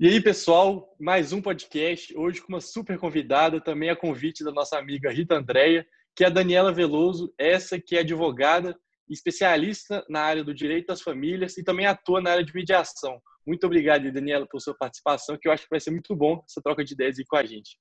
E 0.00 0.06
aí, 0.06 0.20
pessoal, 0.20 0.94
mais 0.96 1.32
um 1.32 1.42
podcast, 1.42 2.16
hoje 2.16 2.40
com 2.40 2.52
uma 2.52 2.60
super 2.60 2.96
convidada, 3.00 3.60
também 3.60 3.90
a 3.90 3.96
convite 3.96 4.44
da 4.44 4.52
nossa 4.52 4.78
amiga 4.78 5.10
Rita 5.10 5.34
Andréia, 5.34 5.84
que 6.14 6.22
é 6.22 6.28
a 6.28 6.30
Daniela 6.30 6.72
Veloso, 6.72 7.34
essa 7.36 7.80
que 7.80 7.96
é 7.96 8.00
advogada 8.00 8.78
especialista 9.10 10.06
na 10.08 10.20
área 10.20 10.44
do 10.44 10.54
direito 10.54 10.86
das 10.86 11.00
famílias 11.00 11.58
e 11.58 11.64
também 11.64 11.84
atua 11.84 12.20
na 12.20 12.30
área 12.30 12.44
de 12.44 12.54
mediação. 12.54 13.20
Muito 13.44 13.64
obrigado, 13.66 14.12
Daniela, 14.12 14.46
por 14.48 14.60
sua 14.60 14.72
participação, 14.72 15.36
que 15.36 15.48
eu 15.48 15.52
acho 15.52 15.64
que 15.64 15.70
vai 15.70 15.80
ser 15.80 15.90
muito 15.90 16.14
bom 16.14 16.44
essa 16.48 16.62
troca 16.62 16.84
de 16.84 16.94
ideias 16.94 17.18
aí 17.18 17.24
com 17.26 17.36
a 17.36 17.44
gente. 17.44 17.76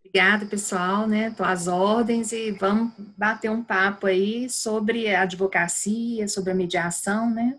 Obrigada, 0.00 0.46
pessoal, 0.46 1.06
né? 1.06 1.30
Tô 1.30 1.44
às 1.44 1.68
ordens 1.68 2.32
e 2.32 2.50
vamos 2.50 2.92
bater 3.16 3.52
um 3.52 3.62
papo 3.62 4.08
aí 4.08 4.50
sobre 4.50 5.08
a 5.14 5.22
advocacia, 5.22 6.26
sobre 6.26 6.50
a 6.50 6.54
mediação, 6.56 7.32
né? 7.32 7.56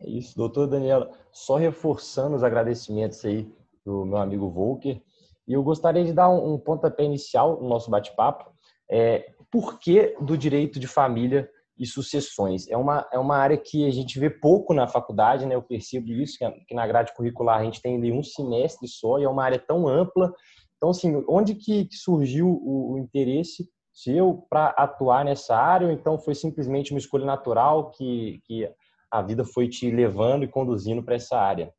É 0.00 0.08
isso, 0.08 0.36
doutor 0.36 0.68
Daniela. 0.68 1.12
Só 1.38 1.56
reforçando 1.56 2.34
os 2.34 2.42
agradecimentos 2.42 3.24
aí 3.24 3.48
do 3.84 4.04
meu 4.04 4.18
amigo 4.18 4.50
Volker. 4.50 5.00
E 5.46 5.52
eu 5.52 5.62
gostaria 5.62 6.04
de 6.04 6.12
dar 6.12 6.28
um, 6.28 6.54
um 6.54 6.58
pontapé 6.58 7.04
inicial 7.04 7.60
no 7.60 7.68
nosso 7.68 7.90
bate-papo. 7.90 8.50
É, 8.90 9.30
por 9.50 9.78
que 9.78 10.16
do 10.20 10.36
direito 10.36 10.80
de 10.80 10.88
família 10.88 11.48
e 11.78 11.86
sucessões? 11.86 12.68
É 12.68 12.76
uma, 12.76 13.06
é 13.12 13.18
uma 13.18 13.36
área 13.36 13.56
que 13.56 13.86
a 13.86 13.90
gente 13.90 14.18
vê 14.18 14.28
pouco 14.28 14.74
na 14.74 14.88
faculdade, 14.88 15.46
né? 15.46 15.54
Eu 15.54 15.62
percebo 15.62 16.10
isso, 16.10 16.36
que, 16.66 16.74
na 16.74 16.86
grade 16.86 17.14
curricular 17.14 17.60
a 17.60 17.64
gente 17.64 17.80
tem 17.80 17.96
ali 17.96 18.10
um 18.10 18.22
semestre 18.22 18.88
só 18.88 19.18
e 19.18 19.24
é 19.24 19.28
uma 19.28 19.44
área 19.44 19.58
tão 19.58 19.86
ampla. 19.86 20.34
Então, 20.76 20.90
assim, 20.90 21.24
onde 21.28 21.54
que 21.54 21.88
surgiu 21.92 22.48
o, 22.48 22.94
o 22.94 22.98
interesse 22.98 23.68
seu 23.92 24.44
para 24.50 24.68
atuar 24.70 25.24
nessa 25.24 25.56
área 25.56 25.86
ou 25.86 25.92
então 25.92 26.18
foi 26.18 26.34
simplesmente 26.34 26.92
uma 26.92 26.98
escolha 26.98 27.24
natural 27.24 27.90
que, 27.90 28.40
que 28.44 28.68
a 29.10 29.22
vida 29.22 29.44
foi 29.44 29.68
te 29.68 29.90
levando 29.90 30.44
e 30.44 30.48
conduzindo 30.48 31.02
para 31.02 31.16
essa 31.16 31.38
área? 31.38 31.72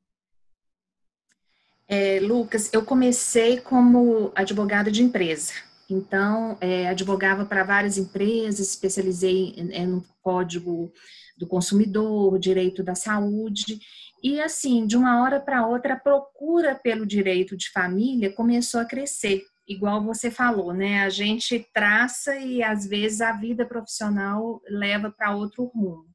É, 1.88 2.20
Lucas, 2.20 2.72
eu 2.72 2.86
comecei 2.86 3.60
como 3.60 4.32
advogada 4.36 4.91
de 4.91 5.02
empresa. 5.02 5.54
Então, 5.90 6.55
é, 6.62 6.88
advogava 6.88 7.46
para 7.46 7.63
várias 7.63 7.98
empresas, 7.98 8.60
especializei 8.60 9.55
é, 9.71 9.86
no 9.88 10.05
código 10.21 10.91
do 11.36 11.48
consumidor, 11.48 12.38
direito 12.38 12.84
da 12.84 12.94
saúde. 12.94 13.80
E, 14.21 14.40
assim, 14.40 14.86
de 14.86 14.96
uma 14.96 15.24
hora 15.24 15.40
para 15.40 15.66
outra, 15.66 15.96
a 15.96 15.99
procura 15.99 16.76
pelo 16.76 17.08
direito 17.08 17.58
de 17.58 17.71
família 17.71 18.32
começou 18.32 18.82
a 18.82 18.86
crescer. 18.86 19.41
Igual 19.68 20.04
você 20.04 20.30
falou, 20.30 20.74
né? 20.74 21.04
A 21.04 21.10
gente 21.10 21.68
traça 21.74 22.36
e, 22.36 22.62
às 22.62 22.86
vezes, 22.86 23.21
a 23.21 23.32
vida 23.32 23.66
profissional 23.66 24.62
leva 24.70 25.10
para 25.10 25.36
outro 25.36 25.66
rumo. 25.66 26.09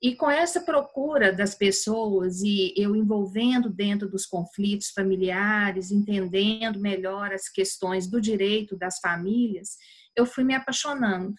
E 0.00 0.14
com 0.14 0.30
essa 0.30 0.60
procura 0.60 1.32
das 1.32 1.56
pessoas 1.56 2.40
e 2.40 2.72
eu 2.76 2.94
envolvendo 2.94 3.68
dentro 3.68 4.08
dos 4.08 4.24
conflitos 4.24 4.90
familiares, 4.90 5.90
entendendo 5.90 6.78
melhor 6.78 7.32
as 7.32 7.48
questões 7.48 8.06
do 8.06 8.20
direito 8.20 8.76
das 8.76 9.00
famílias, 9.00 9.76
eu 10.14 10.24
fui 10.24 10.44
me 10.44 10.54
apaixonando. 10.54 11.34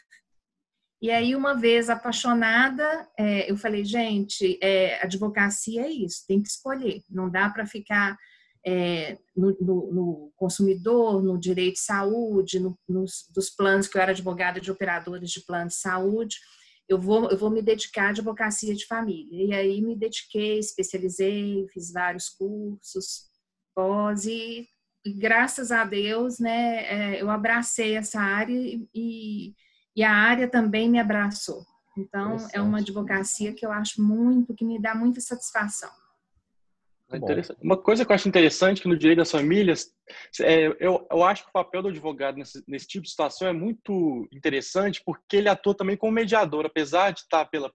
E 1.01 1.09
aí, 1.09 1.33
uma 1.33 1.53
vez 1.53 1.89
apaixonada, 1.89 3.07
é, 3.17 3.49
eu 3.49 3.55
falei, 3.55 3.85
gente, 3.85 4.59
é, 4.61 5.01
advocacia 5.01 5.83
é 5.83 5.89
isso, 5.89 6.25
tem 6.27 6.41
que 6.41 6.49
escolher, 6.49 7.01
não 7.09 7.29
dá 7.29 7.49
para 7.49 7.65
ficar 7.65 8.17
é, 8.65 9.17
no, 9.33 9.55
no, 9.61 9.93
no, 9.93 10.33
consumidor, 10.35 11.23
no 11.23 11.39
direito 11.39 11.75
de 11.75 11.79
saúde, 11.79 12.59
no, 12.59 12.77
nos, 12.87 13.25
dos 13.33 13.49
planos 13.49 13.87
que 13.87 13.97
eu 13.97 14.01
era 14.01 14.11
advogada 14.11 14.59
de 14.59 14.69
operadores 14.69 15.31
de 15.31 15.39
plano 15.45 15.69
de 15.69 15.75
saúde 15.75 16.35
eu 16.89 16.99
vou, 16.99 17.29
eu 17.29 17.37
vou 17.37 17.51
me 17.51 17.61
dedicar 17.61 18.07
à 18.07 18.09
advocacia 18.09 18.73
de 18.73 18.87
família. 18.87 19.45
E 19.45 19.53
aí 19.53 19.81
me 19.81 19.95
dediquei, 19.95 20.57
especializei, 20.57 21.67
fiz 21.71 21.93
vários 21.93 22.29
cursos, 22.29 23.29
pós, 23.75 24.25
e, 24.25 24.67
e 25.05 25.13
graças 25.13 25.71
a 25.71 25.85
Deus, 25.85 26.39
né, 26.39 27.13
é, 27.13 27.21
eu 27.21 27.29
abracei 27.29 27.95
essa 27.95 28.19
área 28.19 28.53
e, 28.93 29.53
e 29.95 30.03
a 30.03 30.11
área 30.11 30.49
também 30.49 30.89
me 30.89 30.99
abraçou. 30.99 31.63
Então, 31.95 32.37
é 32.53 32.61
uma 32.61 32.79
advocacia 32.79 33.53
que 33.53 33.65
eu 33.65 33.71
acho 33.71 34.01
muito, 34.01 34.55
que 34.55 34.65
me 34.65 34.81
dá 34.81 34.95
muita 34.95 35.21
satisfação. 35.21 35.89
É 37.11 37.63
uma 37.63 37.77
coisa 37.77 38.05
que 38.05 38.11
eu 38.11 38.15
acho 38.15 38.27
interessante 38.27 38.81
que 38.81 38.87
no 38.87 38.97
direito 38.97 39.17
das 39.17 39.31
famílias, 39.31 39.91
é, 40.41 40.67
eu, 40.79 41.07
eu 41.09 41.23
acho 41.23 41.43
que 41.43 41.49
o 41.49 41.53
papel 41.53 41.81
do 41.81 41.87
advogado 41.87 42.37
nesse, 42.37 42.63
nesse 42.67 42.87
tipo 42.87 43.03
de 43.03 43.09
situação 43.09 43.47
é 43.47 43.53
muito 43.53 44.27
interessante 44.31 45.01
porque 45.03 45.37
ele 45.37 45.49
atua 45.49 45.75
também 45.75 45.97
como 45.97 46.11
mediador, 46.11 46.65
apesar 46.65 47.11
de 47.11 47.21
estar 47.21 47.45
pela, 47.45 47.71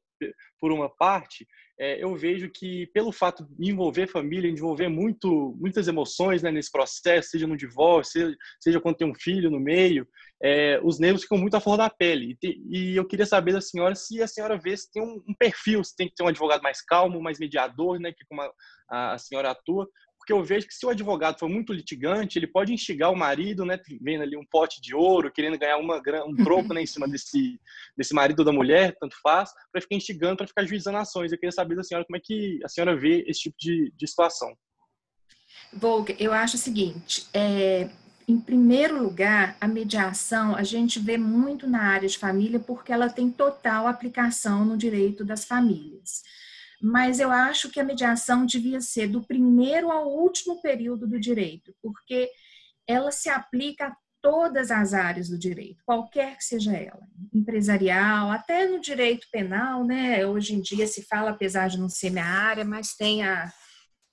por 0.61 0.71
uma 0.71 0.89
parte, 0.89 1.47
é, 1.79 2.03
eu 2.03 2.15
vejo 2.15 2.49
que 2.51 2.87
pelo 2.89 3.11
fato 3.11 3.45
de 3.59 3.71
envolver 3.71 4.07
família, 4.07 4.49
envolver 4.49 4.89
muito, 4.89 5.57
muitas 5.59 5.89
emoções 5.89 6.43
né, 6.43 6.51
nesse 6.51 6.71
processo, 6.71 7.31
seja 7.31 7.47
no 7.47 7.57
divórcio, 7.57 8.13
seja, 8.13 8.37
seja 8.61 8.81
quando 8.81 8.97
tem 8.97 9.11
um 9.11 9.15
filho 9.15 9.51
no 9.51 9.59
meio, 9.59 10.07
é, 10.43 10.81
os 10.85 11.01
nervos 11.01 11.23
ficam 11.23 11.39
muito 11.39 11.57
à 11.57 11.61
flor 11.61 11.77
da 11.77 11.91
pele. 11.91 12.39
E, 12.43 12.93
e, 12.93 12.97
eu 12.97 13.07
queria 13.07 13.27
saber 13.27 13.53
da 13.53 13.61
senhora 13.61 13.95
se 13.95 14.23
a 14.23 14.27
senhora 14.29 14.57
vê 14.57 14.77
se 14.77 14.91
tem 14.93 15.03
um, 15.03 15.23
um, 15.29 15.35
perfil, 15.35 15.83
se 15.83 15.97
tem 15.97 16.09
que 16.09 16.15
ter 16.15 16.23
um 16.23 16.29
advogado 16.29 16.63
mais 16.63 16.81
calmo, 16.81 17.21
mais 17.21 17.41
mediador, 17.41 17.99
né, 17.99 18.13
que 18.13 18.25
como 18.27 18.43
a, 18.89 19.15
a 19.15 19.19
senhora 19.19 19.51
atua, 19.51 19.89
porque 20.25 20.33
eu 20.33 20.43
vejo 20.43 20.67
que 20.67 20.75
se 20.75 20.87
o 20.87 20.89
advogado 20.89 21.39
for 21.39 21.51
muito 21.51 21.71
litigante, 21.71 22.39
ele 22.39 22.47
pode 22.47 22.73
instigar 22.73 23.13
o 23.13 23.17
marido, 23.17 23.63
né, 23.67 23.79
vendo 24.01 24.23
ali 24.23 24.39
um 24.39 24.45
pote 24.45 24.81
de 24.81 24.95
ouro, 24.95 25.31
querendo 25.31 25.59
ganhar 25.59 25.77
uma, 25.77 26.01
um 26.27 26.35
troco 26.35 26.73
né, 26.73 26.83
em 26.83 26.87
cima 26.87 27.07
desse, 27.07 27.61
desse 27.95 28.15
marido 28.15 28.39
ou 28.39 28.45
da 28.47 28.53
mulher, 28.53 28.97
tanto 28.99 29.15
faz, 29.23 29.51
para 29.71 29.83
ficar 29.83 29.97
instigando, 29.97 30.39
para 30.39 30.47
ficar 30.47 30.65
juizando 30.65 30.97
ações. 30.97 31.31
Eu 31.31 31.39
queria 31.39 31.53
saber 31.53 31.77
da 31.77 31.83
senhora 31.83 32.07
como 32.07 32.17
é 32.17 32.21
que 32.25 32.59
a 32.65 32.69
senhora 32.71 32.97
vê 32.97 33.23
esse 33.29 33.41
tipo 33.43 33.57
de, 33.59 33.93
de 33.95 34.09
situação. 34.09 34.57
Volga, 35.71 36.17
eu 36.19 36.33
acho 36.33 36.57
o 36.57 36.59
seguinte, 36.59 37.27
é, 37.35 37.91
em 38.27 38.41
primeiro 38.41 39.03
lugar, 39.03 39.59
a 39.61 39.69
mediação 39.69 40.57
a 40.57 40.63
gente 40.63 40.99
vê 40.99 41.19
muito 41.19 41.67
na 41.67 41.83
área 41.83 42.09
de 42.09 42.17
família 42.17 42.59
porque 42.59 42.91
ela 42.91 43.11
tem 43.11 43.31
total 43.31 43.87
aplicação 43.87 44.65
no 44.65 44.79
direito 44.79 45.23
das 45.23 45.45
famílias 45.45 46.23
mas 46.85 47.19
eu 47.19 47.31
acho 47.31 47.71
que 47.71 47.81
a 47.81 47.85
mediação 47.85 48.45
devia 48.45 48.79
ser 48.79 49.09
do 49.09 49.25
primeiro 49.25 49.91
ao 49.91 50.07
último 50.07 50.61
período 50.61 51.07
do 51.07 51.19
direito, 51.19 51.75
porque 51.81 52.31
ela 52.87 53.11
se 53.11 53.31
aplica 53.31 53.87
a 53.87 53.97
todas 54.21 54.71
as 54.71 54.93
áreas 54.93 55.31
do 55.31 55.39
direito, 55.39 55.83
qualquer 55.87 56.37
que 56.37 56.45
seja 56.45 56.77
ela, 56.77 57.01
empresarial, 57.33 58.31
até 58.31 58.69
no 58.69 58.83
direito 58.83 59.27
penal, 59.33 59.83
né? 59.83 60.27
Hoje 60.27 60.55
em 60.55 60.61
dia 60.61 60.87
se 60.87 61.07
fala, 61.07 61.31
apesar 61.31 61.69
de 61.69 61.79
não 61.79 61.89
ser 61.89 62.11
minha 62.11 62.27
área, 62.27 62.67
mas 62.67 62.95
tem 62.95 63.23
a, 63.23 63.51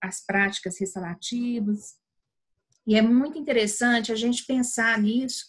as 0.01 0.25
práticas 0.25 0.79
restaurativas. 0.79 1.95
E 2.87 2.95
é 2.95 3.01
muito 3.01 3.37
interessante 3.37 4.13
a 4.13 4.15
gente 4.15 4.45
pensar 4.45 4.97
nisso 4.97 5.43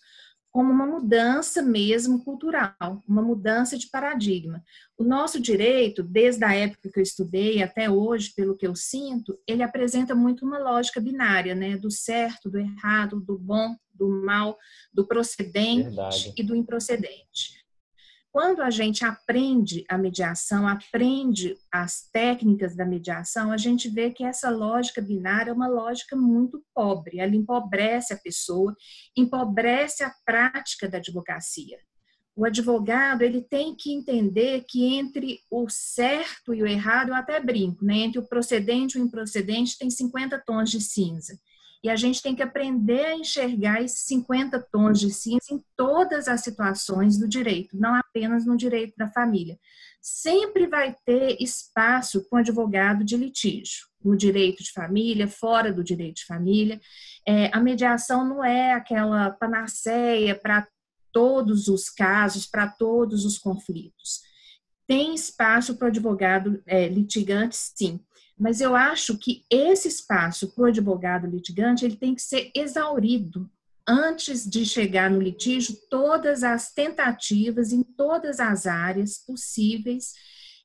como 0.52 0.70
uma 0.70 0.86
mudança 0.86 1.62
mesmo 1.62 2.22
cultural, 2.22 3.02
uma 3.08 3.22
mudança 3.22 3.78
de 3.78 3.88
paradigma. 3.88 4.62
O 4.98 5.02
nosso 5.02 5.40
direito, 5.40 6.02
desde 6.02 6.44
a 6.44 6.54
época 6.54 6.90
que 6.92 6.98
eu 6.98 7.02
estudei 7.02 7.62
até 7.62 7.90
hoje, 7.90 8.34
pelo 8.36 8.54
que 8.54 8.66
eu 8.66 8.76
sinto, 8.76 9.36
ele 9.48 9.62
apresenta 9.62 10.14
muito 10.14 10.44
uma 10.44 10.58
lógica 10.58 11.00
binária, 11.00 11.54
né, 11.54 11.78
do 11.78 11.90
certo, 11.90 12.50
do 12.50 12.58
errado, 12.58 13.18
do 13.18 13.38
bom, 13.38 13.74
do 13.94 14.06
mal, 14.08 14.58
do 14.92 15.06
procedente 15.06 15.84
Verdade. 15.84 16.34
e 16.36 16.42
do 16.42 16.54
improcedente. 16.54 17.61
Quando 18.32 18.62
a 18.62 18.70
gente 18.70 19.04
aprende 19.04 19.84
a 19.90 19.98
mediação, 19.98 20.66
aprende 20.66 21.54
as 21.70 22.08
técnicas 22.10 22.74
da 22.74 22.86
mediação, 22.86 23.52
a 23.52 23.58
gente 23.58 23.90
vê 23.90 24.10
que 24.10 24.24
essa 24.24 24.48
lógica 24.48 25.02
binária 25.02 25.50
é 25.50 25.52
uma 25.52 25.68
lógica 25.68 26.16
muito 26.16 26.64
pobre. 26.74 27.20
Ela 27.20 27.36
empobrece 27.36 28.14
a 28.14 28.16
pessoa, 28.16 28.74
empobrece 29.14 30.02
a 30.02 30.10
prática 30.24 30.88
da 30.88 30.96
advocacia. 30.96 31.78
O 32.34 32.46
advogado 32.46 33.20
ele 33.20 33.42
tem 33.42 33.76
que 33.76 33.92
entender 33.92 34.64
que 34.66 34.82
entre 34.94 35.40
o 35.50 35.68
certo 35.68 36.54
e 36.54 36.62
o 36.62 36.66
errado, 36.66 37.10
eu 37.10 37.14
até 37.14 37.38
brinco, 37.38 37.84
né? 37.84 37.98
entre 37.98 38.18
o 38.18 38.26
procedente 38.26 38.96
e 38.96 39.02
o 39.02 39.04
improcedente 39.04 39.76
tem 39.76 39.90
50 39.90 40.42
tons 40.46 40.70
de 40.70 40.80
cinza. 40.80 41.38
E 41.82 41.90
a 41.90 41.96
gente 41.96 42.22
tem 42.22 42.34
que 42.34 42.42
aprender 42.42 43.04
a 43.06 43.16
enxergar 43.16 43.82
esses 43.82 44.06
50 44.06 44.60
tons 44.70 45.00
de 45.00 45.12
cinza 45.12 45.46
em 45.50 45.60
todas 45.76 46.28
as 46.28 46.40
situações 46.40 47.18
do 47.18 47.26
direito, 47.26 47.76
não 47.76 47.94
apenas 47.96 48.46
no 48.46 48.56
direito 48.56 48.94
da 48.96 49.08
família. 49.08 49.58
Sempre 50.00 50.68
vai 50.68 50.94
ter 51.04 51.36
espaço 51.42 52.28
para 52.28 52.36
um 52.36 52.40
advogado 52.40 53.04
de 53.04 53.16
litígio, 53.16 53.86
no 54.04 54.16
direito 54.16 54.62
de 54.62 54.70
família, 54.70 55.26
fora 55.26 55.72
do 55.72 55.82
direito 55.82 56.16
de 56.16 56.26
família. 56.26 56.80
É, 57.26 57.50
a 57.52 57.60
mediação 57.60 58.24
não 58.24 58.44
é 58.44 58.72
aquela 58.72 59.30
panaceia 59.30 60.36
para 60.36 60.68
todos 61.10 61.66
os 61.66 61.90
casos, 61.90 62.46
para 62.46 62.68
todos 62.68 63.24
os 63.24 63.38
conflitos. 63.38 64.20
Tem 64.86 65.14
espaço 65.14 65.76
para 65.76 65.86
o 65.86 65.88
advogado 65.88 66.62
é, 66.64 66.86
litigante, 66.86 67.56
sim 67.56 68.00
mas 68.42 68.60
eu 68.60 68.74
acho 68.74 69.16
que 69.16 69.44
esse 69.48 69.86
espaço 69.86 70.52
para 70.52 70.64
o 70.64 70.66
advogado 70.66 71.28
litigante 71.28 71.84
ele 71.84 71.94
tem 71.94 72.12
que 72.12 72.20
ser 72.20 72.50
exaurido 72.56 73.48
antes 73.88 74.44
de 74.44 74.66
chegar 74.66 75.08
no 75.08 75.22
litígio 75.22 75.76
todas 75.88 76.42
as 76.42 76.72
tentativas 76.72 77.72
em 77.72 77.84
todas 77.84 78.40
as 78.40 78.66
áreas 78.66 79.16
possíveis 79.16 80.12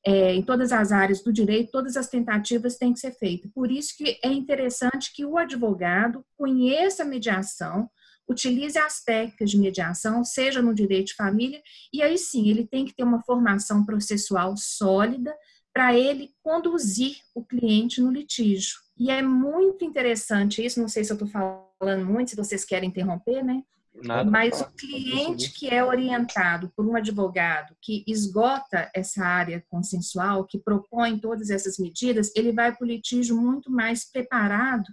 é, 0.04 0.34
em 0.34 0.42
todas 0.42 0.72
as 0.72 0.90
áreas 0.90 1.22
do 1.22 1.32
direito, 1.32 1.70
todas 1.70 1.96
as 1.96 2.08
tentativas 2.08 2.76
têm 2.76 2.92
que 2.92 2.98
ser 2.98 3.12
feitas. 3.12 3.50
Por 3.52 3.70
isso 3.70 3.94
que 3.96 4.18
é 4.24 4.32
interessante 4.32 5.12
que 5.14 5.24
o 5.24 5.38
advogado 5.38 6.24
conheça 6.36 7.04
a 7.04 7.06
mediação, 7.06 7.88
utilize 8.28 8.76
as 8.76 9.04
técnicas 9.04 9.50
de 9.50 9.58
mediação, 9.58 10.24
seja 10.24 10.60
no 10.60 10.74
direito 10.74 11.08
de 11.08 11.14
família, 11.14 11.60
e 11.92 12.02
aí 12.02 12.18
sim, 12.18 12.48
ele 12.48 12.66
tem 12.66 12.84
que 12.84 12.94
ter 12.94 13.04
uma 13.04 13.22
formação 13.22 13.84
processual 13.84 14.56
sólida 14.56 15.32
para 15.78 15.96
ele 15.96 16.34
conduzir 16.42 17.18
o 17.32 17.44
cliente 17.44 18.00
no 18.00 18.10
litígio. 18.10 18.80
E 18.98 19.12
é 19.12 19.22
muito 19.22 19.84
interessante 19.84 20.64
isso, 20.64 20.80
não 20.80 20.88
sei 20.88 21.04
se 21.04 21.12
eu 21.12 21.14
estou 21.14 21.28
falando 21.28 22.04
muito, 22.04 22.30
se 22.30 22.36
vocês 22.36 22.64
querem 22.64 22.88
interromper, 22.88 23.44
né? 23.44 23.62
Nada, 23.94 24.28
Mas 24.28 24.60
o 24.60 24.68
cliente 24.72 25.52
que 25.52 25.68
é 25.68 25.84
orientado 25.84 26.72
por 26.74 26.84
um 26.84 26.96
advogado 26.96 27.76
que 27.80 28.02
esgota 28.08 28.90
essa 28.92 29.24
área 29.24 29.64
consensual, 29.70 30.44
que 30.46 30.58
propõe 30.58 31.16
todas 31.16 31.48
essas 31.48 31.78
medidas, 31.78 32.32
ele 32.34 32.50
vai 32.50 32.74
para 32.74 32.84
o 32.84 32.88
litígio 32.88 33.40
muito 33.40 33.70
mais 33.70 34.04
preparado, 34.10 34.88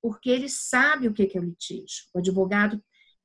porque 0.00 0.30
ele 0.30 0.48
sabe 0.48 1.08
o 1.08 1.12
que 1.12 1.28
é 1.36 1.40
o 1.40 1.44
litígio. 1.44 2.04
O 2.14 2.20
advogado 2.20 2.80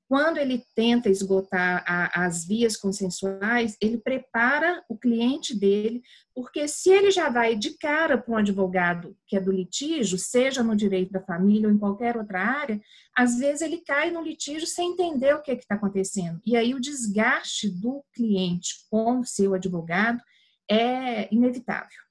quando 0.07 0.37
ele 0.37 0.63
tenta 0.75 1.09
esgotar 1.09 1.83
a, 1.87 2.25
as 2.25 2.45
vias 2.45 2.77
consensuais, 2.77 3.75
ele 3.81 3.97
prepara 3.97 4.83
o 4.87 4.97
cliente 4.97 5.57
dele, 5.57 6.01
porque 6.33 6.67
se 6.67 6.91
ele 6.91 7.09
já 7.09 7.29
vai 7.29 7.55
de 7.55 7.77
cara 7.77 8.17
para 8.17 8.33
um 8.33 8.37
advogado 8.37 9.15
que 9.25 9.35
é 9.35 9.39
do 9.39 9.51
litígio, 9.51 10.17
seja 10.17 10.61
no 10.61 10.75
direito 10.75 11.11
da 11.11 11.21
família 11.21 11.67
ou 11.67 11.73
em 11.73 11.79
qualquer 11.79 12.17
outra 12.17 12.39
área, 12.39 12.79
às 13.17 13.37
vezes 13.37 13.61
ele 13.61 13.81
cai 13.81 14.11
no 14.11 14.21
litígio 14.21 14.67
sem 14.67 14.91
entender 14.91 15.33
o 15.33 15.41
que 15.41 15.51
é 15.51 15.55
está 15.55 15.75
acontecendo. 15.75 16.39
E 16.45 16.55
aí 16.55 16.75
o 16.75 16.81
desgaste 16.81 17.69
do 17.69 18.03
cliente 18.13 18.85
com 18.89 19.21
o 19.21 19.25
seu 19.25 19.55
advogado 19.55 20.21
é 20.69 21.33
inevitável. 21.33 22.04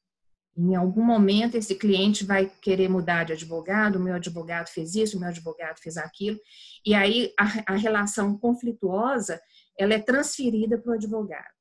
Em 0.56 0.75
algum 0.77 1.03
momento, 1.03 1.56
esse 1.56 1.75
cliente 1.75 2.25
vai 2.25 2.51
querer 2.62 2.89
mudar 2.89 3.25
de 3.25 3.33
advogado, 3.33 3.97
o 3.97 4.01
meu 4.01 4.15
advogado 4.15 4.69
fez 4.69 4.95
isso, 4.95 5.17
o 5.17 5.21
meu 5.21 5.29
advogado 5.29 5.79
fez 5.79 5.97
aquilo, 5.97 6.39
e 6.87 6.95
aí 6.95 7.33
a, 7.39 7.73
a 7.75 7.77
relação 7.77 8.39
conflituosa, 8.39 9.41
ela 9.79 9.95
é 9.95 9.99
transferida 9.99 10.79
para 10.79 10.93
o 10.93 10.95
advogado. 10.95 11.55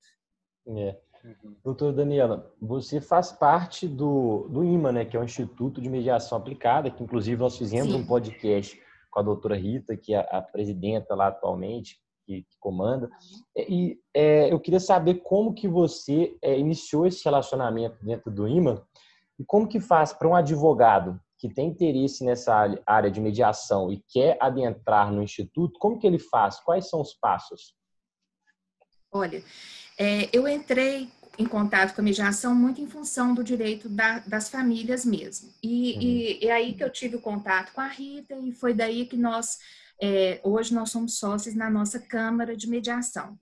É. 0.68 0.98
Uhum. 1.24 1.56
Doutora 1.64 1.94
Daniela, 1.94 2.54
você 2.62 3.00
faz 3.00 3.32
parte 3.32 3.88
do, 3.88 4.48
do 4.50 4.64
IMA, 4.64 4.92
né, 4.92 5.06
que 5.06 5.16
é 5.16 5.20
o 5.20 5.24
Instituto 5.24 5.82
de 5.82 5.90
Mediação 5.90 6.38
Aplicada, 6.38 6.92
que 6.92 7.02
inclusive 7.02 7.40
nós 7.40 7.58
fizemos 7.58 7.94
Sim. 7.94 8.02
um 8.02 8.06
podcast 8.06 8.80
com 9.10 9.20
a 9.20 9.24
doutora 9.24 9.56
Rita, 9.56 9.96
que 9.96 10.14
é 10.14 10.28
a 10.30 10.42
presidenta 10.42 11.16
lá 11.16 11.28
atualmente, 11.28 11.98
que, 12.26 12.44
que 12.44 12.58
comanda. 12.60 13.10
E 13.56 14.00
é, 14.14 14.52
eu 14.52 14.60
queria 14.60 14.80
saber 14.80 15.16
como 15.16 15.54
que 15.54 15.68
você 15.68 16.36
é, 16.42 16.58
iniciou 16.58 17.06
esse 17.06 17.24
relacionamento 17.24 17.98
dentro 18.04 18.32
do 18.32 18.48
IMA 18.48 18.86
e 19.40 19.46
como 19.46 19.68
que 19.68 19.80
faz 19.80 20.14
para 20.14 20.28
um 20.28 20.36
advogado 20.36 21.20
que 21.38 21.50
tem 21.50 21.68
interesse 21.68 22.24
nessa 22.24 22.74
área 22.86 23.12
de 23.12 23.20
mediação 23.20 23.92
e 23.92 24.02
quer 24.08 24.38
adentrar 24.40 25.12
no 25.12 25.22
instituto, 25.22 25.78
como 25.78 26.00
que 26.00 26.08
ele 26.08 26.20
faz? 26.20 26.60
Quais 26.62 26.90
são 26.90 27.02
os 27.02 27.14
passos? 27.14 27.76
Olha, 29.12 29.44
é, 29.98 30.30
eu 30.32 30.48
entrei 30.48 31.10
em 31.38 31.46
contato 31.46 31.94
com 31.94 32.02
a 32.02 32.04
mediação 32.04 32.54
muito 32.56 32.80
em 32.80 32.88
função 32.88 33.34
do 33.34 33.44
direito 33.44 33.90
da, 33.90 34.20
das 34.20 34.50
famílias 34.50 35.04
mesmo. 35.04 35.52
E, 35.62 35.94
uhum. 35.94 36.02
e, 36.02 36.48
é 36.48 36.52
aí 36.52 36.74
que 36.74 36.84
eu 36.84 36.90
tive 36.90 37.16
o 37.16 37.22
contato 37.22 37.74
com 37.74 37.82
a 37.82 37.88
Rita 37.88 38.36
e 38.36 38.52
foi 38.52 38.74
daí 38.74 39.06
que 39.06 39.18
nós 39.18 39.58
é, 40.06 40.42
hoje 40.44 40.74
nós 40.74 40.90
somos 40.90 41.18
sócios 41.18 41.56
na 41.56 41.70
nossa 41.70 41.98
Câmara 41.98 42.58
de 42.58 42.70
Mediação. 42.70 43.40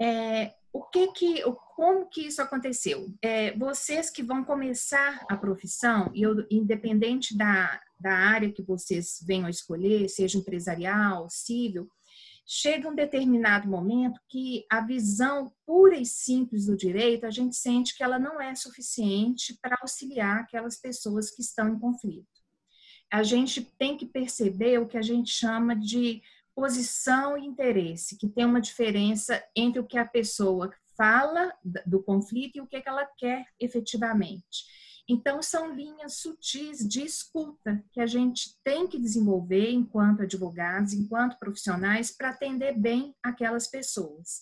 É, 0.00 0.54
o 0.72 0.80
que 0.84 1.08
que, 1.08 1.42
como 1.74 2.08
que 2.08 2.28
isso 2.28 2.40
aconteceu? 2.40 3.12
É, 3.20 3.58
vocês 3.58 4.08
que 4.08 4.22
vão 4.22 4.44
começar 4.44 5.26
a 5.28 5.36
profissão, 5.36 6.08
e 6.14 6.22
independente 6.54 7.36
da, 7.36 7.80
da 7.98 8.12
área 8.12 8.52
que 8.52 8.62
vocês 8.62 9.18
venham 9.26 9.46
a 9.46 9.50
escolher, 9.50 10.08
seja 10.08 10.38
empresarial, 10.38 11.26
civil, 11.28 11.88
chega 12.46 12.88
um 12.88 12.94
determinado 12.94 13.68
momento 13.68 14.20
que 14.28 14.64
a 14.70 14.80
visão 14.80 15.52
pura 15.66 15.96
e 15.96 16.06
simples 16.06 16.66
do 16.66 16.76
direito, 16.76 17.26
a 17.26 17.30
gente 17.30 17.56
sente 17.56 17.96
que 17.96 18.04
ela 18.04 18.20
não 18.20 18.40
é 18.40 18.54
suficiente 18.54 19.58
para 19.60 19.76
auxiliar 19.82 20.42
aquelas 20.42 20.80
pessoas 20.80 21.28
que 21.28 21.42
estão 21.42 21.68
em 21.68 21.78
conflito 21.78 22.41
a 23.12 23.22
gente 23.22 23.60
tem 23.78 23.94
que 23.94 24.06
perceber 24.06 24.78
o 24.78 24.88
que 24.88 24.96
a 24.96 25.02
gente 25.02 25.30
chama 25.30 25.76
de 25.76 26.22
posição 26.54 27.36
e 27.36 27.44
interesse, 27.44 28.16
que 28.16 28.26
tem 28.26 28.46
uma 28.46 28.60
diferença 28.60 29.42
entre 29.54 29.78
o 29.78 29.86
que 29.86 29.98
a 29.98 30.04
pessoa 30.04 30.72
fala 30.96 31.52
do 31.86 32.02
conflito 32.02 32.56
e 32.56 32.60
o 32.62 32.66
que 32.66 32.82
ela 32.86 33.04
quer 33.18 33.44
efetivamente. 33.60 34.64
Então, 35.06 35.42
são 35.42 35.74
linhas 35.74 36.18
sutis 36.18 36.88
de 36.88 37.02
escuta 37.02 37.84
que 37.92 38.00
a 38.00 38.06
gente 38.06 38.56
tem 38.64 38.86
que 38.86 38.98
desenvolver 38.98 39.70
enquanto 39.70 40.22
advogados, 40.22 40.94
enquanto 40.94 41.38
profissionais, 41.38 42.10
para 42.10 42.30
atender 42.30 42.78
bem 42.78 43.14
aquelas 43.22 43.66
pessoas. 43.66 44.40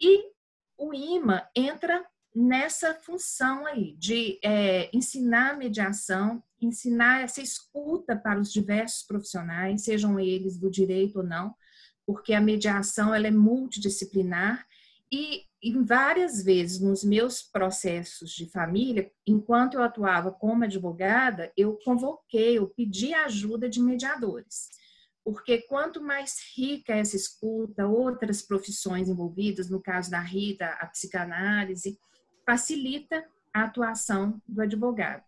E 0.00 0.30
o 0.78 0.94
IMA 0.94 1.48
entra 1.56 2.04
nessa 2.34 2.94
função 2.94 3.64
aí 3.64 3.94
de 3.96 4.40
é, 4.42 4.90
ensinar 4.92 5.56
mediação, 5.56 6.42
ensinar 6.60 7.22
essa 7.22 7.40
escuta 7.40 8.16
para 8.16 8.40
os 8.40 8.52
diversos 8.52 9.02
profissionais, 9.06 9.84
sejam 9.84 10.18
eles 10.18 10.58
do 10.58 10.70
direito 10.70 11.18
ou 11.18 11.24
não, 11.24 11.54
porque 12.04 12.34
a 12.34 12.40
mediação 12.40 13.14
ela 13.14 13.28
é 13.28 13.30
multidisciplinar 13.30 14.66
e 15.12 15.44
em 15.62 15.82
várias 15.82 16.42
vezes 16.42 16.80
nos 16.80 17.04
meus 17.04 17.40
processos 17.40 18.32
de 18.32 18.50
família, 18.50 19.10
enquanto 19.26 19.74
eu 19.74 19.82
atuava 19.82 20.30
como 20.30 20.64
advogada, 20.64 21.52
eu 21.56 21.78
convoquei, 21.84 22.58
eu 22.58 22.68
pedi 22.68 23.14
ajuda 23.14 23.68
de 23.68 23.80
mediadores. 23.80 24.68
Porque 25.24 25.62
quanto 25.62 26.02
mais 26.02 26.36
rica 26.54 26.94
essa 26.94 27.16
escuta, 27.16 27.86
outras 27.86 28.42
profissões 28.42 29.08
envolvidas, 29.08 29.70
no 29.70 29.80
caso 29.80 30.10
da 30.10 30.20
Rita, 30.20 30.66
a 30.66 30.86
psicanálise, 30.86 31.98
facilita 32.44 33.24
a 33.52 33.62
atuação 33.64 34.40
do 34.46 34.60
advogado. 34.62 35.24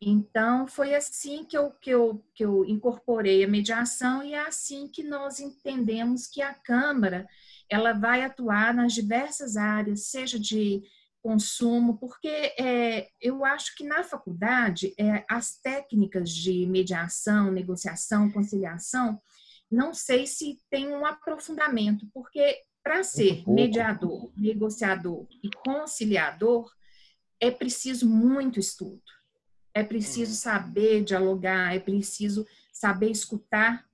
Então, 0.00 0.66
foi 0.66 0.94
assim 0.94 1.44
que 1.44 1.56
eu, 1.56 1.70
que, 1.70 1.90
eu, 1.90 2.22
que 2.34 2.44
eu 2.44 2.64
incorporei 2.66 3.42
a 3.42 3.48
mediação 3.48 4.22
e 4.22 4.34
é 4.34 4.46
assim 4.46 4.86
que 4.86 5.02
nós 5.02 5.40
entendemos 5.40 6.26
que 6.26 6.42
a 6.42 6.52
Câmara 6.52 7.26
ela 7.70 7.92
vai 7.92 8.22
atuar 8.22 8.74
nas 8.74 8.92
diversas 8.92 9.56
áreas, 9.56 10.08
seja 10.08 10.38
de 10.38 10.82
consumo, 11.22 11.96
porque 11.96 12.28
é, 12.28 13.08
eu 13.18 13.46
acho 13.46 13.74
que 13.74 13.82
na 13.82 14.04
faculdade 14.04 14.94
é, 14.98 15.24
as 15.26 15.56
técnicas 15.56 16.28
de 16.28 16.66
mediação, 16.66 17.50
negociação, 17.50 18.30
conciliação, 18.30 19.18
não 19.70 19.94
sei 19.94 20.26
se 20.26 20.60
tem 20.68 20.88
um 20.88 21.06
aprofundamento, 21.06 22.06
porque 22.12 22.62
para 22.84 23.02
ser 23.02 23.42
mediador, 23.48 24.30
negociador 24.36 25.26
e 25.42 25.48
conciliador, 25.50 26.70
é 27.40 27.50
preciso 27.50 28.06
muito 28.06 28.60
estudo. 28.60 29.02
É 29.72 29.82
preciso 29.82 30.32
uhum. 30.32 30.36
saber 30.36 31.02
dialogar, 31.02 31.74
é 31.74 31.80
preciso 31.80 32.46
saber 32.70 33.10
escutar, 33.10 33.84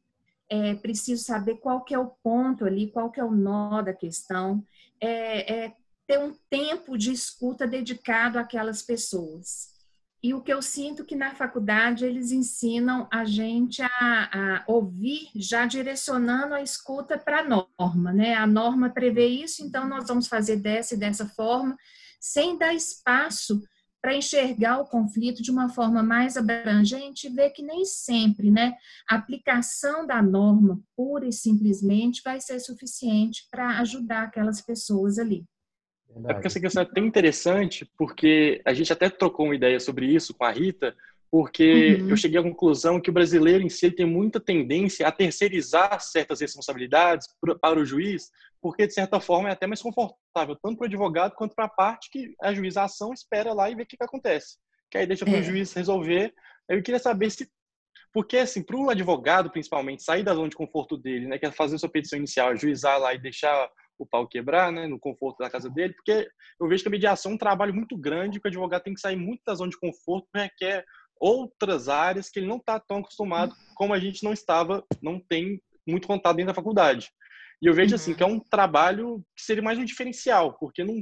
é 0.49 0.75
preciso 0.75 1.23
saber 1.23 1.59
qual 1.59 1.85
que 1.85 1.94
é 1.94 1.99
o 1.99 2.11
ponto 2.23 2.64
ali, 2.64 2.90
qual 2.90 3.11
que 3.11 3.20
é 3.20 3.25
o 3.25 3.30
nó 3.30 3.80
da 3.80 3.94
questão, 3.94 4.62
é, 5.00 5.66
é 5.66 5.76
ter 6.06 6.18
um 6.18 6.35
tempo 6.50 6.99
de 6.99 7.12
escuta 7.12 7.68
dedicado 7.68 8.38
àquelas 8.38 8.82
pessoas. 8.82 9.69
E 10.22 10.34
o 10.34 10.42
que 10.42 10.52
eu 10.52 10.60
sinto 10.60 11.04
que 11.04 11.16
na 11.16 11.34
faculdade 11.34 12.04
eles 12.04 12.30
ensinam 12.30 13.08
a 13.10 13.24
gente 13.24 13.80
a, 13.80 13.88
a 14.60 14.64
ouvir 14.66 15.30
já 15.34 15.64
direcionando 15.64 16.52
a 16.52 16.62
escuta 16.62 17.16
para 17.16 17.40
a 17.40 17.66
norma, 17.78 18.12
né? 18.12 18.34
A 18.34 18.46
norma 18.46 18.90
prevê 18.90 19.26
isso, 19.28 19.64
então 19.64 19.88
nós 19.88 20.06
vamos 20.08 20.28
fazer 20.28 20.56
dessa 20.56 20.94
e 20.94 20.98
dessa 20.98 21.26
forma, 21.26 21.74
sem 22.20 22.58
dar 22.58 22.74
espaço 22.74 23.62
para 24.00 24.14
enxergar 24.14 24.80
o 24.80 24.86
conflito 24.86 25.42
de 25.42 25.50
uma 25.50 25.68
forma 25.68 26.02
mais 26.02 26.36
abrangente 26.36 27.26
e 27.26 27.30
ver 27.30 27.50
que 27.50 27.62
nem 27.62 27.84
sempre, 27.84 28.50
né, 28.50 28.74
a 29.08 29.16
aplicação 29.16 30.06
da 30.06 30.22
norma 30.22 30.80
pura 30.96 31.26
e 31.26 31.32
simplesmente 31.32 32.22
vai 32.24 32.40
ser 32.40 32.60
suficiente 32.60 33.46
para 33.50 33.78
ajudar 33.80 34.24
aquelas 34.24 34.60
pessoas 34.62 35.18
ali. 35.18 35.44
Verdade. 36.12 36.31
É 36.31 36.35
porque 36.35 36.47
essa 36.49 36.61
questão 36.61 36.83
é 36.83 36.87
tão 36.87 37.05
interessante, 37.05 37.90
porque 37.97 38.61
a 38.64 38.75
gente 38.75 38.93
até 38.93 39.09
trocou 39.09 39.47
uma 39.47 39.55
ideia 39.55 39.79
sobre 39.79 40.07
isso 40.07 40.35
com 40.35 40.45
a 40.45 40.50
Rita, 40.50 40.95
porque 41.31 41.99
uhum. 42.00 42.11
eu 42.11 42.17
cheguei 42.17 42.40
à 42.40 42.43
conclusão 42.43 43.00
que 43.00 43.09
o 43.09 43.12
brasileiro 43.12 43.62
em 43.62 43.69
si 43.69 43.90
tem 43.90 44.05
muita 44.05 44.40
tendência 44.40 45.07
a 45.07 45.12
terceirizar 45.12 46.00
certas 46.00 46.40
responsabilidades 46.40 47.29
para 47.61 47.79
o 47.79 47.85
juiz, 47.85 48.31
porque 48.61 48.87
de 48.87 48.93
certa 48.93 49.21
forma 49.21 49.49
é 49.49 49.52
até 49.52 49.67
mais 49.67 49.81
confortável, 49.81 50.57
tanto 50.61 50.76
para 50.76 50.85
o 50.85 50.88
advogado 50.88 51.35
quanto 51.37 51.55
para 51.55 51.67
a 51.67 51.69
parte 51.69 52.11
que 52.11 52.35
a 52.43 52.52
juização 52.52 53.12
espera 53.12 53.52
lá 53.52 53.71
e 53.71 53.76
vê 53.76 53.85
o 53.85 53.87
que, 53.87 53.97
que 53.97 54.05
acontece. 54.05 54.57
Que 54.90 54.99
aí 54.99 55.07
deixa 55.07 55.25
para 55.25 55.35
o 55.35 55.38
é. 55.38 55.43
juiz 55.43 55.73
resolver. 55.73 56.35
Eu 56.69 56.83
queria 56.83 56.99
saber 56.99 57.31
se. 57.31 57.49
Porque, 58.12 58.38
assim, 58.38 58.61
para 58.61 58.76
o 58.76 58.90
advogado, 58.90 59.50
principalmente, 59.50 60.02
sair 60.02 60.25
da 60.25 60.35
zona 60.35 60.49
de 60.49 60.57
conforto 60.57 60.97
dele, 60.97 61.29
né, 61.29 61.38
que 61.38 61.47
é 61.47 61.52
fazer 61.52 61.79
sua 61.79 61.88
petição 61.88 62.19
inicial, 62.19 62.57
juizar 62.57 62.99
lá 62.99 63.14
e 63.14 63.19
deixar 63.19 63.71
o 64.02 64.07
pau 64.07 64.26
quebrar, 64.26 64.73
né, 64.73 64.87
no 64.87 64.99
conforto 64.99 65.38
da 65.38 65.50
casa 65.50 65.69
dele, 65.69 65.95
porque 65.95 66.28
eu 66.59 66.69
vejo 66.69 66.83
que 66.83 66.88
a 66.88 66.90
mediação 66.90 67.33
é 67.33 67.35
um 67.35 67.38
trabalho 67.38 67.75
muito 67.75 67.97
grande, 67.97 68.40
que 68.40 68.47
o 68.47 68.49
advogado 68.49 68.83
tem 68.83 68.95
que 68.95 69.00
sair 69.00 69.16
muito 69.16 69.42
da 69.47 69.54
zona 69.54 69.71
de 69.71 69.78
conforto, 69.78 70.28
requer 70.35 70.85
outras 71.21 71.88
áreas 71.88 72.30
que 72.30 72.38
ele 72.38 72.49
não 72.49 72.57
está 72.57 72.80
tão 72.80 72.99
acostumado, 72.99 73.54
como 73.75 73.92
a 73.92 73.99
gente 73.99 74.25
não 74.25 74.33
estava, 74.33 74.85
não 75.02 75.21
tem 75.21 75.61
muito 75.87 76.09
contato 76.09 76.37
dentro 76.37 76.52
da 76.52 76.54
faculdade. 76.54 77.11
E 77.62 77.66
eu 77.66 77.75
vejo 77.75 77.95
assim, 77.95 78.12
uhum. 78.12 78.16
que 78.16 78.23
é 78.23 78.26
um 78.26 78.40
trabalho 78.40 79.23
que 79.37 79.42
seria 79.42 79.62
mais 79.62 79.78
um 79.78 79.85
diferencial, 79.85 80.57
porque 80.59 80.83
não 80.83 80.95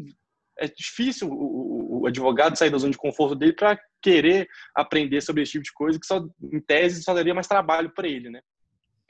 é 0.58 0.66
difícil 0.66 1.28
o, 1.30 2.00
o, 2.00 2.06
advogado 2.08 2.58
sair 2.58 2.70
da 2.70 2.78
zona 2.78 2.90
de 2.90 2.98
conforto 2.98 3.36
dele 3.36 3.52
para 3.52 3.78
querer 4.02 4.48
aprender 4.74 5.20
sobre 5.20 5.42
esse 5.42 5.52
tipo 5.52 5.64
de 5.64 5.72
coisa, 5.72 6.00
que 6.00 6.06
só 6.06 6.26
em 6.52 6.60
tese 6.60 7.02
só 7.02 7.14
daria 7.14 7.32
mais 7.32 7.46
trabalho 7.46 7.92
para 7.94 8.08
ele, 8.08 8.28
né? 8.28 8.40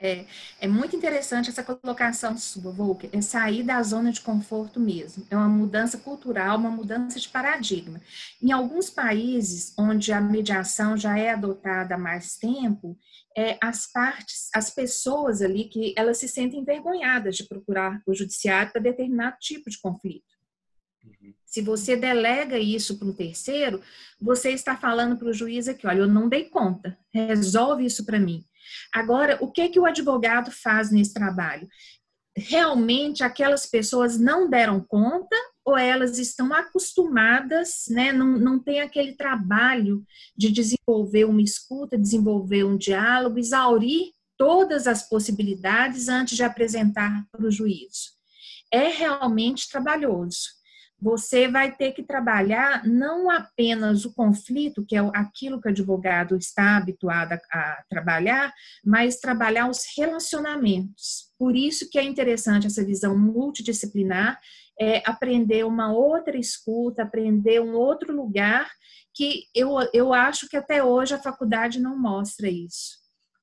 É, 0.00 0.26
é 0.60 0.68
muito 0.68 0.94
interessante 0.94 1.50
essa 1.50 1.64
colocação 1.64 2.38
sua, 2.38 2.70
Volker, 2.70 3.10
é 3.12 3.20
sair 3.20 3.64
da 3.64 3.82
zona 3.82 4.12
de 4.12 4.20
conforto 4.20 4.78
mesmo. 4.78 5.26
É 5.28 5.36
uma 5.36 5.48
mudança 5.48 5.98
cultural, 5.98 6.56
uma 6.56 6.70
mudança 6.70 7.18
de 7.18 7.28
paradigma. 7.28 8.00
Em 8.40 8.52
alguns 8.52 8.88
países 8.88 9.74
onde 9.76 10.12
a 10.12 10.20
mediação 10.20 10.96
já 10.96 11.18
é 11.18 11.30
adotada 11.30 11.96
há 11.96 11.98
mais 11.98 12.36
tempo, 12.36 12.96
é, 13.36 13.58
as 13.60 13.90
partes, 13.90 14.48
as 14.54 14.70
pessoas 14.70 15.42
ali 15.42 15.64
que 15.64 15.92
elas 15.96 16.18
se 16.18 16.28
sentem 16.28 16.60
envergonhadas 16.60 17.36
de 17.36 17.48
procurar 17.48 18.00
o 18.06 18.14
judiciário 18.14 18.72
para 18.72 18.80
determinado 18.80 19.36
tipo 19.40 19.68
de 19.68 19.80
conflito. 19.80 20.38
Uhum. 21.04 21.34
Se 21.44 21.60
você 21.60 21.96
delega 21.96 22.56
isso 22.56 22.98
para 22.98 23.08
um 23.08 23.12
terceiro, 23.12 23.82
você 24.20 24.50
está 24.50 24.76
falando 24.76 25.16
para 25.16 25.28
o 25.28 25.32
juiz 25.32 25.66
aqui, 25.66 25.88
olha, 25.88 26.00
eu 26.00 26.06
não 26.06 26.28
dei 26.28 26.44
conta, 26.44 26.96
resolve 27.12 27.84
isso 27.84 28.04
para 28.04 28.20
mim. 28.20 28.44
Agora, 28.92 29.38
o 29.40 29.50
que 29.50 29.68
que 29.68 29.80
o 29.80 29.86
advogado 29.86 30.50
faz 30.50 30.90
nesse 30.90 31.14
trabalho? 31.14 31.68
Realmente 32.36 33.24
aquelas 33.24 33.66
pessoas 33.66 34.18
não 34.18 34.48
deram 34.48 34.80
conta 34.80 35.36
ou 35.64 35.76
elas 35.76 36.18
estão 36.18 36.52
acostumadas, 36.54 37.84
né? 37.90 38.12
Não, 38.12 38.38
não 38.38 38.58
tem 38.58 38.80
aquele 38.80 39.14
trabalho 39.14 40.04
de 40.36 40.50
desenvolver 40.50 41.24
uma 41.24 41.42
escuta, 41.42 41.98
desenvolver 41.98 42.64
um 42.64 42.76
diálogo, 42.76 43.38
exaurir 43.38 44.12
todas 44.36 44.86
as 44.86 45.08
possibilidades 45.08 46.08
antes 46.08 46.36
de 46.36 46.44
apresentar 46.44 47.26
para 47.30 47.46
o 47.46 47.50
juízo. 47.50 48.16
É 48.72 48.88
realmente 48.88 49.68
trabalhoso 49.68 50.57
você 51.00 51.46
vai 51.46 51.70
ter 51.74 51.92
que 51.92 52.02
trabalhar 52.02 52.84
não 52.84 53.30
apenas 53.30 54.04
o 54.04 54.12
conflito, 54.12 54.84
que 54.84 54.96
é 54.96 55.00
aquilo 55.14 55.60
que 55.60 55.68
o 55.68 55.70
advogado 55.70 56.36
está 56.36 56.76
habituado 56.76 57.38
a, 57.52 57.84
trabalhar, 57.88 58.52
mas 58.84 59.20
trabalhar 59.20 59.70
os 59.70 59.84
relacionamentos. 59.96 61.32
Por 61.38 61.54
isso 61.54 61.88
que 61.88 61.98
é 61.98 62.02
interessante 62.02 62.66
essa 62.66 62.84
visão 62.84 63.16
multidisciplinar, 63.16 64.40
é 64.80 65.02
aprender 65.08 65.64
uma 65.64 65.92
outra 65.92 66.36
escuta, 66.36 67.02
aprender 67.02 67.60
um 67.60 67.74
outro 67.74 68.14
lugar, 68.14 68.68
que 69.14 69.44
eu, 69.54 69.76
eu 69.92 70.12
acho 70.12 70.48
que 70.48 70.56
até 70.56 70.82
hoje 70.82 71.14
a 71.14 71.22
faculdade 71.22 71.80
não 71.80 71.98
mostra 71.98 72.48
isso. 72.48 72.98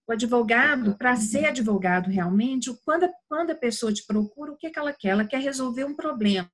O 0.07 0.11
advogado, 0.11 0.95
para 0.97 1.15
ser 1.15 1.45
advogado 1.47 2.09
realmente, 2.09 2.71
quando, 2.85 3.09
quando 3.27 3.51
a 3.51 3.55
pessoa 3.55 3.91
te 3.91 4.05
procura, 4.05 4.51
o 4.51 4.57
que, 4.57 4.69
que 4.69 4.77
ela 4.77 4.93
quer? 4.93 5.09
Ela 5.09 5.25
quer 5.25 5.41
resolver 5.41 5.83
um 5.83 5.95
problema 5.95 6.49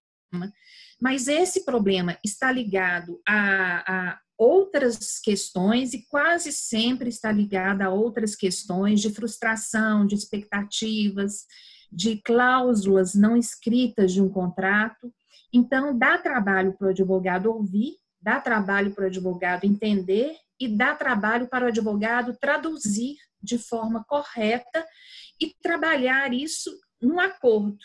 mas 1.01 1.27
esse 1.27 1.65
problema 1.65 2.15
está 2.23 2.51
ligado 2.51 3.19
a, 3.27 4.11
a 4.11 4.19
outras 4.37 5.19
questões 5.19 5.93
e 5.95 6.05
quase 6.07 6.51
sempre 6.51 7.09
está 7.09 7.31
ligado 7.31 7.81
a 7.81 7.89
outras 7.89 8.35
questões 8.35 9.01
de 9.01 9.11
frustração, 9.11 10.05
de 10.05 10.13
expectativas, 10.13 11.45
de 11.91 12.21
cláusulas 12.21 13.15
não 13.15 13.35
escritas 13.35 14.13
de 14.13 14.21
um 14.21 14.29
contrato. 14.29 15.11
Então, 15.51 15.97
dá 15.97 16.19
trabalho 16.19 16.73
para 16.77 16.87
o 16.87 16.91
advogado 16.91 17.51
ouvir, 17.51 17.95
dá 18.21 18.39
trabalho 18.39 18.93
para 18.93 19.05
o 19.05 19.07
advogado 19.07 19.65
entender 19.65 20.35
e 20.59 20.67
dá 20.67 20.93
trabalho 20.93 21.47
para 21.47 21.65
o 21.65 21.67
advogado 21.69 22.37
traduzir 22.39 23.15
de 23.41 23.57
forma 23.57 24.03
correta 24.07 24.85
e 25.41 25.51
trabalhar 25.61 26.31
isso 26.31 26.71
num 27.01 27.19
acordo 27.19 27.79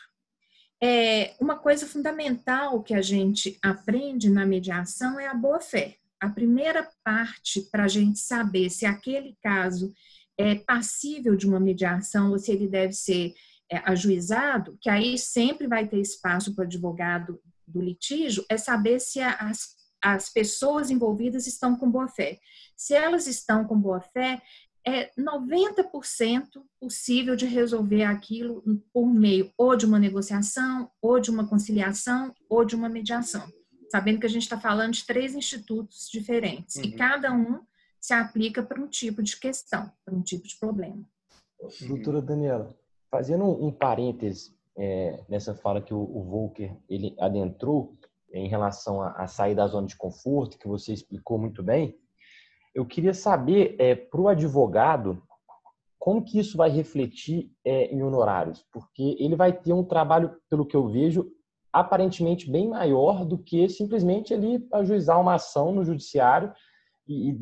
é, 0.83 1.35
uma 1.41 1.57
coisa 1.57 1.87
fundamental 1.87 2.83
que 2.83 2.95
a 2.95 3.03
gente 3.03 3.59
aprende 3.63 4.29
na 4.29 4.45
mediação 4.45 5.19
é 5.19 5.27
a 5.27 5.35
boa-fé. 5.35 5.97
A 6.21 6.29
primeira 6.29 6.89
parte 7.05 7.63
para 7.71 7.85
a 7.85 7.89
gente 7.89 8.19
saber 8.19 8.71
se 8.71 8.87
aquele 8.87 9.37
caso 9.43 9.93
é 10.39 10.55
passível 10.55 11.35
de 11.35 11.47
uma 11.47 11.61
mediação 11.61 12.31
ou 12.31 12.39
se 12.39 12.53
ele 12.53 12.69
deve 12.69 12.93
ser 12.93 13.35
é, 13.71 13.79
ajuizado, 13.91 14.77
que 14.81 14.89
aí 14.89 15.19
sempre 15.19 15.67
vai 15.67 15.87
ter 15.87 15.99
espaço 15.99 16.55
para 16.55 16.63
o 16.63 16.67
advogado 16.67 17.41
do 17.67 17.81
litígio, 17.81 18.45
é 18.49 18.57
saber 18.57 19.01
se 19.01 19.21
as, 19.21 19.75
as 20.03 20.29
pessoas 20.29 20.91
envolvidas 20.91 21.47
estão 21.47 21.77
com 21.77 21.91
boa 21.91 22.07
fé. 22.07 22.39
Se 22.77 22.95
elas 22.95 23.27
estão 23.27 23.65
com 23.65 23.79
boa 23.79 24.01
fé, 24.01 24.41
é 24.87 25.11
90% 25.19 26.63
possível 26.81 27.35
de 27.35 27.45
resolver 27.45 28.05
aquilo 28.05 28.63
por 28.93 29.07
meio 29.07 29.51
ou 29.59 29.77
de 29.77 29.85
uma 29.85 29.99
negociação, 29.99 30.89
ou 31.03 31.19
de 31.19 31.29
uma 31.29 31.47
conciliação, 31.47 32.33
ou 32.49 32.65
de 32.65 32.77
uma 32.77 32.89
mediação. 32.89 33.43
Sabendo 33.91 34.21
que 34.21 34.27
a 34.27 34.31
gente 34.31 34.43
está 34.43 34.59
falando 34.59 34.93
de 34.93 35.05
três 35.05 35.35
institutos 35.35 36.09
diferentes 36.09 36.77
uhum. 36.77 36.85
e 36.85 36.93
cada 36.93 37.33
um 37.33 37.61
se 38.01 38.15
aplica 38.15 38.63
para 38.63 38.81
um 38.81 38.87
tipo 38.87 39.23
de 39.23 39.37
questão, 39.37 39.91
para 40.05 40.15
um 40.15 40.23
tipo 40.23 40.47
de 40.47 40.57
problema. 40.57 41.05
Doutora 41.89 42.23
Daniela, 42.23 42.77
fazendo 43.11 43.45
um 43.45 43.73
parêntese 43.73 44.55
é, 44.77 45.25
nessa 45.29 45.55
fala 45.55 45.81
que 45.81 45.95
o, 45.95 45.99
o 45.99 46.23
Volker 46.23 46.77
ele 46.89 47.17
adentrou 47.19 47.97
em 48.33 48.49
relação 48.49 49.01
a, 49.01 49.13
a 49.13 49.27
sair 49.27 49.55
da 49.55 49.67
zona 49.67 49.87
de 49.87 49.97
conforto, 49.97 50.59
que 50.59 50.69
você 50.69 50.93
explicou 50.93 51.39
muito 51.39 51.63
bem, 51.63 51.99
eu 52.77 52.85
queria 52.85 53.15
saber, 53.15 53.75
é, 53.79 53.95
para 53.95 54.21
o 54.21 54.29
advogado, 54.29 55.23
como 55.99 56.23
que 56.23 56.39
isso 56.39 56.59
vai 56.59 56.69
refletir 56.69 57.51
é, 57.65 57.87
em 57.87 58.03
honorários? 58.03 58.63
Porque 58.71 59.17
ele 59.19 59.35
vai 59.35 59.51
ter 59.51 59.73
um 59.73 59.83
trabalho, 59.83 60.37
pelo 60.51 60.67
que 60.67 60.77
eu 60.77 60.87
vejo, 60.87 61.27
aparentemente 61.73 62.51
bem 62.51 62.69
maior 62.69 63.25
do 63.25 63.39
que 63.39 63.67
simplesmente 63.71 64.35
ele 64.35 64.67
ajuizar 64.75 65.19
uma 65.19 65.35
ação 65.35 65.73
no 65.73 65.85
judiciário 65.87 66.53
e 67.09 67.33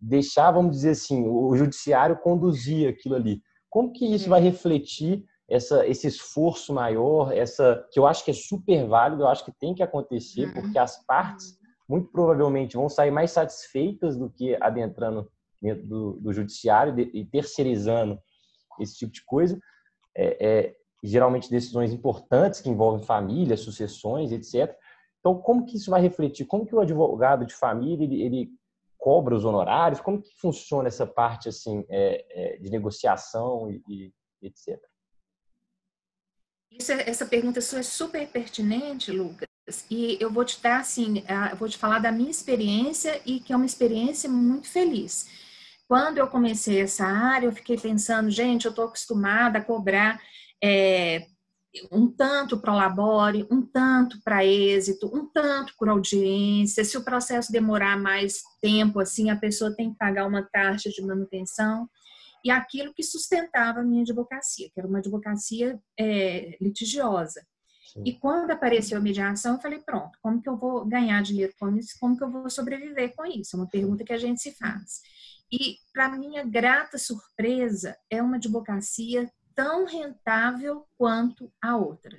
deixar, 0.00 0.50
vamos 0.50 0.72
dizer 0.72 0.90
assim, 0.90 1.24
o 1.24 1.54
judiciário 1.54 2.18
conduzir 2.18 2.88
aquilo 2.88 3.14
ali. 3.14 3.40
Como 3.68 3.92
que 3.92 4.04
isso 4.04 4.28
vai 4.28 4.40
refletir 4.40 5.24
essa, 5.48 5.86
esse 5.86 6.08
esforço 6.08 6.74
maior, 6.74 7.32
essa 7.32 7.86
que 7.92 7.98
eu 7.98 8.08
acho 8.08 8.24
que 8.24 8.32
é 8.32 8.34
super 8.34 8.86
válido, 8.88 9.22
eu 9.22 9.28
acho 9.28 9.44
que 9.44 9.52
tem 9.52 9.72
que 9.72 9.84
acontecer, 9.84 10.46
uhum. 10.46 10.54
porque 10.54 10.78
as 10.78 11.04
partes 11.06 11.59
muito 11.90 12.08
provavelmente 12.12 12.76
vão 12.76 12.88
sair 12.88 13.10
mais 13.10 13.32
satisfeitas 13.32 14.16
do 14.16 14.30
que 14.30 14.56
adentrando 14.60 15.28
dentro 15.60 15.84
do, 15.84 16.12
do 16.20 16.32
judiciário 16.32 16.96
e 17.00 17.24
terceirizando 17.24 18.16
esse 18.78 18.96
tipo 18.96 19.12
de 19.12 19.24
coisa. 19.24 19.60
É, 20.16 20.46
é, 20.46 20.76
geralmente 21.02 21.50
decisões 21.50 21.92
importantes 21.92 22.60
que 22.60 22.68
envolvem 22.68 23.04
família, 23.04 23.56
sucessões, 23.56 24.30
etc. 24.30 24.72
Então, 25.18 25.40
como 25.40 25.66
que 25.66 25.76
isso 25.78 25.90
vai 25.90 26.00
refletir? 26.00 26.46
Como 26.46 26.64
que 26.64 26.74
o 26.74 26.80
advogado 26.80 27.44
de 27.44 27.54
família 27.54 28.04
ele, 28.04 28.22
ele 28.22 28.50
cobra 28.96 29.34
os 29.34 29.44
honorários? 29.44 30.00
Como 30.00 30.22
que 30.22 30.30
funciona 30.40 30.86
essa 30.86 31.06
parte 31.06 31.48
assim 31.48 31.84
é, 31.88 32.54
é 32.54 32.56
de 32.58 32.70
negociação 32.70 33.68
e, 33.68 33.82
e 33.88 34.12
etc. 34.42 34.80
É, 36.72 37.10
essa 37.10 37.26
pergunta 37.26 37.60
sua 37.60 37.80
é 37.80 37.82
super 37.82 38.30
pertinente, 38.30 39.10
Lucas, 39.10 39.49
e 39.90 40.16
eu 40.20 40.30
vou 40.30 40.44
te 40.44 40.60
dar 40.62 40.80
assim, 40.80 41.22
eu 41.50 41.56
vou 41.56 41.68
te 41.68 41.78
falar 41.78 41.98
da 41.98 42.12
minha 42.12 42.30
experiência 42.30 43.20
e 43.24 43.40
que 43.40 43.52
é 43.52 43.56
uma 43.56 43.66
experiência 43.66 44.28
muito 44.28 44.68
feliz. 44.68 45.26
Quando 45.88 46.18
eu 46.18 46.28
comecei 46.28 46.80
essa 46.80 47.04
área, 47.04 47.46
eu 47.46 47.52
fiquei 47.52 47.76
pensando, 47.76 48.30
gente, 48.30 48.64
eu 48.64 48.70
estou 48.70 48.84
acostumada 48.84 49.58
a 49.58 49.64
cobrar 49.64 50.20
é, 50.62 51.26
um 51.90 52.10
tanto 52.10 52.60
para 52.60 52.72
o 52.72 52.76
labore, 52.76 53.46
um 53.50 53.62
tanto 53.62 54.20
para 54.22 54.44
êxito, 54.44 55.10
um 55.14 55.26
tanto 55.26 55.74
por 55.78 55.88
audiência. 55.88 56.84
Se 56.84 56.96
o 56.96 57.04
processo 57.04 57.52
demorar 57.52 57.98
mais 57.98 58.42
tempo, 58.60 59.00
assim, 59.00 59.30
a 59.30 59.36
pessoa 59.36 59.74
tem 59.74 59.90
que 59.90 59.98
pagar 59.98 60.26
uma 60.26 60.42
taxa 60.42 60.90
de 60.90 61.02
manutenção. 61.02 61.88
E 62.44 62.50
aquilo 62.50 62.94
que 62.94 63.02
sustentava 63.02 63.80
a 63.80 63.84
minha 63.84 64.02
advocacia, 64.02 64.70
que 64.72 64.80
era 64.80 64.88
uma 64.88 64.98
advocacia 64.98 65.78
é, 65.98 66.56
litigiosa. 66.60 67.44
E 68.04 68.12
quando 68.14 68.50
apareceu 68.50 68.98
a 68.98 69.00
mediação, 69.00 69.54
eu 69.54 69.60
falei, 69.60 69.80
pronto, 69.80 70.18
como 70.22 70.40
que 70.40 70.48
eu 70.48 70.56
vou 70.56 70.84
ganhar 70.84 71.22
dinheiro 71.22 71.52
com 71.58 71.74
isso? 71.76 71.96
Como 71.98 72.16
que 72.16 72.22
eu 72.22 72.30
vou 72.30 72.48
sobreviver 72.48 73.14
com 73.14 73.24
isso? 73.26 73.56
É 73.56 73.58
uma 73.58 73.68
pergunta 73.68 74.04
que 74.04 74.12
a 74.12 74.18
gente 74.18 74.40
se 74.40 74.52
faz. 74.52 75.00
E, 75.52 75.76
para 75.92 76.16
minha 76.16 76.44
grata 76.44 76.96
surpresa, 76.96 77.96
é 78.08 78.22
uma 78.22 78.36
advocacia 78.36 79.30
tão 79.54 79.84
rentável 79.84 80.86
quanto 80.96 81.52
a 81.62 81.76
outra. 81.76 82.16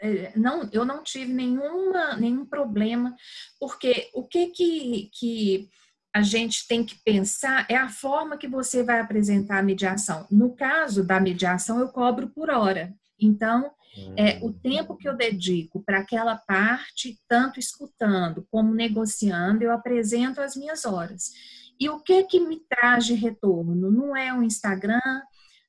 É, 0.00 0.36
não, 0.36 0.68
eu 0.72 0.84
não 0.84 1.02
tive 1.02 1.32
nenhuma, 1.32 2.16
nenhum 2.16 2.46
problema, 2.46 3.14
porque 3.58 4.10
o 4.14 4.26
que, 4.26 4.48
que, 4.48 5.10
que 5.12 5.68
a 6.14 6.22
gente 6.22 6.66
tem 6.66 6.84
que 6.84 6.96
pensar 7.04 7.66
é 7.68 7.76
a 7.76 7.88
forma 7.88 8.36
que 8.36 8.48
você 8.48 8.82
vai 8.82 9.00
apresentar 9.00 9.58
a 9.58 9.62
mediação. 9.62 10.26
No 10.30 10.54
caso 10.54 11.04
da 11.04 11.20
mediação, 11.20 11.80
eu 11.80 11.88
cobro 11.88 12.28
por 12.28 12.50
hora. 12.50 12.94
Então, 13.18 13.72
É, 14.16 14.38
o 14.42 14.52
tempo 14.52 14.96
que 14.96 15.08
eu 15.08 15.16
dedico 15.16 15.82
para 15.82 15.98
aquela 15.98 16.36
parte, 16.36 17.18
tanto 17.28 17.60
escutando 17.60 18.46
como 18.50 18.74
negociando, 18.74 19.62
eu 19.62 19.70
apresento 19.70 20.40
as 20.40 20.56
minhas 20.56 20.84
horas. 20.84 21.30
E 21.78 21.88
o 21.90 22.00
que 22.00 22.24
que 22.24 22.40
me 22.40 22.60
traz 22.60 23.04
de 23.04 23.14
retorno? 23.14 23.90
Não 23.90 24.16
é 24.16 24.32
o 24.32 24.42
Instagram, 24.42 25.00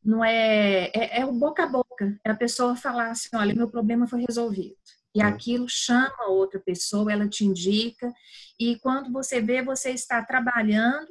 não 0.03 0.24
é, 0.24 0.92
é, 0.94 1.22
é 1.22 1.25
o 1.25 1.34
boca 1.34 1.63
a 1.63 1.68
boca. 1.68 2.18
É 2.25 2.32
a 2.32 2.36
pessoa 2.36 2.75
falar 2.75 3.12
assim, 3.12 3.30
olha, 3.34 3.56
meu 3.56 3.70
problema 3.70 4.08
foi 4.08 4.22
resolvido. 4.22 4.75
E 5.15 5.22
aquilo 5.22 5.68
chama 5.70 6.27
outra 6.27 6.60
pessoa, 6.60 7.12
ela 7.12 7.27
te 7.27 7.46
indica, 7.46 8.12
e 8.60 8.80
quando 8.80 9.12
você 9.12 9.39
vê, 9.39 9.62
você 9.62 9.92
está 9.92 10.24
trabalhando 10.24 11.08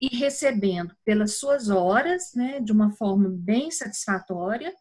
e 0.00 0.16
recebendo 0.16 0.94
pelas 1.04 1.38
suas 1.38 1.68
horas, 1.68 2.32
né, 2.34 2.60
de 2.60 2.72
uma 2.72 2.90
forma 2.92 3.28
bem 3.30 3.70
satisfatória, 3.70 4.72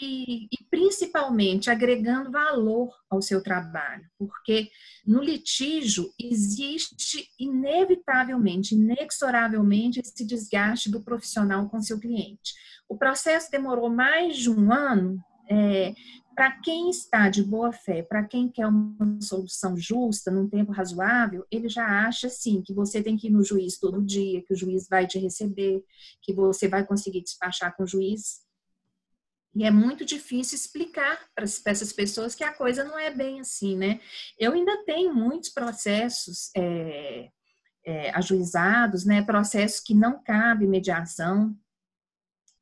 e, 0.00 0.44
e, 0.44 0.64
principalmente 0.70 1.70
agregando 1.70 2.30
valor 2.30 2.92
ao 3.08 3.22
seu 3.22 3.42
trabalho, 3.42 4.04
porque 4.18 4.68
no 5.06 5.22
litígio 5.22 6.10
existe 6.18 7.28
inevitavelmente, 7.38 8.74
inexoravelmente 8.74 10.00
esse 10.00 10.24
desgaste 10.24 10.90
do 10.90 11.02
profissional 11.02 11.68
com 11.68 11.80
seu 11.80 11.98
cliente. 11.98 12.54
O 12.88 12.96
processo 12.96 13.50
demorou 13.50 13.88
mais 13.88 14.36
de 14.36 14.50
um 14.50 14.72
ano. 14.72 15.22
É, 15.48 15.94
para 16.34 16.50
quem 16.60 16.90
está 16.90 17.30
de 17.30 17.42
boa 17.42 17.72
fé, 17.72 18.02
para 18.02 18.22
quem 18.22 18.46
quer 18.46 18.66
uma 18.66 19.18
solução 19.22 19.74
justa, 19.74 20.30
num 20.30 20.46
tempo 20.46 20.70
razoável, 20.70 21.46
ele 21.50 21.66
já 21.66 22.06
acha 22.06 22.28
sim 22.28 22.60
que 22.60 22.74
você 22.74 23.02
tem 23.02 23.16
que 23.16 23.28
ir 23.28 23.30
no 23.30 23.42
juiz 23.42 23.78
todo 23.78 24.04
dia, 24.04 24.42
que 24.42 24.52
o 24.52 24.56
juiz 24.56 24.86
vai 24.86 25.06
te 25.06 25.18
receber, 25.18 25.82
que 26.20 26.34
você 26.34 26.68
vai 26.68 26.84
conseguir 26.84 27.22
despachar 27.22 27.74
com 27.74 27.84
o 27.84 27.86
juiz 27.86 28.45
e 29.56 29.64
é 29.64 29.70
muito 29.70 30.04
difícil 30.04 30.54
explicar 30.54 31.18
para 31.34 31.44
essas 31.44 31.90
pessoas 31.90 32.34
que 32.34 32.44
a 32.44 32.52
coisa 32.52 32.84
não 32.84 32.98
é 32.98 33.10
bem 33.10 33.40
assim, 33.40 33.74
né? 33.74 34.00
Eu 34.38 34.52
ainda 34.52 34.84
tenho 34.84 35.14
muitos 35.14 35.48
processos 35.48 36.50
é, 36.54 37.30
é, 37.86 38.10
ajuizados, 38.10 39.06
né? 39.06 39.22
Processos 39.22 39.80
que 39.80 39.94
não 39.94 40.22
cabe 40.22 40.66
mediação, 40.66 41.56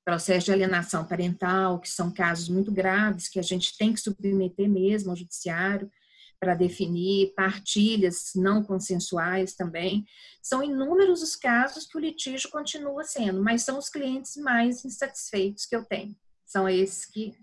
processo 0.04 0.46
de 0.46 0.52
alienação 0.52 1.04
parental, 1.04 1.80
que 1.80 1.90
são 1.90 2.12
casos 2.12 2.48
muito 2.48 2.70
graves, 2.70 3.28
que 3.28 3.40
a 3.40 3.42
gente 3.42 3.76
tem 3.76 3.92
que 3.92 3.98
submeter 3.98 4.70
mesmo 4.70 5.10
ao 5.10 5.16
judiciário 5.16 5.90
para 6.38 6.54
definir, 6.54 7.34
partilhas 7.34 8.30
não 8.36 8.62
consensuais 8.62 9.56
também. 9.56 10.06
São 10.40 10.62
inúmeros 10.62 11.22
os 11.22 11.34
casos 11.34 11.86
que 11.88 11.96
o 11.96 12.00
litígio 12.00 12.50
continua 12.50 13.02
sendo, 13.02 13.42
mas 13.42 13.62
são 13.62 13.78
os 13.78 13.88
clientes 13.88 14.36
mais 14.36 14.84
insatisfeitos 14.84 15.66
que 15.66 15.74
eu 15.74 15.84
tenho 15.84 16.14
são 16.54 16.68
esses 16.68 17.04
que, 17.04 17.34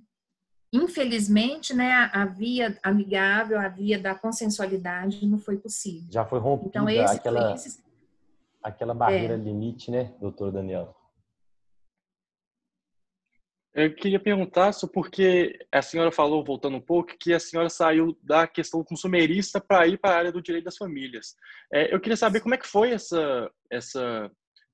infelizmente, 0.71 1.73
né, 1.73 2.09
a, 2.13 2.25
via 2.25 2.79
amigável, 2.81 3.59
a 3.59 3.67
via 3.67 3.99
da 3.99 4.15
consensualidade 4.15 5.27
não 5.27 5.37
foi 5.37 5.57
possível. 5.57 6.09
Já 6.09 6.25
foi 6.25 6.39
rompida 6.39 6.69
então, 6.69 6.87
esse, 6.87 7.17
aquela, 7.17 7.53
esse... 7.53 7.83
aquela 8.63 8.93
barreira 8.93 9.33
é. 9.33 9.37
limite, 9.37 9.91
né, 9.91 10.13
doutor 10.17 10.53
Daniel? 10.53 10.95
Eu 13.73 13.93
queria 13.93 14.19
perguntar 14.19 14.71
só 14.71 14.87
porque 14.87 15.59
a 15.69 15.81
senhora 15.81 16.11
falou, 16.11 16.43
voltando 16.43 16.77
um 16.77 16.81
pouco, 16.81 17.17
que 17.19 17.33
a 17.33 17.39
senhora 17.39 17.69
saiu 17.69 18.17
da 18.23 18.47
questão 18.47 18.81
consumerista 18.81 19.59
para 19.59 19.87
ir 19.87 19.97
para 19.97 20.11
a 20.11 20.17
área 20.17 20.31
do 20.31 20.41
direito 20.41 20.65
das 20.65 20.77
famílias. 20.77 21.35
É, 21.73 21.93
eu 21.93 21.99
queria 21.99 22.17
saber 22.17 22.39
como 22.39 22.55
é 22.55 22.57
que 22.57 22.67
foi 22.67 22.91
essa, 22.91 23.51
essa, 23.69 24.31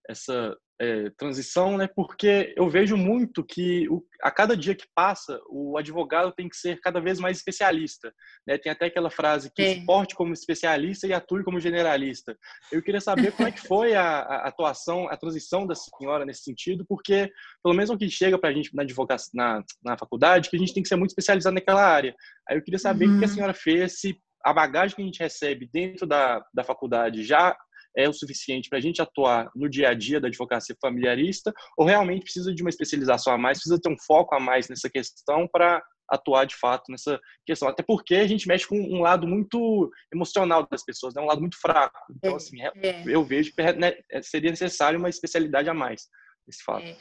essa 0.08 0.56
é, 0.80 1.10
transição, 1.12 1.78
né? 1.78 1.88
Porque 1.88 2.54
eu 2.56 2.70
vejo 2.70 2.96
muito 2.96 3.44
que 3.44 3.90
o, 3.90 4.04
a 4.22 4.30
cada 4.30 4.56
dia 4.56 4.76
que 4.76 4.86
passa, 4.94 5.40
o 5.50 5.78
advogado 5.78 6.32
tem 6.32 6.48
que 6.48 6.56
ser 6.56 6.80
cada 6.82 7.00
vez 7.00 7.20
mais 7.20 7.38
especialista. 7.38 8.14
Né? 8.46 8.58
Tem 8.58 8.72
até 8.72 8.86
aquela 8.86 9.10
frase 9.10 9.52
que 9.52 9.62
é. 9.62 9.86
porte 9.86 10.16
como 10.16 10.34
especialista 10.34 11.08
e 11.08 11.14
atue 11.14 11.44
como 11.44 11.60
generalista. 11.60 12.38
Eu 12.72 12.82
queria 12.82 13.02
saber 13.02 13.32
como 13.32 13.48
é 13.48 13.52
que 13.52 13.62
foi 13.68 13.96
a, 13.96 14.20
a 14.20 14.48
atuação, 14.48 15.10
a 15.10 15.18
transição 15.18 15.66
da 15.66 15.74
senhora 15.74 16.26
nesse 16.26 16.44
sentido, 16.44 16.86
porque 16.88 17.32
pelo 17.64 17.76
menos 17.76 17.90
o 17.90 17.98
que 17.98 18.10
chega 18.10 18.38
para 18.38 18.50
a 18.50 18.54
gente 18.54 18.76
na 18.76 18.84
advocacia, 18.84 19.32
na, 19.34 19.64
na 19.84 19.98
faculdade, 19.98 20.50
que 20.50 20.56
a 20.56 20.60
gente 20.60 20.74
tem 20.74 20.84
que 20.84 20.90
ser 20.90 20.96
muito 20.96 21.12
especializado 21.12 21.56
naquela 21.56 21.84
área. 21.84 22.16
Aí 22.48 22.58
eu 22.58 22.64
queria 22.64 22.80
saber 22.80 23.08
uhum. 23.08 23.16
o 23.16 23.20
que 23.20 23.26
a 23.26 23.28
uhum. 23.28 23.34
senhora 23.34 23.54
fez, 23.54 24.00
se 24.00 24.22
a 24.44 24.54
bagagem 24.54 24.96
que 24.96 25.02
a 25.02 25.06
gente 25.06 25.20
recebe 25.20 25.70
dentro 25.74 26.06
da, 26.06 26.46
da 26.54 26.64
faculdade 26.64 27.24
já 27.24 27.58
é 27.98 28.08
o 28.08 28.14
suficiente 28.14 28.70
para 28.70 28.78
a 28.78 28.82
gente 28.82 29.02
atuar 29.02 29.50
no 29.56 29.68
dia 29.68 29.90
a 29.90 29.94
dia 29.94 30.22
da 30.22 30.28
advocacia 30.28 30.76
familiarista 30.80 31.52
ou 31.76 31.86
realmente 31.86 32.24
precisa 32.24 32.54
de 32.54 32.62
uma 32.62 32.70
especialização 32.70 33.34
a 33.34 33.38
mais, 33.38 33.58
precisa 33.58 33.82
ter 33.82 33.90
um 33.90 33.98
foco 33.98 34.36
a 34.36 34.40
mais 34.40 34.70
nessa 34.70 34.90
questão 34.90 35.48
para 35.48 35.84
atuar 36.10 36.46
de 36.46 36.56
fato 36.56 36.92
nessa 36.92 37.20
questão. 37.46 37.68
Até 37.68 37.84
porque 37.84 38.16
a 38.16 38.28
gente 38.28 38.48
mexe 38.48 38.68
com 38.68 38.78
um 38.78 39.02
lado 39.02 39.28
muito 39.28 39.92
emocional 40.14 40.66
das 40.70 40.84
pessoas, 40.84 41.14
né? 41.14 41.22
um 41.22 41.26
lado 41.26 41.42
muito 41.42 41.60
fraco. 41.60 42.00
Então, 42.16 42.34
é, 42.34 42.36
assim, 42.36 42.62
é. 42.62 43.04
eu 43.08 43.24
vejo 43.26 43.52
que 43.54 43.62
né, 43.74 43.94
seria 44.22 44.52
necessário 44.52 45.00
uma 45.00 45.10
especialidade 45.10 45.70
a 45.70 45.74
mais 45.74 46.04
nesse 46.48 46.64
fato. 46.64 46.86
É. 46.86 46.96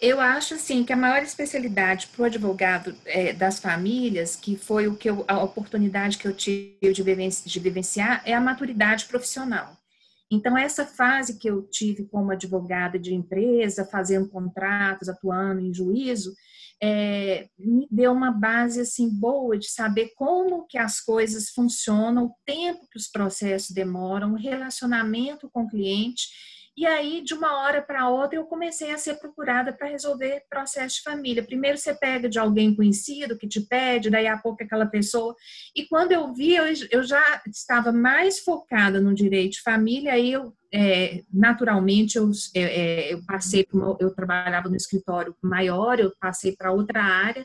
Eu 0.00 0.20
acho 0.20 0.54
assim 0.54 0.84
que 0.84 0.92
a 0.92 0.96
maior 0.96 1.22
especialidade 1.22 2.06
para 2.08 2.22
o 2.22 2.24
advogado 2.26 2.96
é, 3.04 3.32
das 3.32 3.58
famílias, 3.58 4.36
que 4.36 4.56
foi 4.56 4.86
o 4.86 4.96
que 4.96 5.10
eu, 5.10 5.24
a 5.26 5.42
oportunidade 5.42 6.18
que 6.18 6.26
eu 6.26 6.32
tive 6.32 6.78
de 6.92 7.60
vivenciar, 7.60 8.22
é 8.24 8.32
a 8.32 8.40
maturidade 8.40 9.06
profissional. 9.06 9.76
Então, 10.30 10.56
essa 10.56 10.84
fase 10.84 11.38
que 11.38 11.48
eu 11.48 11.62
tive 11.62 12.04
como 12.04 12.30
advogada 12.30 12.98
de 12.98 13.14
empresa, 13.14 13.86
fazendo 13.86 14.28
contratos, 14.28 15.08
atuando 15.08 15.60
em 15.60 15.72
juízo, 15.72 16.34
é, 16.82 17.48
me 17.58 17.88
deu 17.90 18.12
uma 18.12 18.30
base 18.30 18.80
assim 18.80 19.08
boa 19.08 19.58
de 19.58 19.68
saber 19.68 20.12
como 20.14 20.66
que 20.66 20.78
as 20.78 21.00
coisas 21.00 21.48
funcionam, 21.50 22.26
o 22.26 22.34
tempo 22.44 22.86
que 22.90 22.98
os 22.98 23.08
processos 23.08 23.70
demoram, 23.70 24.32
o 24.32 24.36
relacionamento 24.36 25.50
com 25.50 25.62
o 25.62 25.68
cliente 25.68 26.28
e 26.78 26.86
aí, 26.86 27.22
de 27.22 27.34
uma 27.34 27.60
hora 27.60 27.82
para 27.82 28.08
outra, 28.08 28.38
eu 28.38 28.44
comecei 28.44 28.92
a 28.92 28.98
ser 28.98 29.18
procurada 29.18 29.72
para 29.72 29.88
resolver 29.88 30.44
processo 30.48 30.98
de 30.98 31.02
família. 31.02 31.42
Primeiro 31.42 31.76
você 31.76 31.92
pega 31.92 32.28
de 32.28 32.38
alguém 32.38 32.72
conhecido 32.72 33.36
que 33.36 33.48
te 33.48 33.60
pede, 33.62 34.08
daí 34.08 34.28
a 34.28 34.38
pouco 34.38 34.62
aquela 34.62 34.86
pessoa. 34.86 35.34
E 35.74 35.88
quando 35.88 36.12
eu 36.12 36.32
vi, 36.32 36.54
eu, 36.54 36.66
eu 36.92 37.02
já 37.02 37.42
estava 37.48 37.90
mais 37.90 38.38
focada 38.38 39.00
no 39.00 39.12
direito 39.12 39.54
de 39.54 39.62
família, 39.62 40.12
aí 40.12 40.32
eu, 40.32 40.54
é, 40.72 41.24
naturalmente, 41.32 42.16
eu, 42.16 42.30
é, 42.54 42.60
é 42.60 43.12
eu 43.12 43.24
passei, 43.26 43.66
eu 43.98 44.14
trabalhava 44.14 44.68
no 44.68 44.76
escritório 44.76 45.34
maior, 45.42 45.98
eu 45.98 46.12
passei 46.20 46.54
para 46.54 46.70
outra 46.70 47.02
área, 47.02 47.44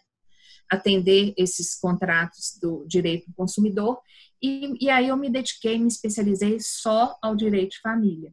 atender 0.69 1.33
esses 1.35 1.73
contratos 1.79 2.59
do 2.61 2.85
direito 2.87 3.25
do 3.25 3.33
consumidor, 3.33 3.99
e, 4.39 4.77
e 4.79 4.91
aí 4.91 5.07
eu 5.07 5.17
me 5.17 5.27
dediquei, 5.27 5.79
me 5.79 5.87
especializei 5.87 6.59
só 6.59 7.17
ao 7.19 7.35
direito 7.35 7.71
de 7.71 7.81
família. 7.81 8.31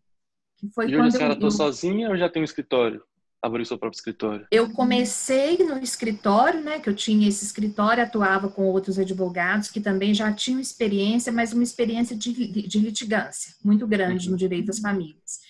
Que 0.60 0.68
foi 0.68 0.90
e 0.90 0.96
hoje 0.96 1.08
a 1.08 1.10
senhora 1.10 1.34
está 1.34 1.50
sozinha 1.50 2.10
ou 2.10 2.16
já 2.18 2.28
tem 2.28 2.42
um 2.42 2.44
escritório? 2.44 3.02
Abriu 3.42 3.64
seu 3.64 3.78
próprio 3.78 3.96
escritório? 3.96 4.46
Eu 4.50 4.70
comecei 4.70 5.56
no 5.58 5.78
escritório, 5.78 6.60
né? 6.60 6.78
Que 6.78 6.90
eu 6.90 6.94
tinha 6.94 7.26
esse 7.26 7.42
escritório, 7.42 8.02
atuava 8.02 8.50
com 8.50 8.64
outros 8.66 8.98
advogados 8.98 9.70
que 9.70 9.80
também 9.80 10.12
já 10.12 10.30
tinham 10.30 10.60
experiência, 10.60 11.32
mas 11.32 11.54
uma 11.54 11.62
experiência 11.62 12.14
de, 12.14 12.68
de 12.68 12.78
litigância 12.78 13.54
muito 13.64 13.86
grande 13.86 14.26
uhum. 14.26 14.32
no 14.32 14.36
direito 14.36 14.66
das 14.66 14.78
famílias. 14.78 15.40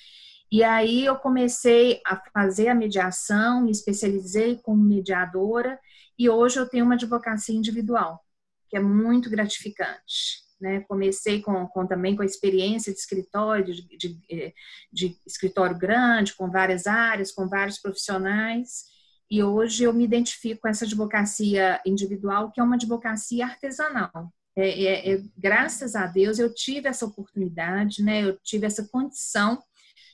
E 0.53 0.63
aí 0.63 1.05
eu 1.05 1.17
comecei 1.17 2.01
a 2.07 2.17
fazer 2.33 2.69
a 2.69 2.75
mediação, 2.75 3.63
me 3.63 3.73
especializei 3.73 4.57
como 4.63 4.83
mediadora 4.83 5.79
e 6.17 6.31
hoje 6.31 6.59
eu 6.59 6.69
tenho 6.69 6.85
uma 6.85 6.95
advocacia 6.95 7.57
individual, 7.57 8.25
que 8.69 8.77
é 8.77 8.81
muito 8.81 9.29
gratificante. 9.29 10.45
Né? 10.61 10.81
Comecei 10.89 11.41
com, 11.41 11.67
com, 11.69 11.87
também 11.87 12.15
com 12.15 12.23
a 12.23 12.27
experiência 12.27 12.93
de 12.93 12.99
escritório, 12.99 13.75
de, 13.75 13.97
de, 13.97 14.21
eh, 14.31 14.53
de, 14.93 15.17
escritório 15.27 15.79
grande, 15.79 16.35
com 16.35 16.51
várias 16.51 16.87
áreas, 16.87 17.33
com 17.33 17.49
vários 17.49 17.79
profissionais, 17.79 18.91
e 19.31 19.43
hoje 19.43 19.85
eu 19.85 19.93
me 19.93 20.05
identifico 20.05 20.63
com 20.63 20.69
essa 20.69 20.85
advocacia 20.85 21.81
individual, 21.87 22.51
que 22.51 22.61
é 22.61 22.65
uma 22.65 22.75
advocacia 22.75 23.47
artesanal. 23.47 24.33
É, 24.57 24.69
é, 24.69 25.15
é, 25.15 25.23
graças 25.39 25.95
a 25.95 26.07
Deus 26.07 26.39
eu 26.39 26.53
tive 26.53 26.89
essa 26.89 27.07
oportunidade, 27.07 28.03
né? 28.03 28.25
eu 28.25 28.37
tive 28.43 28.67
essa 28.67 28.87
condição 28.89 29.63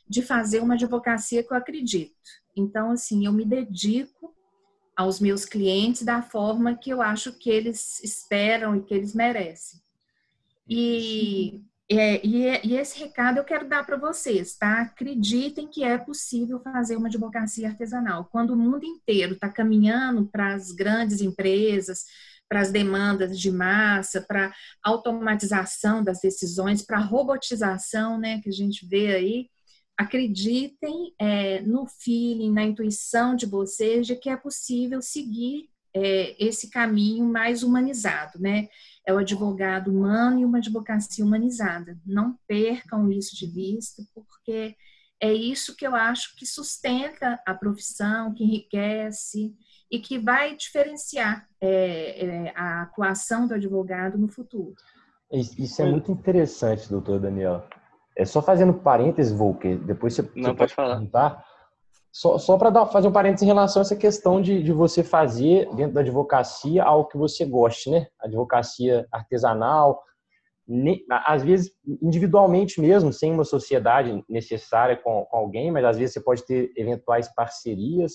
de 0.06 0.20
fazer 0.20 0.61
uma 0.61 0.74
advocacia 0.74 1.42
que 1.42 1.52
eu 1.52 1.56
acredito. 1.56 2.14
Então, 2.54 2.90
assim, 2.90 3.24
eu 3.24 3.32
me 3.32 3.44
dedico 3.44 4.37
aos 4.94 5.18
meus 5.18 5.44
clientes 5.44 6.02
da 6.02 6.22
forma 6.22 6.76
que 6.76 6.90
eu 6.90 7.02
acho 7.02 7.32
que 7.32 7.50
eles 7.50 8.02
esperam 8.04 8.76
e 8.76 8.82
que 8.82 8.94
eles 8.94 9.14
merecem. 9.14 9.80
E, 10.68 11.62
é, 11.88 12.26
e, 12.26 12.44
e, 12.66 12.76
esse 12.76 12.98
recado 12.98 13.38
eu 13.38 13.44
quero 13.44 13.68
dar 13.68 13.85
para 13.87 13.96
vocês, 13.96 14.57
tá? 14.57 14.83
Acreditem 14.83 15.68
que 15.68 15.85
é 15.85 15.96
possível 15.96 16.61
fazer 16.61 16.96
uma 16.96 17.09
advocacia 17.09 17.68
artesanal. 17.68 18.24
Quando 18.31 18.50
o 18.50 18.57
mundo 18.57 18.85
inteiro 18.85 19.35
está 19.35 19.48
caminhando 19.48 20.26
para 20.26 20.55
as 20.55 20.72
grandes 20.72 21.20
empresas, 21.20 22.05
para 22.48 22.61
as 22.61 22.70
demandas 22.70 23.38
de 23.38 23.50
massa, 23.50 24.20
para 24.20 24.52
automatização 24.83 26.02
das 26.02 26.20
decisões, 26.20 26.83
para 26.83 26.98
robotização, 26.98 28.18
né, 28.18 28.40
que 28.40 28.48
a 28.48 28.52
gente 28.52 28.87
vê 28.87 29.14
aí, 29.14 29.50
acreditem 29.96 31.14
é, 31.18 31.61
no 31.62 31.87
feeling, 31.87 32.52
na 32.52 32.64
intuição 32.64 33.35
de 33.35 33.46
vocês 33.46 34.07
de 34.07 34.14
que 34.16 34.29
é 34.29 34.37
possível 34.37 35.00
seguir 35.00 35.68
é, 35.94 36.37
esse 36.44 36.68
caminho 36.70 37.24
mais 37.24 37.62
humanizado, 37.62 38.38
né? 38.38 38.68
É 39.07 39.12
o 39.12 39.19
advogado 39.19 39.90
humano 39.90 40.40
e 40.40 40.45
uma 40.45 40.59
advocacia 40.59 41.25
humanizada. 41.25 41.97
Não 42.05 42.37
percam 42.47 43.11
isso 43.11 43.37
de 43.37 43.47
vista, 43.47 44.03
porque 44.12 44.75
é 45.21 45.33
isso 45.33 45.77
que 45.77 45.87
eu 45.87 45.95
acho 45.95 46.37
que 46.37 46.45
sustenta 46.45 47.40
a 47.47 47.55
profissão, 47.55 48.35
que 48.35 48.45
enriquece 48.45 49.55
e 49.90 49.99
que 49.99 50.19
vai 50.19 50.57
diferenciar 50.57 51.49
é, 51.61 52.27
é, 52.27 52.53
a 52.57 52.83
atuação 52.83 53.47
do 53.47 53.55
advogado 53.55 54.19
no 54.19 54.29
futuro. 54.29 54.75
Isso 55.33 55.83
é 55.83 55.90
muito 55.90 56.11
interessante, 56.11 56.88
doutor 56.88 57.21
Daniel. 57.21 57.64
É 58.16 58.25
só 58.25 58.40
fazendo 58.40 58.75
parênteses, 58.75 59.33
Volker, 59.33 59.79
depois 59.79 60.14
você, 60.14 60.23
Não, 60.23 60.29
você 60.29 60.42
pode, 60.42 60.57
pode 60.57 60.75
falar. 60.75 61.07
Tá? 61.07 61.45
Só, 62.16 62.38
só 62.38 62.57
para 62.57 62.87
fazer 62.87 63.09
um 63.09 63.12
parênteses 63.12 63.42
em 63.42 63.46
relação 63.46 63.83
a 63.83 63.85
essa 63.85 63.94
questão 63.94 64.40
de, 64.40 64.62
de 64.62 64.72
você 64.72 65.05
fazer 65.05 65.68
dentro 65.74 65.92
da 65.92 66.00
advocacia 66.00 66.83
algo 66.83 67.11
que 67.11 67.18
você 67.18 67.44
goste, 67.44 67.90
né? 67.90 68.07
Advocacia 68.18 69.07
artesanal, 69.12 70.02
às 71.11 71.42
vezes 71.44 71.72
individualmente 72.00 72.81
mesmo, 72.81 73.12
sem 73.12 73.31
uma 73.31 73.44
sociedade 73.44 74.24
necessária 74.31 74.96
com, 74.96 75.26
com, 75.26 75.37
alguém, 75.37 75.70
mas 75.70 75.85
às 75.85 75.98
vezes 75.98 76.14
você 76.14 76.20
pode 76.22 76.42
ter 76.46 76.72
eventuais 76.74 77.29
parcerias. 77.35 78.14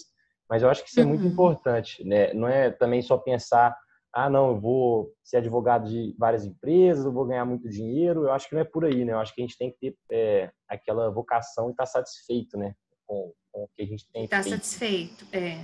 Mas 0.50 0.64
eu 0.64 0.70
acho 0.72 0.84
que 0.84 0.90
isso 0.90 1.00
é 1.00 1.06
muito 1.06 1.22
uhum. 1.22 1.30
importante, 1.30 2.04
né? 2.04 2.34
Não 2.34 2.48
é 2.48 2.72
também 2.72 3.04
só 3.04 3.20
pensar, 3.20 3.78
ah, 4.12 4.32
não, 4.32 4.50
eu 4.50 4.60
vou 4.60 5.14
ser 5.24 5.38
advogado 5.38 5.88
de 5.88 6.16
várias 6.18 6.44
empresas, 6.44 7.06
eu 7.06 7.14
vou 7.14 7.28
ganhar 7.28 7.46
muito 7.46 7.70
dinheiro. 7.70 8.24
Eu 8.24 8.32
acho 8.32 8.50
que 8.50 8.56
não 8.56 8.62
é 8.62 8.66
por 8.66 8.84
aí, 8.84 9.06
né? 9.06 9.14
Eu 9.14 9.20
acho 9.20 9.32
que 9.36 9.42
a 9.42 9.46
gente 9.46 9.60
tem 9.60 9.70
que 9.70 9.78
ter 9.78 9.96
é, 10.12 10.52
aquela 10.68 11.12
vocação 11.12 11.68
e 11.68 11.72
estar 11.72 11.84
tá 11.84 11.88
satisfeito, 11.88 12.58
né? 12.58 12.74
Com, 13.06 13.32
com 13.52 13.64
o 13.64 13.70
que 13.76 13.84
a 13.84 13.86
gente 13.86 14.06
tem 14.12 14.26
Está 14.26 14.42
satisfeito, 14.44 15.26
é. 15.32 15.64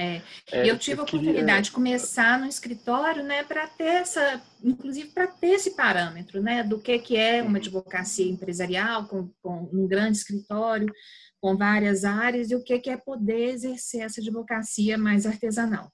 É. 0.00 0.22
é. 0.52 0.70
Eu 0.70 0.78
tive 0.78 1.00
a 1.00 1.02
oportunidade 1.02 1.66
de 1.66 1.72
começar 1.72 2.38
no 2.38 2.46
escritório, 2.46 3.22
né, 3.22 3.42
para 3.42 3.66
ter 3.66 3.84
essa, 3.84 4.42
inclusive 4.64 5.10
para 5.10 5.26
ter 5.26 5.48
esse 5.48 5.76
parâmetro, 5.76 6.42
né, 6.42 6.62
do 6.62 6.80
que 6.80 6.98
que 6.98 7.16
é 7.16 7.42
uma 7.42 7.50
uhum. 7.50 7.56
advocacia 7.56 8.30
empresarial 8.30 9.06
com, 9.06 9.30
com, 9.42 9.68
um 9.72 9.86
grande 9.86 10.16
escritório, 10.16 10.90
com 11.38 11.54
várias 11.54 12.04
áreas 12.04 12.50
e 12.50 12.56
o 12.56 12.64
que 12.64 12.78
que 12.78 12.88
é 12.88 12.96
poder 12.96 13.50
exercer 13.50 14.02
essa 14.02 14.20
advocacia 14.22 14.96
mais 14.96 15.26
artesanal. 15.26 15.90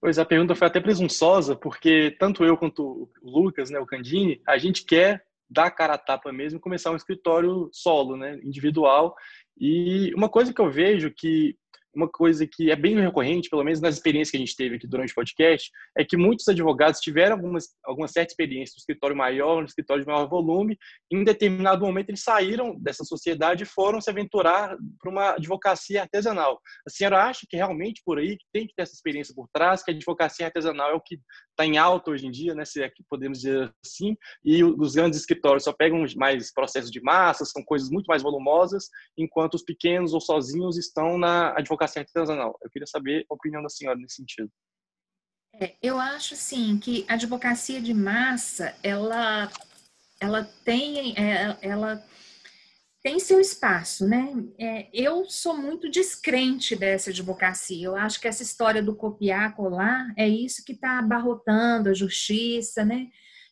Pois 0.00 0.18
a 0.18 0.24
pergunta 0.24 0.54
foi 0.54 0.66
até 0.66 0.80
presunçosa, 0.80 1.56
porque 1.56 2.16
tanto 2.18 2.44
eu 2.44 2.56
quanto 2.56 3.10
o 3.20 3.30
Lucas, 3.30 3.70
né, 3.70 3.80
o 3.80 3.86
Candini, 3.86 4.40
a 4.46 4.58
gente 4.58 4.84
quer 4.84 5.24
dar 5.50 5.70
cara 5.70 5.94
a 5.94 5.98
tapa 5.98 6.32
mesmo 6.32 6.58
começar 6.58 6.90
um 6.90 6.96
escritório 6.96 7.68
solo, 7.72 8.16
né, 8.16 8.38
individual 8.42 9.14
e 9.58 10.12
uma 10.14 10.28
coisa 10.28 10.52
que 10.52 10.60
eu 10.60 10.70
vejo 10.70 11.10
que 11.10 11.56
uma 11.94 12.08
coisa 12.08 12.46
que 12.46 12.70
é 12.70 12.76
bem 12.76 12.98
recorrente, 12.98 13.50
pelo 13.50 13.62
menos 13.62 13.80
nas 13.80 13.96
experiências 13.96 14.30
que 14.30 14.36
a 14.36 14.40
gente 14.40 14.56
teve 14.56 14.76
aqui 14.76 14.86
durante 14.86 15.12
o 15.12 15.14
podcast, 15.14 15.70
é 15.96 16.04
que 16.04 16.16
muitos 16.16 16.48
advogados 16.48 17.00
tiveram 17.00 17.36
algumas, 17.36 17.68
alguma 17.84 18.08
certa 18.08 18.32
experiência 18.32 18.74
no 18.76 18.80
escritório 18.80 19.16
maior, 19.16 19.60
no 19.60 19.66
escritório 19.66 20.02
de 20.02 20.10
maior 20.10 20.26
volume, 20.26 20.78
e 21.10 21.16
em 21.16 21.24
determinado 21.24 21.84
momento 21.84 22.08
eles 22.08 22.22
saíram 22.22 22.78
dessa 22.80 23.04
sociedade 23.04 23.64
e 23.64 23.66
foram 23.66 24.00
se 24.00 24.08
aventurar 24.08 24.76
para 25.00 25.10
uma 25.10 25.30
advocacia 25.32 26.02
artesanal. 26.02 26.60
A 26.86 26.90
senhora 26.90 27.24
acha 27.24 27.46
que 27.48 27.56
realmente 27.56 28.02
por 28.04 28.18
aí 28.18 28.38
tem 28.52 28.66
que 28.66 28.74
ter 28.74 28.82
essa 28.82 28.94
experiência 28.94 29.34
por 29.34 29.46
trás, 29.52 29.82
que 29.82 29.90
a 29.90 29.94
advocacia 29.94 30.46
artesanal 30.46 30.90
é 30.90 30.94
o 30.94 31.00
que 31.00 31.20
está 31.50 31.66
em 31.66 31.76
alta 31.76 32.10
hoje 32.10 32.26
em 32.26 32.30
dia, 32.30 32.54
né, 32.54 32.64
se 32.64 32.82
é 32.82 32.88
que 32.88 33.04
podemos 33.08 33.38
dizer 33.40 33.72
assim, 33.84 34.16
e 34.42 34.64
os 34.64 34.94
grandes 34.94 35.18
escritórios 35.18 35.64
só 35.64 35.72
pegam 35.72 36.02
mais 36.16 36.52
processos 36.52 36.90
de 36.90 37.02
massa, 37.02 37.44
são 37.44 37.62
coisas 37.62 37.90
muito 37.90 38.06
mais 38.06 38.22
volumosas, 38.22 38.88
enquanto 39.16 39.54
os 39.54 39.62
pequenos 39.62 40.14
ou 40.14 40.20
sozinhos 40.20 40.78
estão 40.78 41.18
na 41.18 41.50
advocacia 41.50 41.81
artesanal. 41.84 42.58
Eu 42.62 42.70
queria 42.70 42.86
saber 42.86 43.24
a 43.30 43.34
opinião 43.34 43.62
da 43.62 43.68
senhora 43.68 43.98
nesse 43.98 44.16
sentido. 44.16 44.50
É, 45.60 45.74
eu 45.82 45.98
acho, 45.98 46.34
sim, 46.34 46.78
que 46.78 47.04
a 47.08 47.14
advocacia 47.14 47.80
de 47.80 47.92
massa, 47.92 48.74
ela, 48.82 49.50
ela 50.20 50.44
tem, 50.64 51.14
é, 51.16 51.58
ela 51.60 52.02
tem 53.02 53.18
seu 53.18 53.40
espaço, 53.40 54.06
né? 54.06 54.32
É, 54.58 54.88
eu 54.92 55.28
sou 55.28 55.56
muito 55.56 55.90
descrente 55.90 56.76
dessa 56.76 57.10
advocacia. 57.10 57.86
Eu 57.86 57.96
acho 57.96 58.20
que 58.20 58.28
essa 58.28 58.42
história 58.42 58.82
do 58.82 58.94
copiar, 58.94 59.54
colar, 59.56 60.12
é 60.16 60.26
isso 60.28 60.64
que 60.64 60.72
está 60.72 61.00
abarrotando 61.00 61.90
a 61.90 61.94
justiça, 61.94 62.84
né? 62.84 63.08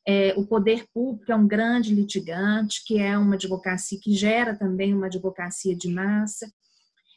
É, 0.07 0.33
o 0.37 0.47
poder 0.47 0.87
público 0.95 1.31
é 1.31 1.37
um 1.37 1.47
grande 1.47 1.95
litigante, 1.95 2.83
que 2.87 2.99
é 2.99 3.19
uma 3.19 3.35
advocacia 3.35 3.99
que 4.01 4.15
gera 4.15 4.57
também 4.57 4.95
uma 4.95 5.07
advocacia 5.07 5.77
de 5.77 5.89
massa. 5.89 6.51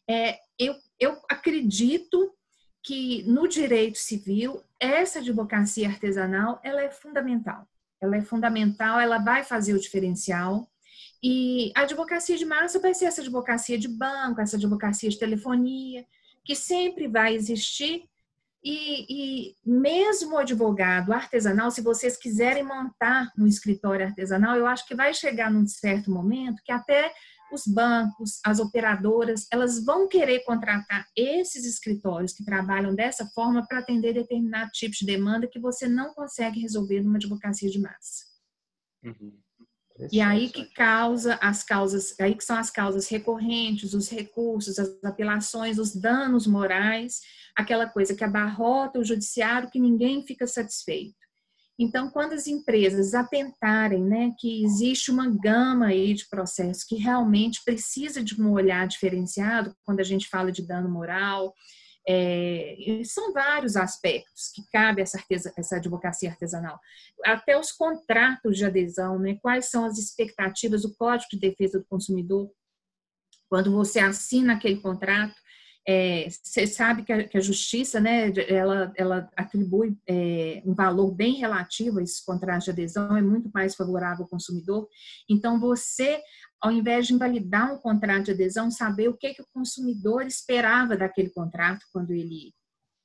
É, 0.10 0.38
eu, 0.60 0.76
eu 1.00 1.20
acredito 1.30 2.34
que 2.84 3.24
no 3.24 3.48
direito 3.48 3.98
civil 3.98 4.62
essa 4.80 5.20
advocacia 5.20 5.88
artesanal 5.88 6.60
ela 6.64 6.82
é 6.82 6.90
fundamental. 6.90 7.68
Ela 8.02 8.18
é 8.18 8.22
fundamental, 8.22 9.00
ela 9.00 9.18
vai 9.18 9.44
fazer 9.44 9.74
o 9.74 9.80
diferencial 9.80 10.70
e 11.24 11.72
a 11.74 11.84
advocacia 11.84 12.38
de 12.38 12.46
massa 12.46 12.80
vai 12.80 12.94
ser 12.94 13.06
essa 13.06 13.22
advocacia 13.22 13.78
de 13.78 13.88
banco, 13.88 14.42
essa 14.42 14.58
advocacia 14.58 15.10
de 15.10 15.18
telefonia, 15.18 16.06
que 16.44 16.54
sempre 16.54 17.08
vai 17.08 17.34
existir. 17.34 18.04
E, 18.62 19.06
e 19.10 19.56
mesmo 19.66 20.36
o 20.36 20.38
advogado 20.38 21.14
artesanal, 21.14 21.72
se 21.72 21.82
vocês 21.82 22.18
quiserem 22.18 22.64
montar 22.64 23.32
um 23.38 23.48
escritório 23.48 24.06
artesanal, 24.06 24.58
eu 24.58 24.68
acho 24.68 24.86
que 24.86 24.96
vai 24.96 25.14
chegar 25.14 25.50
num 25.50 25.66
certo 25.66 26.12
momento 26.12 26.62
que 26.64 26.72
até 26.72 27.14
os 27.54 27.66
bancos, 27.66 28.40
as 28.46 28.60
operadoras, 28.60 29.48
elas 29.52 29.84
vão 29.84 30.08
querer 30.08 30.44
contratar 30.44 31.06
esses 31.16 31.66
escritórios 31.66 32.34
que 32.34 32.44
trabalham 32.44 32.94
dessa 32.96 33.26
forma 33.28 33.66
para 33.68 33.80
atender 33.80 34.14
determinado 34.14 34.72
tipo 34.72 34.96
de 34.96 35.06
demanda 35.06 35.48
que 35.48 35.60
você 35.60 35.88
não 35.88 36.14
consegue 36.14 36.60
resolver 36.60 37.02
numa 37.02 37.18
advocacia 37.18 37.70
de 37.70 37.80
massa. 37.80 38.26
Uhum. 39.04 39.38
E 40.12 40.20
aí 40.20 40.50
que 40.50 40.66
causa 40.74 41.36
as 41.36 41.64
causas, 41.64 42.20
aí 42.20 42.34
que 42.34 42.44
são 42.44 42.58
as 42.58 42.72
causas 42.72 43.08
recorrentes, 43.08 43.94
os 43.94 44.10
recursos, 44.10 44.80
as 44.80 44.90
apelações, 45.04 45.78
os 45.78 45.96
danos 45.96 46.48
morais, 46.48 47.22
aquela 47.56 47.88
coisa 47.88 48.16
que 48.16 48.24
abarrota 48.24 49.00
o 49.00 49.06
judiciário 49.06 49.70
que 49.70 49.80
ninguém 49.80 50.26
fica 50.26 50.48
satisfeito. 50.48 51.23
Então, 51.78 52.10
quando 52.10 52.34
as 52.34 52.46
empresas 52.46 53.16
atentarem, 53.16 54.04
né, 54.04 54.32
que 54.38 54.64
existe 54.64 55.10
uma 55.10 55.28
gama 55.28 55.88
aí 55.88 56.14
de 56.14 56.28
processos 56.30 56.84
que 56.84 56.96
realmente 56.96 57.62
precisa 57.66 58.24
de 58.24 58.40
um 58.40 58.52
olhar 58.52 58.88
diferenciado, 58.88 59.76
quando 59.84 60.00
a 60.00 60.04
gente 60.04 60.30
fala 60.30 60.52
de 60.52 60.66
dano 60.66 60.88
moral, 60.88 61.54
é, 62.08 62.76
são 63.06 63.34
vários 63.34 63.76
aspectos 63.76 64.52
que 64.54 64.62
cabe 64.72 65.02
essa, 65.02 65.22
essa 65.58 65.78
advocacia 65.78 66.30
artesanal. 66.30 66.80
Até 67.26 67.58
os 67.58 67.72
contratos 67.72 68.58
de 68.58 68.66
adesão, 68.66 69.18
né? 69.18 69.38
quais 69.42 69.70
são 69.70 69.86
as 69.86 69.98
expectativas 69.98 70.84
do 70.84 70.94
Código 70.96 71.30
de 71.32 71.40
Defesa 71.40 71.80
do 71.80 71.86
Consumidor. 71.86 72.52
Quando 73.50 73.72
você 73.72 74.00
assina 74.00 74.54
aquele 74.54 74.80
contrato, 74.80 75.36
é, 75.88 76.28
você 76.30 76.66
sabe 76.66 77.04
que 77.04 77.12
a, 77.12 77.28
que 77.28 77.38
a, 77.38 77.42
justiça, 77.42 78.00
né, 78.00 78.32
ela, 78.48 78.94
ela 78.96 79.30
atribui 79.36 79.98
é, 80.08 80.62
um 80.66 80.74
valor 80.74 81.12
bem 81.12 81.36
relativo 81.36 82.00
a 82.00 82.04
esses 82.04 82.22
contratos 82.22 82.66
de 82.66 82.72
adesão, 82.72 83.18
é 83.18 83.22
muito 83.22 83.50
mais 83.54 83.76
favorável 83.76 84.24
ao 84.24 84.30
consumidor. 84.30 84.88
Então, 85.30 85.60
você 85.60 86.22
ao 86.64 86.72
invés 86.72 87.08
de 87.08 87.14
invalidar 87.14 87.74
um 87.74 87.78
contrato 87.78 88.24
de 88.24 88.32
adesão, 88.32 88.72
saber 88.72 89.10
o 89.10 89.18
que, 89.18 89.34
que 89.34 89.42
o 89.42 89.48
consumidor 89.54 90.26
esperava 90.26 90.96
daquele 90.96 91.30
contrato 91.30 91.86
quando 91.92 92.12
ele, 92.12 92.54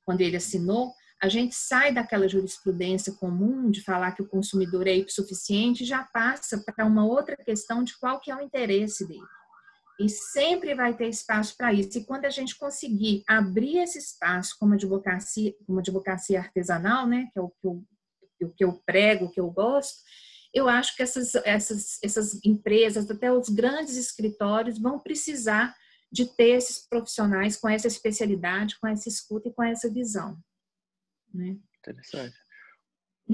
quando 0.05 0.21
ele 0.21 0.37
assinou, 0.37 0.93
a 1.21 1.27
gente 1.27 1.53
sai 1.53 1.93
daquela 1.93 2.29
jurisprudência 2.29 3.11
comum 3.11 3.69
de 3.69 3.83
falar 3.83 4.13
que 4.13 4.21
o 4.21 4.27
consumidor 4.27 4.87
é 4.87 4.95
hipossuficiente 4.95 5.83
e 5.83 5.85
já 5.85 6.05
passa 6.05 6.63
para 6.65 6.85
uma 6.85 7.05
outra 7.05 7.35
questão 7.35 7.83
de 7.83 7.97
qual 7.99 8.21
que 8.21 8.31
é 8.31 8.35
o 8.37 8.39
interesse 8.39 9.05
dele. 9.05 9.27
E 9.99 10.07
sempre 10.07 10.73
vai 10.73 10.95
ter 10.95 11.09
espaço 11.09 11.57
para 11.57 11.73
isso. 11.73 11.97
E 11.97 12.05
quando 12.05 12.25
a 12.25 12.29
gente 12.29 12.57
conseguir 12.57 13.21
abrir 13.27 13.79
esse 13.79 13.97
espaço 13.97 14.55
como 14.57 14.73
advocacia, 14.73 15.53
como 15.67 15.79
advocacia 15.79 16.39
artesanal, 16.39 17.05
né, 17.05 17.27
que 17.33 17.39
é 17.39 17.41
o 17.41 17.49
que 17.49 17.67
eu, 17.67 17.83
o 18.41 18.49
que 18.49 18.63
eu 18.63 18.81
prego, 18.85 19.25
o 19.25 19.31
que 19.31 19.41
eu 19.41 19.51
gosto, 19.51 19.99
eu 20.53 20.69
acho 20.69 20.95
que 20.95 21.03
essas, 21.03 21.35
essas, 21.35 21.99
essas 22.01 22.43
empresas, 22.45 23.11
até 23.11 23.31
os 23.31 23.49
grandes 23.49 23.97
escritórios, 23.97 24.79
vão 24.79 24.99
precisar 24.99 25.75
de 26.11 26.25
ter 26.25 26.51
esses 26.51 26.87
profissionais 26.87 27.57
com 27.57 27.69
essa 27.69 27.87
especialidade, 27.87 28.79
com 28.79 28.87
essa 28.87 29.09
escuta 29.09 29.49
e 29.49 29.53
com 29.53 29.63
essa 29.63 29.91
visão. 29.91 30.37
Né? 31.33 31.57
Interessante. 31.79 32.35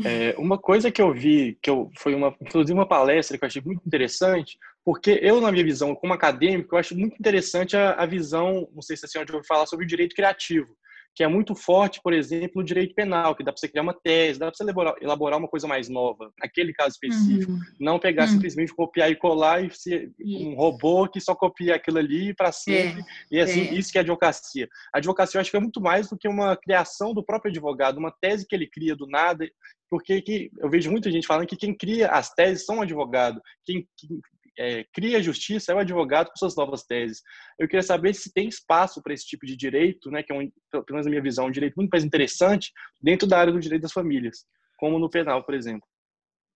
É, 0.04 0.36
uma 0.38 0.58
coisa 0.58 0.92
que 0.92 1.02
eu 1.02 1.14
vi, 1.14 1.58
que 1.62 1.70
eu, 1.70 1.90
foi 1.98 2.14
uma, 2.14 2.36
inclusive 2.42 2.74
uma 2.74 2.88
palestra 2.88 3.38
que 3.38 3.46
eu 3.46 3.48
achei 3.48 3.62
muito 3.62 3.82
interessante, 3.86 4.58
porque 4.86 5.20
eu, 5.22 5.42
na 5.42 5.52
minha 5.52 5.64
visão 5.64 5.96
como 5.96 6.14
acadêmico, 6.14 6.76
eu 6.76 6.80
acho 6.80 6.96
muito 6.96 7.16
interessante 7.16 7.76
a, 7.76 7.94
a 7.94 8.06
visão, 8.06 8.70
não 8.72 8.84
sei 8.84 8.96
se 8.96 9.06
a 9.06 9.10
senhora 9.10 9.28
já 9.28 9.34
ouviu 9.34 9.48
falar 9.48 9.66
sobre 9.66 9.84
o 9.84 9.88
direito 9.88 10.16
criativo, 10.16 10.68
que 11.16 11.24
é 11.24 11.28
muito 11.28 11.56
forte, 11.56 12.02
por 12.04 12.14
exemplo, 12.14 12.62
no 12.62 12.64
direito 12.64 12.94
penal, 12.94 13.34
que 13.34 13.44
dá 13.44 13.52
para 13.52 13.60
você 13.60 13.70
criar 13.70 13.84
uma 13.84 13.94
tese, 13.94 14.38
dá 14.38 14.48
para 14.48 14.56
você 14.56 14.64
elaborar, 14.64 14.96
elaborar, 15.02 15.40
uma 15.40 15.48
coisa 15.48 15.66
mais 15.66 15.88
nova, 15.88 16.32
naquele 16.38 16.74
caso 16.74 16.90
específico. 16.90 17.54
Uhum. 17.54 17.60
Não 17.80 17.98
pegar 17.98 18.26
uhum. 18.26 18.34
simplesmente 18.34 18.76
copiar 18.76 19.10
e 19.10 19.16
colar 19.16 19.64
e 19.64 19.72
ser 19.74 20.12
um 20.22 20.56
robô 20.56 21.08
que 21.08 21.22
só 21.22 21.34
copia 21.34 21.76
aquilo 21.76 22.00
ali 22.00 22.36
para 22.36 22.52
sempre. 22.52 23.02
É. 23.02 23.06
E 23.32 23.40
assim, 23.40 23.62
é. 23.62 23.74
isso 23.74 23.92
que 23.94 23.98
é 23.98 24.02
advocacia. 24.02 24.68
A 24.94 24.98
advocacia 24.98 25.38
eu 25.38 25.42
acho 25.42 25.50
que 25.50 25.58
é 25.58 25.62
muito 25.62 25.80
mais 25.80 26.10
do 26.10 26.18
que 26.18 26.28
uma 26.28 26.56
criação 26.58 27.14
do 27.14 27.24
próprio 27.24 27.50
advogado, 27.50 27.98
uma 27.98 28.14
tese 28.22 28.46
que 28.46 28.54
ele 28.54 28.68
cria 28.68 28.96
do 28.96 29.08
nada, 29.08 29.50
porque 29.90 30.22
que, 30.22 30.52
eu 30.60 30.70
vejo 30.70 30.92
muita 30.92 31.10
gente 31.10 31.26
falando 31.26 31.48
que 31.48 31.56
quem 31.56 31.74
cria 31.74 32.10
as 32.10 32.34
teses 32.34 32.66
são 32.66 32.82
advogado, 32.82 33.42
quem, 33.64 33.88
quem 33.98 34.20
é, 34.58 34.86
cria 34.94 35.22
justiça 35.22 35.72
é 35.72 35.76
o 35.76 35.80
advogado 35.80 36.30
com 36.30 36.38
suas 36.38 36.56
novas 36.56 36.84
teses. 36.84 37.22
Eu 37.60 37.68
queria 37.68 37.84
saber 37.84 38.14
se 38.14 38.34
tem 38.34 38.48
espaço 38.48 39.02
para 39.02 39.14
esse 39.14 39.26
tipo 39.26 39.46
de 39.46 39.56
direito, 39.56 40.10
né, 40.10 40.24
que 40.24 40.32
é, 40.32 40.36
um, 40.36 40.50
pelo 40.72 40.86
menos 40.92 41.06
na 41.06 41.10
minha 41.10 41.22
visão, 41.22 41.48
um 41.48 41.52
direito 41.52 41.76
muito 41.76 41.92
mais 41.92 42.04
interessante 42.04 42.72
dentro 43.02 43.28
da 43.28 43.40
área 43.40 43.54
do 43.54 43.60
direito 43.60 43.84
das 43.84 43.92
famílias, 43.92 44.46
como 44.78 45.00
no 45.00 45.10
penal, 45.10 45.44
por 45.44 45.54
exemplo. 45.54 45.88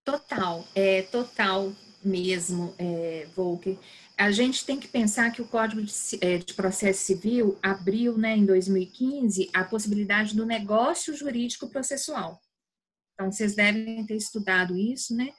Total, 0.03 0.65
é 0.73 1.03
total 1.03 1.71
mesmo, 2.03 2.73
é, 2.79 3.27
Volker. 3.35 3.77
A 4.17 4.31
gente 4.31 4.65
tem 4.65 4.79
que 4.79 4.87
pensar 4.87 5.31
que 5.31 5.41
o 5.41 5.47
Código 5.47 5.81
de, 5.81 5.93
é, 6.21 6.37
de 6.37 6.53
Processo 6.53 7.01
Civil 7.01 7.57
abriu, 7.61 8.17
né, 8.17 8.35
em 8.35 8.45
2015, 8.45 9.49
a 9.53 9.63
possibilidade 9.63 10.35
do 10.35 10.45
negócio 10.45 11.15
jurídico 11.15 11.69
processual. 11.69 12.39
Então, 13.13 13.31
vocês 13.31 13.55
devem 13.55 14.05
ter 14.05 14.15
estudado 14.15 14.77
isso, 14.77 15.15
né? 15.15 15.33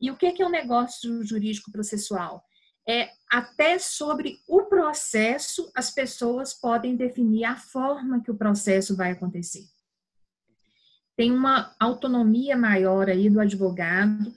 E 0.00 0.10
o 0.10 0.16
que 0.16 0.42
é 0.42 0.46
um 0.46 0.50
negócio 0.50 1.24
jurídico 1.24 1.70
processual? 1.70 2.44
É 2.88 3.10
até 3.30 3.78
sobre 3.78 4.40
o 4.48 4.64
processo 4.64 5.70
as 5.74 5.90
pessoas 5.90 6.52
podem 6.52 6.96
definir 6.96 7.44
a 7.44 7.56
forma 7.56 8.22
que 8.22 8.30
o 8.30 8.36
processo 8.36 8.96
vai 8.96 9.12
acontecer. 9.12 9.64
Tem 11.16 11.30
uma 11.30 11.74
autonomia 11.78 12.56
maior 12.56 13.08
aí 13.08 13.30
do 13.30 13.38
advogado, 13.38 14.34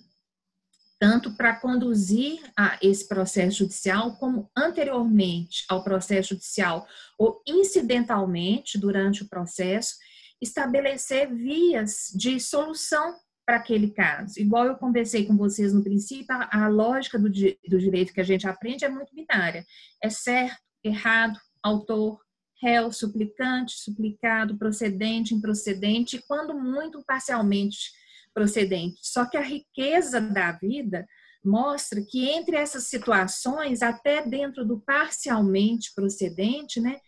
tanto 0.99 1.35
para 1.35 1.55
conduzir 1.55 2.39
a 2.57 2.77
esse 2.81 3.07
processo 3.07 3.59
judicial, 3.59 4.17
como 4.17 4.49
anteriormente 4.55 5.65
ao 5.69 5.83
processo 5.83 6.29
judicial, 6.29 6.87
ou 7.17 7.41
incidentalmente 7.47 8.77
durante 8.77 9.23
o 9.23 9.29
processo, 9.29 9.95
estabelecer 10.41 11.33
vias 11.33 12.11
de 12.13 12.39
solução 12.39 13.17
para 13.45 13.57
aquele 13.57 13.91
caso. 13.91 14.39
Igual 14.39 14.65
eu 14.65 14.75
conversei 14.75 15.25
com 15.25 15.37
vocês 15.37 15.73
no 15.73 15.83
princípio, 15.83 16.25
a, 16.29 16.65
a 16.65 16.67
lógica 16.67 17.19
do, 17.19 17.29
do 17.29 17.79
direito 17.79 18.13
que 18.13 18.21
a 18.21 18.25
gente 18.25 18.47
aprende 18.47 18.83
é 18.83 18.89
muito 18.89 19.13
binária. 19.13 19.65
É 20.01 20.09
certo, 20.09 20.57
errado, 20.83 21.39
autor, 21.61 22.19
réu, 22.61 22.91
suplicante, 22.91 23.73
suplicado, 23.77 24.57
procedente, 24.57 25.35
improcedente, 25.35 26.23
quando 26.27 26.57
muito 26.57 27.03
parcialmente 27.05 27.91
procedente. 28.33 28.97
Só 29.01 29.25
que 29.25 29.37
a 29.37 29.41
riqueza 29.41 30.19
da 30.19 30.51
vida 30.51 31.05
mostra 31.43 32.01
que 32.01 32.27
entre 32.27 32.55
essas 32.55 32.87
situações, 32.87 33.83
até 33.83 34.25
dentro 34.25 34.65
do 34.65 34.79
parcialmente 34.79 35.93
procedente, 35.93 36.81
né, 36.81 36.99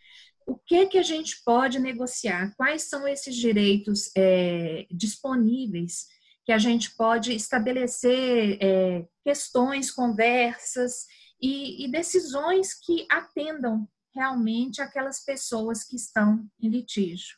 o 0.46 0.56
que 0.56 0.86
que 0.86 0.98
a 0.98 1.02
gente 1.02 1.42
pode 1.44 1.78
negociar? 1.78 2.54
Quais 2.56 2.88
são 2.88 3.06
esses 3.06 3.36
direitos 3.36 4.10
é, 4.16 4.86
disponíveis 4.90 6.06
que 6.48 6.52
a 6.52 6.56
gente 6.56 6.92
pode 6.92 7.34
estabelecer 7.34 8.56
é, 8.58 9.06
questões, 9.22 9.90
conversas 9.90 11.04
e, 11.38 11.84
e 11.84 11.90
decisões 11.90 12.72
que 12.72 13.06
atendam 13.10 13.86
realmente 14.14 14.80
aquelas 14.80 15.22
pessoas 15.22 15.84
que 15.84 15.94
estão 15.94 16.48
em 16.58 16.70
litígio. 16.70 17.36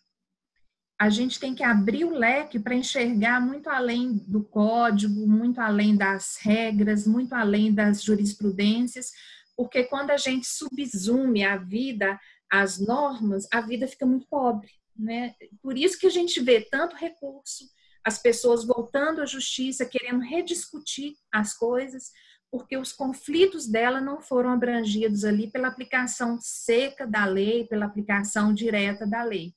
A 0.97 1.11
gente 1.11 1.41
tem 1.41 1.57
que 1.57 1.65
abrir 1.65 2.05
o 2.05 2.15
leque 2.15 2.61
para 2.61 2.77
enxergar 2.77 3.41
muito 3.41 3.69
além 3.69 4.13
do 4.13 4.45
código, 4.45 5.27
muito 5.27 5.61
além 5.61 5.97
das 5.97 6.37
regras, 6.37 7.05
muito 7.05 7.33
além 7.33 7.75
das 7.75 8.05
jurisprudências, 8.05 9.11
porque 9.57 9.83
quando 9.83 10.13
a 10.13 10.17
gente 10.17 10.47
subsume 10.47 11.43
a 11.43 11.57
vida 11.57 12.17
às 12.49 12.79
normas, 12.79 13.49
a 13.53 13.61
vida 13.61 13.89
fica 13.89 14.07
muito 14.07 14.29
pobre. 14.29 14.71
Né? 14.97 15.35
Por 15.61 15.77
isso 15.77 15.99
que 15.99 16.07
a 16.07 16.11
gente 16.11 16.39
vê 16.41 16.61
tanto 16.61 16.95
recurso, 16.95 17.65
as 18.05 18.19
pessoas 18.19 18.65
voltando 18.65 19.21
à 19.21 19.27
justiça, 19.27 19.85
querendo 19.85 20.21
rediscutir 20.21 21.15
as 21.33 21.55
coisas, 21.55 22.11
porque 22.51 22.77
os 22.77 22.93
conflitos 22.93 23.67
dela 23.69 24.01
não 24.01 24.21
foram 24.21 24.51
abrangidos 24.51 25.25
ali 25.25 25.51
pela 25.51 25.69
aplicação 25.69 26.39
seca 26.41 27.07
da 27.07 27.25
lei, 27.25 27.67
pela 27.67 27.87
aplicação 27.87 28.53
direta 28.53 29.07
da 29.07 29.23
lei. 29.23 29.55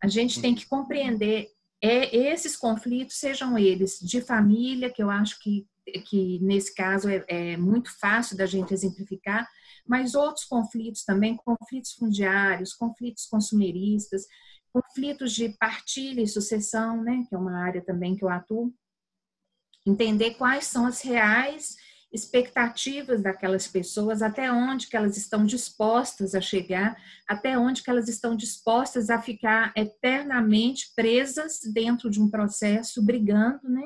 A 0.00 0.06
gente 0.06 0.40
tem 0.40 0.54
que 0.54 0.66
compreender 0.66 1.48
é, 1.82 2.14
esses 2.16 2.56
conflitos, 2.56 3.16
sejam 3.16 3.58
eles 3.58 3.98
de 4.00 4.20
família, 4.20 4.90
que 4.90 5.02
eu 5.02 5.10
acho 5.10 5.40
que, 5.40 5.66
que 6.06 6.38
nesse 6.40 6.74
caso 6.74 7.08
é, 7.08 7.24
é 7.26 7.56
muito 7.56 7.90
fácil 7.98 8.36
da 8.36 8.46
gente 8.46 8.72
exemplificar, 8.72 9.48
mas 9.86 10.14
outros 10.14 10.44
conflitos 10.44 11.04
também, 11.04 11.36
conflitos 11.36 11.92
fundiários, 11.92 12.74
conflitos 12.74 13.26
consumeristas, 13.26 14.26
conflitos 14.72 15.32
de 15.32 15.50
partilha 15.58 16.20
e 16.20 16.28
sucessão, 16.28 17.02
né, 17.02 17.24
que 17.28 17.34
é 17.34 17.38
uma 17.38 17.62
área 17.64 17.84
também 17.84 18.16
que 18.16 18.24
eu 18.24 18.28
atuo, 18.28 18.72
entender 19.86 20.34
quais 20.34 20.66
são 20.66 20.86
as 20.86 21.00
reais 21.00 21.76
expectativas 22.12 23.22
daquelas 23.22 23.68
pessoas, 23.68 24.22
até 24.22 24.50
onde 24.50 24.86
que 24.88 24.96
elas 24.96 25.16
estão 25.16 25.44
dispostas 25.44 26.34
a 26.34 26.40
chegar, 26.40 26.96
até 27.28 27.58
onde 27.58 27.82
que 27.82 27.90
elas 27.90 28.08
estão 28.08 28.34
dispostas 28.34 29.10
a 29.10 29.20
ficar 29.20 29.72
eternamente 29.76 30.92
presas 30.96 31.60
dentro 31.72 32.10
de 32.10 32.20
um 32.20 32.30
processo, 32.30 33.02
brigando, 33.02 33.68
né? 33.68 33.84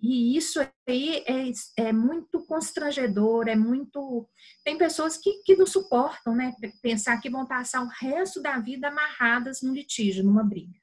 E 0.00 0.36
isso 0.36 0.60
aí 0.88 1.24
é, 1.26 1.88
é 1.88 1.92
muito 1.92 2.44
constrangedor, 2.46 3.48
é 3.48 3.56
muito. 3.56 4.28
Tem 4.64 4.78
pessoas 4.78 5.16
que, 5.16 5.42
que 5.44 5.56
não 5.56 5.66
suportam, 5.66 6.36
né? 6.36 6.52
Pensar 6.80 7.20
que 7.20 7.28
vão 7.28 7.46
passar 7.46 7.82
o 7.82 7.88
resto 8.00 8.40
da 8.40 8.58
vida 8.58 8.88
amarradas 8.88 9.60
no 9.60 9.74
litígio, 9.74 10.24
numa 10.24 10.44
briga. 10.44 10.78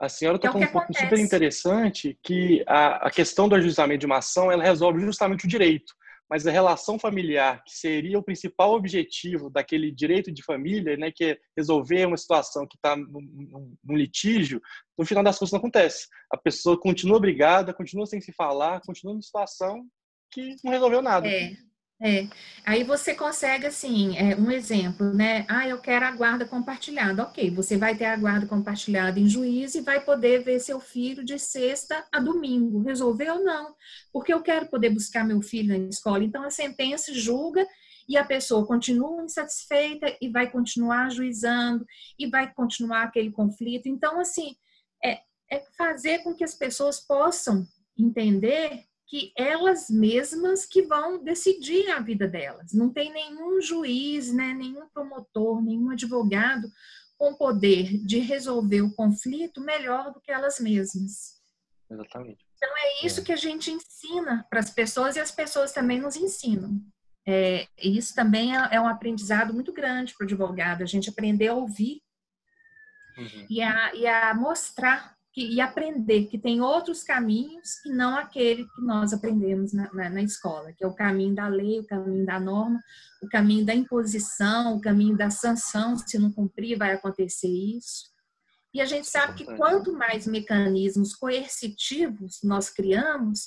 A 0.00 0.08
senhora 0.08 0.38
tocou 0.38 0.62
é 0.62 0.66
um 0.66 0.72
ponto 0.72 0.92
super 0.96 1.18
interessante 1.18 2.18
que 2.22 2.64
a, 2.66 3.06
a 3.06 3.10
questão 3.10 3.48
do 3.48 3.54
ajuizamento 3.54 4.00
de 4.00 4.06
uma 4.06 4.18
ação 4.18 4.50
ela 4.50 4.62
resolve 4.62 5.00
justamente 5.00 5.44
o 5.44 5.48
direito 5.48 5.92
mas 6.32 6.46
a 6.46 6.50
relação 6.50 6.98
familiar, 6.98 7.62
que 7.62 7.74
seria 7.76 8.18
o 8.18 8.22
principal 8.22 8.72
objetivo 8.72 9.50
daquele 9.50 9.92
direito 9.92 10.32
de 10.32 10.42
família, 10.42 10.96
né, 10.96 11.12
que 11.14 11.24
é 11.26 11.38
resolver 11.54 12.06
uma 12.06 12.16
situação 12.16 12.66
que 12.66 12.74
está 12.74 12.96
num, 12.96 13.76
num, 13.84 13.94
litígio, 13.94 14.58
no 14.96 15.04
final 15.04 15.22
das 15.22 15.38
contas 15.38 15.52
não 15.52 15.58
acontece. 15.58 16.08
A 16.32 16.38
pessoa 16.38 16.80
continua 16.80 17.20
brigada, 17.20 17.74
continua 17.74 18.06
sem 18.06 18.18
se 18.18 18.32
falar, 18.32 18.80
continua 18.80 19.12
numa 19.12 19.20
situação 19.20 19.86
que 20.30 20.56
não 20.64 20.72
resolveu 20.72 21.02
nada. 21.02 21.28
É. 21.28 21.52
É, 22.04 22.26
aí 22.66 22.82
você 22.82 23.14
consegue, 23.14 23.64
assim, 23.64 24.16
é, 24.16 24.34
um 24.34 24.50
exemplo, 24.50 25.14
né? 25.14 25.46
Ah, 25.48 25.68
eu 25.68 25.78
quero 25.80 26.04
a 26.04 26.10
guarda 26.10 26.44
compartilhada. 26.44 27.22
Ok, 27.22 27.48
você 27.52 27.76
vai 27.76 27.96
ter 27.96 28.06
a 28.06 28.16
guarda 28.16 28.44
compartilhada 28.44 29.20
em 29.20 29.28
juízo 29.28 29.78
e 29.78 29.82
vai 29.82 30.04
poder 30.04 30.42
ver 30.42 30.58
seu 30.58 30.80
filho 30.80 31.24
de 31.24 31.38
sexta 31.38 32.04
a 32.10 32.18
domingo. 32.18 32.82
Resolveu 32.82 33.44
não? 33.44 33.76
Porque 34.12 34.34
eu 34.34 34.42
quero 34.42 34.66
poder 34.66 34.90
buscar 34.90 35.24
meu 35.24 35.40
filho 35.40 35.78
na 35.78 35.88
escola. 35.88 36.24
Então, 36.24 36.42
a 36.42 36.50
sentença 36.50 37.14
julga 37.14 37.64
e 38.08 38.16
a 38.16 38.24
pessoa 38.24 38.66
continua 38.66 39.22
insatisfeita 39.22 40.16
e 40.20 40.28
vai 40.28 40.50
continuar 40.50 41.06
ajuizando 41.06 41.86
e 42.18 42.26
vai 42.26 42.52
continuar 42.52 43.04
aquele 43.04 43.30
conflito. 43.30 43.88
Então, 43.88 44.18
assim, 44.18 44.56
é, 45.04 45.20
é 45.48 45.60
fazer 45.78 46.18
com 46.24 46.34
que 46.34 46.42
as 46.42 46.54
pessoas 46.54 46.98
possam 46.98 47.64
entender 47.96 48.86
que 49.12 49.30
elas 49.36 49.90
mesmas 49.90 50.64
que 50.64 50.80
vão 50.80 51.22
decidir 51.22 51.90
a 51.90 52.00
vida 52.00 52.26
delas. 52.26 52.72
Não 52.72 52.90
tem 52.90 53.12
nenhum 53.12 53.60
juiz, 53.60 54.32
né, 54.32 54.54
nenhum 54.54 54.88
promotor, 54.88 55.60
nenhum 55.60 55.90
advogado 55.90 56.72
com 57.18 57.34
poder 57.34 57.98
de 58.06 58.20
resolver 58.20 58.80
o 58.80 58.94
conflito 58.94 59.60
melhor 59.60 60.14
do 60.14 60.20
que 60.22 60.32
elas 60.32 60.58
mesmas. 60.58 61.38
Exatamente. 61.90 62.42
Então 62.56 62.70
é 62.74 63.06
isso 63.06 63.20
é. 63.20 63.24
que 63.24 63.32
a 63.32 63.36
gente 63.36 63.70
ensina 63.70 64.46
para 64.48 64.60
as 64.60 64.70
pessoas 64.70 65.14
e 65.14 65.20
as 65.20 65.30
pessoas 65.30 65.72
também 65.72 66.00
nos 66.00 66.16
ensinam. 66.16 66.80
É, 67.28 67.66
isso 67.76 68.14
também 68.14 68.56
é, 68.56 68.68
é 68.76 68.80
um 68.80 68.88
aprendizado 68.88 69.52
muito 69.52 69.74
grande 69.74 70.14
para 70.14 70.24
o 70.24 70.26
advogado, 70.26 70.82
a 70.82 70.86
gente 70.86 71.10
aprender 71.10 71.48
a 71.48 71.54
ouvir 71.54 72.00
uhum. 73.18 73.46
e, 73.50 73.60
a, 73.60 73.94
e 73.94 74.06
a 74.06 74.32
mostrar 74.32 75.18
que, 75.32 75.54
e 75.54 75.60
aprender 75.60 76.26
que 76.26 76.38
tem 76.38 76.60
outros 76.60 77.02
caminhos 77.02 77.80
que 77.82 77.88
não 77.88 78.16
aquele 78.16 78.64
que 78.64 78.82
nós 78.82 79.12
aprendemos 79.12 79.72
na, 79.72 79.92
na, 79.92 80.10
na, 80.10 80.22
escola, 80.22 80.72
que 80.72 80.84
é 80.84 80.86
o 80.86 80.94
caminho 80.94 81.34
da 81.34 81.48
lei, 81.48 81.80
o 81.80 81.86
caminho 81.86 82.26
da 82.26 82.38
norma, 82.38 82.80
o 83.22 83.28
caminho 83.28 83.64
da 83.64 83.74
imposição, 83.74 84.76
o 84.76 84.80
caminho 84.80 85.16
da 85.16 85.30
sanção, 85.30 85.96
se 85.96 86.18
não 86.18 86.30
cumprir 86.30 86.76
vai 86.76 86.92
acontecer 86.92 87.48
isso. 87.48 88.12
E 88.74 88.80
a 88.80 88.84
gente 88.84 89.06
sabe 89.06 89.34
que 89.34 89.56
quanto 89.56 89.92
mais 89.92 90.26
mecanismos 90.26 91.14
coercitivos 91.14 92.40
nós 92.42 92.68
criamos, 92.70 93.46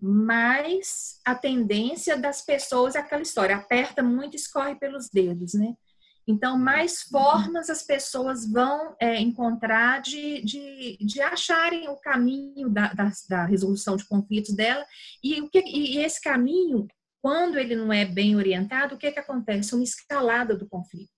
mais 0.00 1.20
a 1.24 1.34
tendência 1.34 2.16
das 2.16 2.42
pessoas 2.42 2.94
é 2.94 2.98
aquela 2.98 3.22
história, 3.22 3.56
aperta 3.56 4.02
muito 4.02 4.34
e 4.34 4.36
escorre 4.36 4.74
pelos 4.74 5.08
dedos, 5.08 5.54
né? 5.54 5.74
Então, 6.26 6.56
mais 6.56 7.02
formas 7.02 7.68
as 7.68 7.82
pessoas 7.82 8.50
vão 8.50 8.94
é, 9.00 9.20
encontrar 9.20 10.00
de, 10.00 10.40
de, 10.42 10.96
de, 11.00 11.20
acharem 11.20 11.88
o 11.88 11.96
caminho 11.96 12.68
da, 12.68 12.92
da, 12.92 13.10
da, 13.28 13.44
resolução 13.44 13.96
de 13.96 14.06
conflitos 14.06 14.54
dela. 14.54 14.86
E, 15.22 15.40
o 15.40 15.48
que, 15.50 15.60
e 15.66 15.98
esse 15.98 16.20
caminho, 16.20 16.86
quando 17.20 17.58
ele 17.58 17.74
não 17.74 17.92
é 17.92 18.04
bem 18.04 18.36
orientado, 18.36 18.94
o 18.94 18.98
que, 18.98 19.10
que 19.10 19.18
acontece? 19.18 19.74
Uma 19.74 19.82
escalada 19.82 20.56
do 20.56 20.68
conflito. 20.68 21.10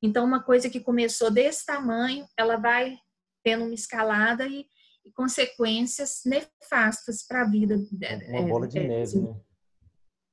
Então, 0.00 0.24
uma 0.24 0.42
coisa 0.42 0.70
que 0.70 0.78
começou 0.78 1.30
desse 1.30 1.66
tamanho, 1.66 2.24
ela 2.36 2.56
vai 2.56 2.96
tendo 3.42 3.64
uma 3.64 3.74
escalada 3.74 4.46
e, 4.46 4.64
e 5.04 5.10
consequências 5.12 6.22
nefastas 6.24 7.26
para 7.26 7.42
a 7.42 7.50
vida. 7.50 7.76
Uma 8.28 8.42
bola 8.42 8.68
de 8.68 8.78
é, 8.78 8.86
neve, 8.86 9.18
né? 9.18 9.34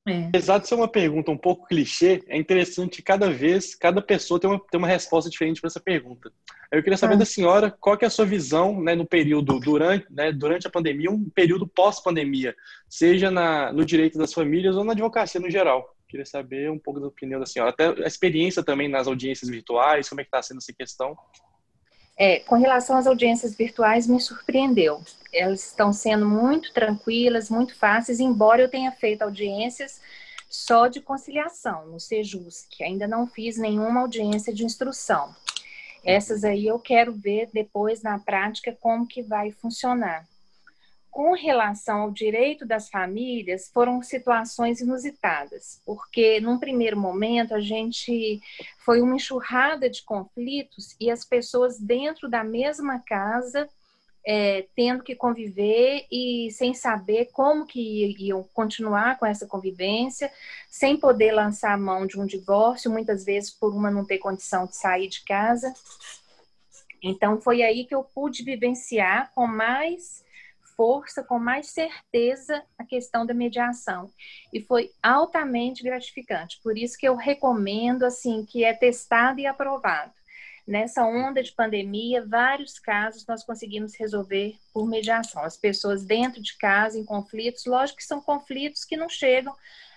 É. 0.07 0.25
Apesar 0.27 0.59
de 0.59 0.67
ser 0.67 0.75
uma 0.75 0.87
pergunta 0.87 1.31
um 1.31 1.37
pouco 1.37 1.65
clichê, 1.65 2.23
é 2.27 2.37
interessante 2.37 2.97
que 2.97 3.01
cada 3.01 3.29
vez, 3.29 3.73
cada 3.73 4.01
pessoa 4.01 4.39
tem 4.39 4.47
uma, 4.47 4.59
tem 4.59 4.77
uma 4.77 4.87
resposta 4.87 5.29
diferente 5.31 5.59
para 5.59 5.67
essa 5.67 5.79
pergunta. 5.79 6.31
Eu 6.71 6.83
queria 6.83 6.97
saber 6.97 7.15
ah. 7.15 7.17
da 7.17 7.25
senhora 7.25 7.71
qual 7.71 7.97
que 7.97 8.05
é 8.05 8.07
a 8.07 8.11
sua 8.11 8.25
visão 8.25 8.79
né, 8.81 8.93
no 8.93 9.05
período 9.05 9.59
durante, 9.59 10.05
né, 10.11 10.31
durante 10.31 10.67
a 10.67 10.69
pandemia, 10.69 11.09
um 11.09 11.27
período 11.29 11.67
pós-pandemia, 11.67 12.55
seja 12.87 13.31
na, 13.31 13.73
no 13.73 13.83
direito 13.83 14.19
das 14.19 14.31
famílias 14.31 14.75
ou 14.75 14.83
na 14.83 14.91
advocacia 14.91 15.41
no 15.41 15.49
geral. 15.49 15.95
Queria 16.07 16.25
saber 16.25 16.69
um 16.69 16.77
pouco 16.77 16.99
da 16.99 17.07
opinião 17.07 17.39
da 17.39 17.45
senhora, 17.47 17.71
até 17.71 17.87
a 18.03 18.07
experiência 18.07 18.63
também 18.63 18.87
nas 18.87 19.07
audiências 19.07 19.49
virtuais, 19.49 20.07
como 20.07 20.21
é 20.21 20.23
que 20.23 20.27
está 20.27 20.41
sendo 20.41 20.59
essa 20.59 20.71
questão. 20.71 21.17
É, 22.17 22.39
com 22.39 22.55
relação 22.55 22.97
às 22.97 23.07
audiências 23.07 23.55
virtuais, 23.55 24.07
me 24.07 24.19
surpreendeu. 24.19 25.01
Elas 25.33 25.65
estão 25.67 25.91
sendo 25.91 26.25
muito 26.25 26.71
tranquilas, 26.73 27.49
muito 27.49 27.75
fáceis, 27.75 28.19
embora 28.19 28.61
eu 28.61 28.69
tenha 28.69 28.91
feito 28.91 29.21
audiências 29.21 29.99
só 30.49 30.87
de 30.87 31.01
conciliação, 31.01 31.87
no 31.87 31.99
Sejus, 31.99 32.65
que 32.69 32.83
ainda 32.83 33.07
não 33.07 33.27
fiz 33.27 33.57
nenhuma 33.57 34.01
audiência 34.01 34.53
de 34.53 34.63
instrução. 34.63 35.35
Essas 36.05 36.43
aí 36.43 36.65
eu 36.65 36.79
quero 36.79 37.11
ver 37.11 37.49
depois 37.51 38.01
na 38.01 38.17
prática 38.17 38.77
como 38.79 39.07
que 39.07 39.21
vai 39.21 39.51
funcionar 39.51 40.25
com 41.15 41.31
relação 41.31 42.01
ao 42.01 42.11
direito 42.11 42.65
das 42.65 42.89
famílias, 42.89 43.71
foram 43.73 44.03
situações 44.03 44.81
inusitadas, 44.81 45.81
porque 45.85 46.41
num 46.41 46.59
primeiro 46.59 46.99
momento 46.99 47.55
a 47.55 47.61
gente 47.61 48.41
foi 48.79 48.99
uma 48.99 49.15
enxurrada 49.15 49.89
de 49.89 50.03
conflitos 50.03 50.93
e 50.99 51.09
as 51.09 51.23
pessoas 51.23 51.79
dentro 51.79 52.29
da 52.29 52.43
mesma 52.43 52.99
casa 52.99 53.69
é, 54.27 54.67
tendo 54.75 55.05
que 55.05 55.15
conviver 55.15 56.05
e 56.11 56.49
sem 56.51 56.73
saber 56.73 57.29
como 57.31 57.65
que 57.65 58.13
iam 58.19 58.43
continuar 58.53 59.17
com 59.17 59.25
essa 59.25 59.47
convivência, 59.47 60.29
sem 60.69 60.97
poder 60.97 61.31
lançar 61.31 61.71
a 61.71 61.77
mão 61.77 62.05
de 62.05 62.19
um 62.19 62.25
divórcio, 62.25 62.91
muitas 62.91 63.23
vezes 63.23 63.51
por 63.51 63.73
uma 63.73 63.89
não 63.89 64.03
ter 64.03 64.17
condição 64.17 64.65
de 64.65 64.75
sair 64.75 65.07
de 65.07 65.23
casa. 65.23 65.73
Então 67.01 67.39
foi 67.39 67.63
aí 67.63 67.85
que 67.85 67.95
eu 67.95 68.03
pude 68.03 68.43
vivenciar 68.43 69.31
com 69.33 69.47
mais 69.47 70.24
força, 70.75 71.23
com 71.23 71.39
mais 71.39 71.67
certeza 71.67 72.63
a 72.77 72.83
questão 72.83 73.25
da 73.25 73.33
mediação. 73.33 74.09
E 74.53 74.61
foi 74.61 74.91
altamente 75.01 75.83
gratificante. 75.83 76.59
Por 76.63 76.77
isso 76.77 76.97
que 76.97 77.07
eu 77.07 77.15
recomendo 77.15 78.03
assim 78.03 78.45
que 78.45 78.63
é 78.63 78.73
testado 78.73 79.39
e 79.39 79.47
aprovado. 79.47 80.13
Nessa 80.67 81.05
onda 81.05 81.43
de 81.43 81.51
pandemia, 81.51 82.25
vários 82.25 82.79
casos 82.79 83.25
nós 83.27 83.43
conseguimos 83.43 83.95
resolver 83.95 84.57
por 84.73 84.87
mediação. 84.87 85.43
As 85.43 85.57
pessoas 85.57 86.03
dentro 86.03 86.41
de 86.41 86.57
casa 86.57 86.97
em 86.97 87.05
conflitos, 87.05 87.65
lógico 87.65 87.97
que 87.97 88.03
são 88.03 88.19
conflitos 88.19 88.83
que 88.83 88.97
não 88.97 89.07
chegam 89.07 89.55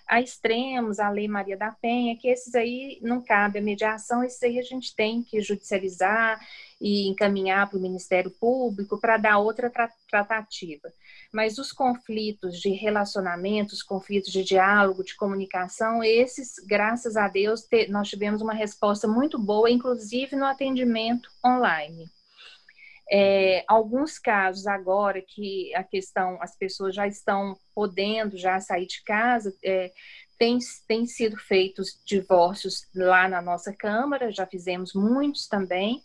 a 0.08 0.20
extremos, 0.22 0.98
a 0.98 1.10
Lei 1.10 1.28
Maria 1.28 1.56
da 1.56 1.70
Penha, 1.70 2.16
que 2.16 2.28
esses 2.28 2.54
aí 2.54 2.98
não 3.02 3.22
cabe 3.22 3.58
a 3.58 3.62
mediação, 3.62 4.24
esses 4.24 4.42
aí 4.42 4.58
a 4.58 4.62
gente 4.62 4.94
tem 4.96 5.22
que 5.22 5.40
judicializar 5.40 6.40
e 6.80 7.08
encaminhar 7.08 7.68
para 7.68 7.78
o 7.78 7.82
Ministério 7.82 8.30
Público 8.30 8.98
para 8.98 9.18
dar 9.18 9.38
outra 9.38 9.68
tra 9.68 9.90
tratativa. 10.10 10.90
Mas 11.30 11.58
os 11.58 11.70
conflitos 11.70 12.58
de 12.58 12.70
relacionamento, 12.70 13.74
os 13.74 13.82
conflitos 13.82 14.32
de 14.32 14.42
diálogo, 14.42 15.04
de 15.04 15.14
comunicação, 15.14 16.02
esses, 16.02 16.54
graças 16.66 17.14
a 17.14 17.28
Deus, 17.28 17.66
nós 17.90 18.08
tivemos 18.08 18.40
uma 18.40 18.54
resposta 18.54 19.06
muito 19.06 19.38
boa, 19.38 19.70
inclusive 19.70 20.34
no 20.34 20.46
atendimento 20.46 21.28
online. 21.44 22.10
É, 23.10 23.64
alguns 23.66 24.18
casos 24.18 24.66
agora 24.66 25.22
que 25.22 25.74
a 25.74 25.82
questão, 25.82 26.38
as 26.42 26.56
pessoas 26.56 26.94
já 26.94 27.06
estão 27.06 27.56
podendo 27.74 28.36
já 28.36 28.60
sair 28.60 28.86
de 28.86 29.02
casa, 29.02 29.54
é, 29.64 29.92
tem, 30.38 30.58
tem 30.86 31.06
sido 31.06 31.36
feitos 31.36 31.98
divórcios 32.04 32.86
lá 32.94 33.28
na 33.28 33.42
nossa 33.42 33.72
Câmara, 33.72 34.30
já 34.30 34.46
fizemos 34.46 34.92
muitos 34.94 35.48
também, 35.48 36.02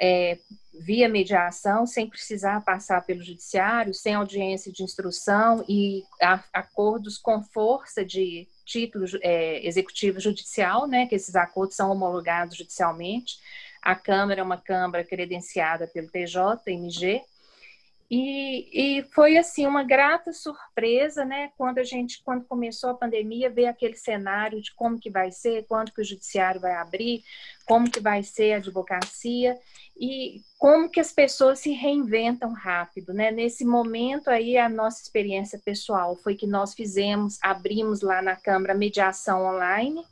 é, 0.00 0.38
via 0.72 1.08
mediação, 1.08 1.86
sem 1.86 2.08
precisar 2.08 2.64
passar 2.64 3.04
pelo 3.04 3.22
judiciário, 3.22 3.94
sem 3.94 4.14
audiência 4.14 4.72
de 4.72 4.82
instrução 4.82 5.64
e 5.68 6.02
a, 6.20 6.42
acordos 6.52 7.18
com 7.18 7.42
força 7.42 8.04
de 8.04 8.48
título 8.64 9.04
é, 9.22 9.64
executivo 9.66 10.18
judicial, 10.18 10.86
né, 10.86 11.06
que 11.06 11.14
esses 11.14 11.36
acordos 11.36 11.76
são 11.76 11.90
homologados 11.90 12.56
judicialmente. 12.56 13.38
A 13.84 13.94
Câmara 13.94 14.40
é 14.40 14.42
uma 14.42 14.56
Câmara 14.56 15.04
credenciada 15.04 15.86
pelo 15.86 16.08
TJMG. 16.10 17.22
E, 18.10 18.98
e 18.98 19.02
foi 19.14 19.36
assim 19.36 19.66
uma 19.66 19.82
grata 19.82 20.32
surpresa, 20.32 21.24
né, 21.24 21.50
quando 21.56 21.78
a 21.78 21.84
gente, 21.84 22.22
quando 22.22 22.44
começou 22.44 22.90
a 22.90 22.94
pandemia, 22.94 23.50
ver 23.50 23.66
aquele 23.66 23.96
cenário 23.96 24.60
de 24.60 24.74
como 24.74 24.98
que 24.98 25.10
vai 25.10 25.30
ser, 25.30 25.66
quando 25.66 25.90
que 25.90 26.00
o 26.00 26.04
judiciário 26.04 26.60
vai 26.60 26.74
abrir, 26.74 27.22
como 27.66 27.90
que 27.90 28.00
vai 28.00 28.22
ser 28.22 28.52
a 28.52 28.56
advocacia 28.58 29.58
e 29.96 30.42
como 30.58 30.88
que 30.88 31.00
as 31.00 31.12
pessoas 31.12 31.58
se 31.58 31.72
reinventam 31.72 32.52
rápido, 32.52 33.12
né? 33.12 33.30
Nesse 33.30 33.64
momento 33.64 34.28
aí 34.28 34.56
a 34.56 34.68
nossa 34.68 35.02
experiência 35.02 35.58
pessoal 35.58 36.14
foi 36.16 36.34
que 36.34 36.46
nós 36.46 36.74
fizemos, 36.74 37.38
abrimos 37.42 38.00
lá 38.00 38.22
na 38.22 38.36
Câmara 38.36 38.74
mediação 38.74 39.44
online 39.44 40.04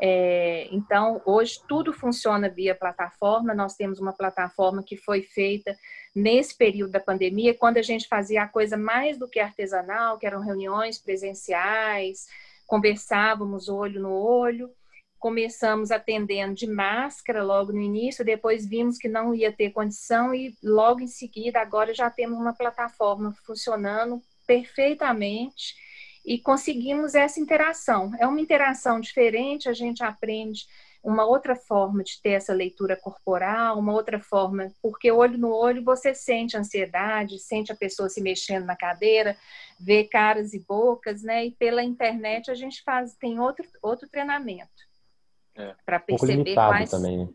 é, 0.00 0.68
então, 0.70 1.22
hoje 1.24 1.60
tudo 1.66 1.92
funciona 1.92 2.48
via 2.48 2.74
plataforma. 2.74 3.54
Nós 3.54 3.74
temos 3.74 3.98
uma 3.98 4.12
plataforma 4.12 4.82
que 4.82 4.96
foi 4.96 5.22
feita 5.22 5.76
nesse 6.14 6.56
período 6.56 6.92
da 6.92 7.00
pandemia, 7.00 7.54
quando 7.54 7.76
a 7.76 7.82
gente 7.82 8.08
fazia 8.08 8.42
a 8.42 8.48
coisa 8.48 8.76
mais 8.76 9.18
do 9.18 9.28
que 9.28 9.38
artesanal, 9.38 10.18
que 10.18 10.26
eram 10.26 10.40
reuniões 10.40 10.98
presenciais, 10.98 12.26
conversávamos 12.66 13.68
olho 13.68 14.00
no 14.00 14.12
olho. 14.12 14.70
Começamos 15.18 15.90
atendendo 15.90 16.54
de 16.54 16.66
máscara 16.66 17.42
logo 17.42 17.72
no 17.72 17.80
início, 17.80 18.24
depois 18.24 18.66
vimos 18.66 18.98
que 18.98 19.08
não 19.08 19.34
ia 19.34 19.50
ter 19.50 19.70
condição 19.70 20.34
e 20.34 20.54
logo 20.62 21.00
em 21.00 21.06
seguida, 21.06 21.58
agora 21.58 21.94
já 21.94 22.10
temos 22.10 22.38
uma 22.38 22.52
plataforma 22.52 23.34
funcionando 23.44 24.22
perfeitamente 24.46 25.74
e 26.26 26.38
conseguimos 26.38 27.14
essa 27.14 27.38
interação. 27.38 28.12
É 28.18 28.26
uma 28.26 28.40
interação 28.40 29.00
diferente, 29.00 29.68
a 29.68 29.72
gente 29.72 30.02
aprende 30.02 30.66
uma 31.02 31.24
outra 31.24 31.54
forma 31.54 32.02
de 32.02 32.20
ter 32.20 32.30
essa 32.30 32.52
leitura 32.52 32.96
corporal, 32.96 33.78
uma 33.78 33.92
outra 33.92 34.18
forma, 34.18 34.72
porque 34.82 35.12
olho 35.12 35.38
no 35.38 35.54
olho 35.54 35.84
você 35.84 36.12
sente 36.12 36.56
ansiedade, 36.56 37.38
sente 37.38 37.70
a 37.70 37.76
pessoa 37.76 38.08
se 38.08 38.20
mexendo 38.20 38.64
na 38.64 38.74
cadeira, 38.74 39.36
vê 39.78 40.02
caras 40.02 40.52
e 40.52 40.58
bocas, 40.58 41.22
né? 41.22 41.46
E 41.46 41.52
pela 41.52 41.84
internet 41.84 42.50
a 42.50 42.54
gente 42.56 42.82
faz 42.82 43.14
tem 43.14 43.38
outro 43.38 43.64
outro 43.80 44.08
treinamento 44.08 44.68
é. 45.54 45.76
para 45.84 46.00
perceber 46.00 46.54
quais 46.54 46.90
também, 46.90 47.18
né? 47.18 47.28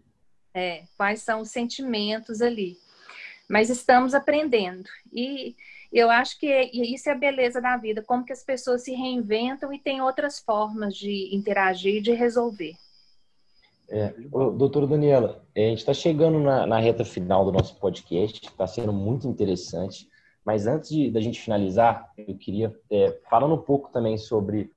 é, 0.54 0.84
quais 0.97 1.21
são 1.21 1.39
os 1.39 1.49
sentimentos 1.49 2.41
ali. 2.41 2.77
Mas 3.47 3.69
estamos 3.69 4.13
aprendendo 4.13 4.89
e 5.13 5.56
eu 5.91 6.10
acho 6.10 6.39
que 6.39 6.47
isso 6.73 7.10
é 7.10 7.12
a 7.12 7.17
beleza 7.17 7.60
da 7.60 7.75
vida, 7.75 8.01
como 8.01 8.23
que 8.23 8.32
as 8.32 8.43
pessoas 8.43 8.84
se 8.84 8.93
reinventam 8.93 9.73
e 9.73 9.80
têm 9.80 10.01
outras 10.01 10.39
formas 10.39 10.95
de 10.95 11.36
interagir, 11.36 12.01
de 12.01 12.13
resolver. 12.13 12.73
É, 13.89 14.13
doutora 14.56 14.88
Daniela, 14.88 15.43
a 15.54 15.60
gente 15.60 15.80
está 15.80 15.93
chegando 15.93 16.39
na, 16.39 16.65
na, 16.65 16.80
reta 16.80 17.04
final 17.04 17.43
do 17.43 17.51
nosso 17.51 17.77
podcast, 17.77 18.47
está 18.47 18.65
sendo 18.65 18.93
muito 18.93 19.27
interessante, 19.27 20.08
mas 20.45 20.65
antes 20.65 20.89
de, 20.89 21.12
da 21.12 21.19
gente 21.19 21.41
finalizar, 21.41 22.10
eu 22.17 22.38
queria, 22.38 22.73
é, 22.89 23.19
falando 23.30 23.56
um 23.56 23.62
pouco 23.62 23.91
também 23.91 24.17
sobre 24.17 24.71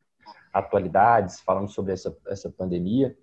atualidades, 0.53 1.40
falando 1.40 1.68
sobre 1.68 1.92
essa, 1.92 2.16
essa 2.27 2.50
pandemia, 2.50 3.16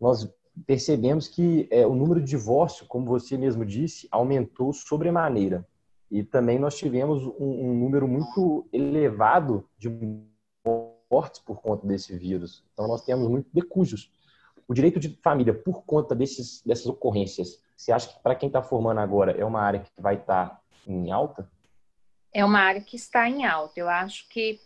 nós 0.00 0.26
percebemos 0.66 1.28
que 1.28 1.68
é, 1.70 1.86
o 1.86 1.94
número 1.94 2.20
de 2.20 2.30
divórcio, 2.30 2.86
como 2.86 3.04
você 3.04 3.36
mesmo 3.36 3.66
disse, 3.66 4.08
aumentou 4.10 4.72
sobremaneira. 4.72 5.66
E 6.10 6.22
também 6.22 6.58
nós 6.58 6.76
tivemos 6.76 7.22
um, 7.22 7.70
um 7.70 7.74
número 7.74 8.06
muito 8.06 8.68
elevado 8.72 9.68
de 9.78 9.88
mortes 11.10 11.40
por 11.40 11.60
conta 11.60 11.86
desse 11.86 12.16
vírus. 12.16 12.64
Então 12.72 12.86
nós 12.86 13.04
temos 13.04 13.28
muito 13.28 13.48
decujos. 13.52 14.10
O 14.66 14.74
direito 14.74 14.98
de 14.98 15.18
família, 15.22 15.52
por 15.52 15.84
conta 15.84 16.14
desses, 16.14 16.62
dessas 16.62 16.86
ocorrências, 16.86 17.60
você 17.76 17.92
acha 17.92 18.08
que 18.08 18.22
para 18.22 18.34
quem 18.34 18.46
está 18.46 18.62
formando 18.62 19.00
agora 19.00 19.32
é 19.32 19.44
uma 19.44 19.60
área 19.60 19.80
que 19.80 19.90
vai 19.98 20.14
estar 20.14 20.46
tá 20.48 20.60
em 20.86 21.10
alta? 21.10 21.50
É 22.32 22.44
uma 22.44 22.60
área 22.60 22.80
que 22.80 22.96
está 22.96 23.28
em 23.28 23.44
alta. 23.44 23.78
Eu 23.78 23.88
acho 23.88 24.28
que 24.28 24.60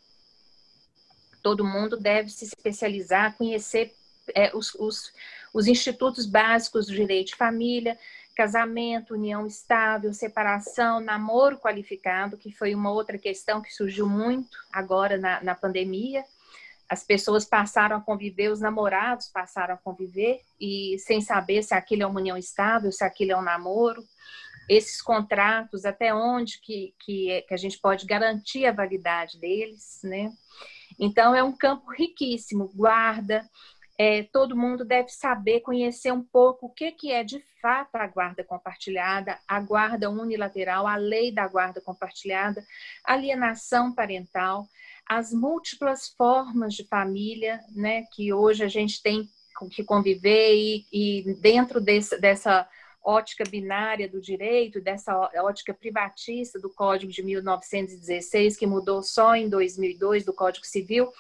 todo 1.43 1.65
mundo 1.65 1.97
deve 1.97 2.31
se 2.31 2.45
especializar, 2.45 3.37
conhecer 3.37 3.95
é, 4.35 4.55
os, 4.57 4.75
os, 4.75 5.13
os 5.53 5.67
institutos 5.67 6.27
básicos 6.27 6.87
do 6.87 6.95
direito 6.95 7.29
de 7.29 7.37
família, 7.37 7.99
casamento, 8.39 9.15
união 9.15 9.49
estável, 9.49 10.15
separação, 10.15 11.01
namoro 11.01 11.59
qualificado, 11.59 12.39
que 12.39 12.53
foi 12.53 12.73
uma 12.73 12.89
outra 12.89 13.19
questão 13.19 13.61
que 13.61 13.75
surgiu 13.75 14.09
muito 14.09 14.57
agora 14.73 15.19
na, 15.19 15.43
na 15.43 15.57
pandemia. 15.57 16.25
As 16.89 17.03
pessoas 17.03 17.45
passaram 17.45 17.97
a 17.97 18.01
conviver, 18.01 18.53
os 18.53 18.61
namorados 18.61 19.27
passaram 19.27 19.75
a 19.75 19.77
conviver, 19.77 20.41
e 20.61 20.97
sem 21.01 21.21
saber 21.21 21.65
se 21.65 21.75
aquilo 21.75 22.05
é 22.05 22.07
uma 22.07 22.21
união 22.21 22.37
estável, 22.37 22.93
se 22.93 23.03
aquilo 23.03 23.33
é 23.33 23.37
um 23.37 23.43
namoro. 23.43 24.05
Esses 24.69 25.03
contratos, 25.03 25.85
até 25.85 26.15
onde 26.15 26.61
que, 26.61 26.95
que, 27.01 27.33
é, 27.33 27.43
que 27.43 27.53
a 27.53 27.57
gente 27.57 27.77
pode 27.81 28.07
garantir 28.07 28.67
a 28.67 28.73
validade 28.73 29.37
deles, 29.41 29.99
né? 30.05 30.33
Então, 30.97 31.35
é 31.35 31.43
um 31.43 31.57
campo 31.57 31.91
riquíssimo, 31.91 32.71
guarda, 32.73 33.45
é, 33.99 34.23
todo 34.23 34.57
mundo 34.57 34.85
deve 34.85 35.09
saber, 35.09 35.61
conhecer 35.61 36.13
um 36.13 36.23
pouco 36.23 36.67
o 36.67 36.71
que, 36.71 36.93
que 36.93 37.11
é 37.11 37.25
de 37.25 37.43
fato 37.61 37.97
a 37.97 38.07
guarda 38.07 38.45
compartilhada, 38.45 39.37
a 39.47 39.61
guarda 39.61 40.09
unilateral, 40.09 40.87
a 40.87 40.95
lei 40.95 41.33
da 41.33 41.49
guarda 41.49 41.81
compartilhada, 41.81 42.65
alienação 43.05 43.93
parental, 43.93 44.69
as 45.05 45.33
múltiplas 45.33 46.09
formas 46.17 46.75
de 46.75 46.85
família, 46.85 47.61
né, 47.75 48.05
que 48.13 48.33
hoje 48.33 48.63
a 48.63 48.69
gente 48.69 49.03
tem 49.03 49.29
que 49.73 49.83
conviver 49.83 50.55
e, 50.55 50.87
e 50.93 51.35
dentro 51.41 51.81
desse, 51.81 52.17
dessa 52.21 52.69
ótica 53.03 53.43
binária 53.49 54.09
do 54.09 54.21
direito, 54.21 54.81
dessa 54.81 55.17
ótica 55.43 55.73
privatista 55.73 56.61
do 56.61 56.69
Código 56.69 57.11
de 57.11 57.23
1916, 57.23 58.57
que 58.57 58.67
mudou 58.67 59.03
só 59.03 59.35
em 59.35 59.49
2002 59.49 60.25
do 60.25 60.33
Código 60.33 60.67
Civil, 60.67 61.11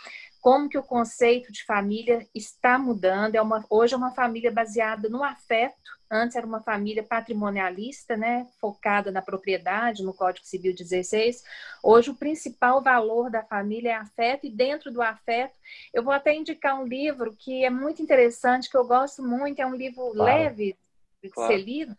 como 0.40 0.68
que 0.68 0.78
o 0.78 0.82
conceito 0.82 1.52
de 1.52 1.64
família 1.64 2.26
está 2.34 2.78
mudando. 2.78 3.34
É 3.34 3.42
uma, 3.42 3.64
hoje 3.68 3.94
é 3.94 3.96
uma 3.96 4.12
família 4.12 4.50
baseada 4.50 5.08
no 5.08 5.22
afeto, 5.24 5.98
antes 6.10 6.36
era 6.36 6.46
uma 6.46 6.62
família 6.62 7.02
patrimonialista, 7.02 8.16
né, 8.16 8.46
focada 8.60 9.10
na 9.10 9.20
propriedade, 9.20 10.02
no 10.02 10.14
Código 10.14 10.46
Civil 10.46 10.74
16. 10.74 11.42
Hoje 11.82 12.10
o 12.10 12.14
principal 12.14 12.82
valor 12.82 13.30
da 13.30 13.42
família 13.42 13.90
é 13.90 13.94
afeto, 13.94 14.46
e 14.46 14.50
dentro 14.50 14.90
do 14.90 15.02
afeto, 15.02 15.58
eu 15.92 16.02
vou 16.02 16.12
até 16.12 16.34
indicar 16.34 16.80
um 16.80 16.86
livro 16.86 17.34
que 17.36 17.64
é 17.64 17.70
muito 17.70 18.00
interessante, 18.00 18.70
que 18.70 18.76
eu 18.76 18.86
gosto 18.86 19.22
muito, 19.22 19.60
é 19.60 19.66
um 19.66 19.74
livro 19.74 20.12
claro. 20.12 20.24
leve 20.24 20.78
de 21.22 21.28
claro. 21.30 21.52
ser 21.52 21.58
lido, 21.58 21.96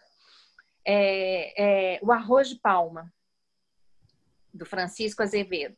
é, 0.85 1.95
é 1.95 1.99
O 2.01 2.11
Arroz 2.11 2.49
de 2.49 2.55
Palma, 2.55 3.13
do 4.53 4.65
Francisco 4.65 5.21
Azevedo. 5.21 5.77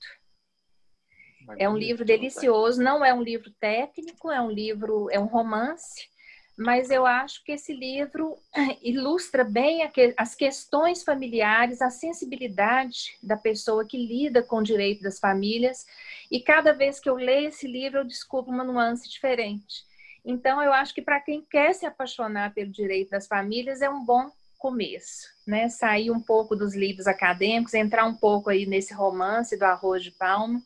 É 1.58 1.70
um 1.70 1.78
livro 1.78 2.06
delicioso, 2.06 2.82
não 2.82 3.04
é 3.04 3.14
um 3.14 3.22
livro 3.22 3.52
técnico, 3.60 4.32
é 4.32 4.42
um 4.42 4.50
livro, 4.50 5.10
é 5.10 5.20
um 5.20 5.26
romance, 5.26 6.10
mas 6.58 6.92
eu 6.92 7.06
acho 7.06 7.44
que 7.44 7.54
esse 7.54 7.74
livro 7.74 8.38
ilustra 8.82 9.44
bem 9.44 9.82
as 10.18 10.36
questões 10.36 11.04
familiares, 11.04 11.82
a 11.82 11.90
sensibilidade 11.90 13.18
da 13.22 13.38
pessoa 13.38 13.86
que 13.86 13.98
lida 13.98 14.44
com 14.44 14.58
o 14.58 14.64
direito 14.64 15.02
das 15.02 15.20
famílias, 15.20 15.86
e 16.30 16.40
cada 16.40 16.74
vez 16.74 17.00
que 17.00 17.10
eu 17.10 17.16
leio 17.16 17.50
esse 17.50 17.68
livro 17.68 18.00
eu 18.00 18.06
descubro 18.06 18.52
uma 18.52 18.64
nuance 18.64 19.10
diferente. 19.10 19.90
Então 20.24 20.62
eu 20.62 20.72
acho 20.72 20.94
que 20.94 21.02
para 21.02 21.20
quem 21.20 21.42
quer 21.42 21.74
se 21.74 21.86
apaixonar 21.86 22.54
pelo 22.54 22.72
direito 22.72 23.10
das 23.10 23.28
famílias 23.28 23.82
é 23.82 23.90
um 23.90 24.06
bom 24.06 24.30
começo, 24.60 25.28
né? 25.48 25.68
Sair 25.68 26.12
um 26.12 26.20
pouco 26.20 26.56
dos 26.56 26.76
livros 26.76 27.08
acadêmicos, 27.08 27.74
entrar 27.74 28.06
um 28.06 28.14
pouco 28.14 28.52
aí 28.52 28.68
nesse 28.68 28.94
romance 28.94 29.58
do 29.58 29.64
Arroz 29.64 30.04
de 30.04 30.12
Palma 30.12 30.62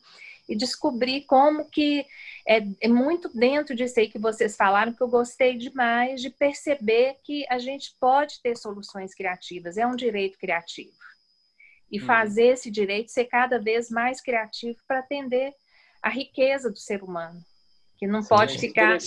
e 0.48 0.56
descobrir 0.56 1.22
como 1.22 1.68
que 1.68 2.06
é, 2.46 2.58
é, 2.80 2.88
muito 2.88 3.28
dentro 3.28 3.74
disso 3.74 3.98
aí 3.98 4.08
que 4.08 4.18
vocês 4.18 4.56
falaram 4.56 4.92
que 4.92 5.02
eu 5.02 5.08
gostei 5.08 5.56
demais 5.56 6.20
de 6.20 6.30
perceber 6.30 7.16
que 7.24 7.44
a 7.48 7.58
gente 7.58 7.94
pode 8.00 8.40
ter 8.40 8.56
soluções 8.56 9.14
criativas, 9.14 9.76
é 9.76 9.86
um 9.86 9.96
direito 9.96 10.38
criativo. 10.38 10.96
E 11.90 12.00
hum. 12.00 12.06
fazer 12.06 12.48
esse 12.48 12.70
direito 12.70 13.10
ser 13.10 13.24
cada 13.26 13.58
vez 13.58 13.90
mais 13.90 14.20
criativo 14.20 14.78
para 14.86 15.00
atender 15.00 15.52
a 16.02 16.08
riqueza 16.08 16.70
do 16.70 16.78
ser 16.78 17.02
humano, 17.02 17.40
que 17.96 18.06
não 18.06 18.22
Sim, 18.22 18.28
pode 18.28 18.58
ficar 18.58 18.98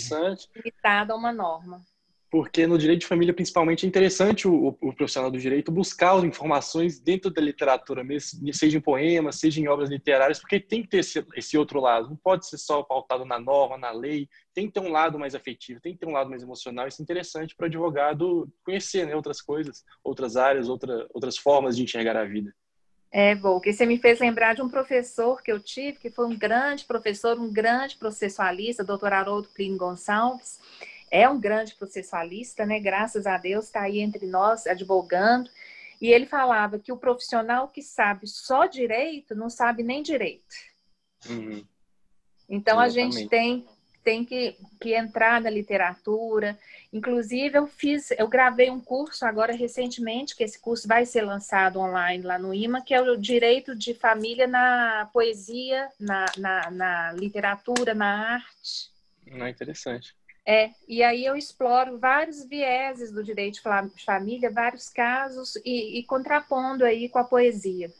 limitado 0.54 1.12
a 1.12 1.16
uma 1.16 1.32
norma 1.32 1.82
porque 2.30 2.64
no 2.64 2.78
direito 2.78 3.00
de 3.00 3.06
família, 3.08 3.34
principalmente, 3.34 3.84
é 3.84 3.88
interessante 3.88 4.46
o, 4.46 4.68
o, 4.80 4.92
profissional 4.94 5.30
do 5.30 5.38
direito 5.38 5.72
buscar 5.72 6.16
as 6.16 6.22
informações 6.22 7.00
dentro 7.00 7.28
da 7.28 7.42
literatura, 7.42 8.04
seja 8.52 8.78
em 8.78 8.80
poemas, 8.80 9.40
seja 9.40 9.60
em 9.60 9.66
obras 9.66 9.90
literárias, 9.90 10.38
porque 10.38 10.60
tem 10.60 10.80
que 10.80 10.88
ter 10.88 10.98
esse, 10.98 11.26
esse, 11.34 11.58
outro 11.58 11.80
lado. 11.80 12.08
Não 12.08 12.16
pode 12.16 12.46
ser 12.46 12.56
só 12.56 12.84
pautado 12.84 13.24
na 13.24 13.40
norma, 13.40 13.76
na 13.76 13.90
lei. 13.90 14.28
Tem 14.54 14.68
que 14.68 14.72
ter 14.72 14.80
um 14.80 14.92
lado 14.92 15.18
mais 15.18 15.34
afetivo, 15.34 15.80
tem 15.80 15.92
que 15.92 15.98
ter 15.98 16.06
um 16.06 16.12
lado 16.12 16.30
mais 16.30 16.42
emocional. 16.42 16.86
Isso 16.86 17.02
é 17.02 17.04
interessante 17.04 17.56
para 17.56 17.64
o 17.64 17.66
advogado 17.66 18.48
conhecer 18.64 19.06
né, 19.06 19.16
outras 19.16 19.40
coisas, 19.40 19.84
outras 20.04 20.36
áreas, 20.36 20.68
outra, 20.68 21.08
outras 21.12 21.36
formas 21.36 21.76
de 21.76 21.82
enxergar 21.82 22.16
a 22.16 22.24
vida. 22.24 22.54
É, 23.12 23.34
bom, 23.34 23.58
que 23.58 23.72
você 23.72 23.84
me 23.84 23.98
fez 23.98 24.20
lembrar 24.20 24.54
de 24.54 24.62
um 24.62 24.68
professor 24.68 25.42
que 25.42 25.50
eu 25.50 25.58
tive, 25.58 25.98
que 25.98 26.10
foi 26.10 26.26
um 26.26 26.38
grande 26.38 26.84
professor, 26.84 27.36
um 27.40 27.52
grande 27.52 27.96
processualista, 27.96 28.84
doutor 28.84 29.12
Haroldo 29.12 29.48
Plínio 29.48 29.76
Gonçalves 29.76 30.60
é 31.10 31.28
um 31.28 31.40
grande 31.40 31.74
processualista, 31.74 32.64
né? 32.64 32.78
Graças 32.78 33.26
a 33.26 33.36
Deus 33.36 33.66
está 33.66 33.82
aí 33.82 34.00
entre 34.00 34.26
nós 34.26 34.66
advogando. 34.66 35.50
E 36.00 36.08
ele 36.08 36.26
falava 36.26 36.78
que 36.78 36.92
o 36.92 36.96
profissional 36.96 37.68
que 37.68 37.82
sabe 37.82 38.26
só 38.26 38.66
direito 38.66 39.34
não 39.34 39.50
sabe 39.50 39.82
nem 39.82 40.02
direito. 40.02 40.54
Uhum. 41.28 41.64
Então 42.48 42.82
Exatamente. 42.82 43.16
a 43.16 43.18
gente 43.18 43.28
tem 43.28 43.66
tem 44.02 44.24
que, 44.24 44.56
que 44.80 44.94
entrar 44.94 45.40
na 45.40 45.50
literatura. 45.50 46.58
Inclusive 46.92 47.58
eu 47.58 47.66
fiz, 47.66 48.10
eu 48.12 48.26
gravei 48.28 48.70
um 48.70 48.80
curso 48.80 49.24
agora 49.24 49.52
recentemente 49.52 50.34
que 50.34 50.42
esse 50.42 50.58
curso 50.58 50.88
vai 50.88 51.04
ser 51.04 51.22
lançado 51.22 51.78
online 51.78 52.24
lá 52.24 52.38
no 52.38 52.52
IMA, 52.54 52.82
que 52.82 52.94
é 52.94 53.00
o 53.00 53.16
direito 53.16 53.76
de 53.76 53.94
família 53.94 54.46
na 54.46 55.08
poesia, 55.12 55.88
na, 55.98 56.26
na, 56.38 56.70
na 56.70 57.12
literatura, 57.12 57.94
na 57.94 58.34
arte. 58.36 58.90
Não 59.26 59.46
é 59.46 59.50
interessante. 59.50 60.16
É, 60.46 60.70
e 60.88 61.02
aí 61.02 61.24
eu 61.24 61.36
exploro 61.36 61.98
vários 61.98 62.44
vieses 62.44 63.12
do 63.12 63.22
direito 63.22 63.60
de 63.94 64.04
família, 64.04 64.50
vários 64.50 64.88
casos, 64.88 65.56
e, 65.64 65.98
e 65.98 66.04
contrapondo 66.04 66.84
aí 66.84 67.08
com 67.08 67.18
a 67.18 67.24
poesia. 67.24 67.90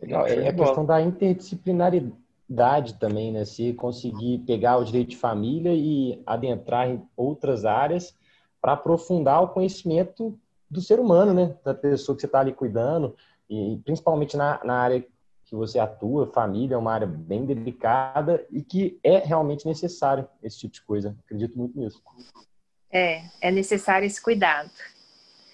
Legal, 0.00 0.26
é 0.26 0.48
a 0.48 0.54
questão 0.54 0.84
da 0.84 1.00
interdisciplinaridade 1.00 2.94
também, 2.94 3.32
né? 3.32 3.44
Se 3.44 3.72
conseguir 3.72 4.38
pegar 4.46 4.76
o 4.76 4.84
direito 4.84 5.10
de 5.10 5.16
família 5.16 5.72
e 5.72 6.22
adentrar 6.26 6.88
em 6.88 7.02
outras 7.16 7.64
áreas 7.64 8.14
para 8.60 8.72
aprofundar 8.72 9.42
o 9.42 9.48
conhecimento 9.48 10.38
do 10.68 10.80
ser 10.80 11.00
humano, 11.00 11.32
né? 11.32 11.56
Da 11.64 11.72
pessoa 11.72 12.14
que 12.14 12.20
você 12.20 12.26
está 12.26 12.40
ali 12.40 12.52
cuidando, 12.52 13.16
e 13.48 13.80
principalmente 13.84 14.36
na, 14.36 14.62
na 14.64 14.74
área 14.74 15.06
que 15.46 15.54
você 15.54 15.78
atua, 15.78 16.26
família 16.32 16.74
é 16.74 16.78
uma 16.78 16.92
área 16.92 17.06
bem 17.06 17.46
delicada 17.46 18.44
e 18.50 18.62
que 18.62 18.98
é 19.02 19.18
realmente 19.18 19.66
necessário 19.66 20.28
esse 20.42 20.58
tipo 20.58 20.74
de 20.74 20.82
coisa. 20.82 21.16
Acredito 21.24 21.56
muito 21.56 21.78
nisso. 21.78 22.02
É, 22.90 23.22
é 23.40 23.50
necessário 23.50 24.06
esse 24.06 24.20
cuidado. 24.20 24.70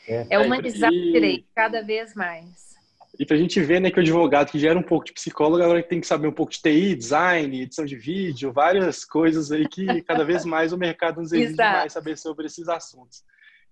É, 0.08 0.26
é 0.30 0.38
humanizar 0.38 0.90
e... 0.90 1.10
o 1.10 1.12
direito 1.12 1.46
cada 1.54 1.82
vez 1.82 2.14
mais. 2.14 2.72
E 3.18 3.26
para 3.26 3.36
a 3.36 3.38
gente 3.38 3.60
ver 3.60 3.80
né, 3.80 3.90
que 3.90 3.98
o 3.98 4.02
advogado 4.02 4.50
que 4.50 4.58
já 4.58 4.70
era 4.70 4.78
um 4.78 4.82
pouco 4.82 5.04
de 5.04 5.12
psicólogo, 5.12 5.62
agora 5.62 5.82
tem 5.82 6.00
que 6.00 6.06
saber 6.06 6.26
um 6.26 6.32
pouco 6.32 6.50
de 6.50 6.62
TI, 6.62 6.94
design, 6.94 7.60
edição 7.60 7.84
de 7.84 7.94
vídeo, 7.94 8.50
várias 8.50 9.04
coisas 9.04 9.52
aí 9.52 9.68
que 9.68 10.00
cada 10.02 10.24
vez 10.24 10.46
mais 10.46 10.72
o 10.72 10.78
mercado 10.78 11.20
nos 11.20 11.32
exige 11.32 11.54
mais 11.54 11.92
saber 11.92 12.16
sobre 12.16 12.46
esses 12.46 12.68
assuntos. 12.68 13.22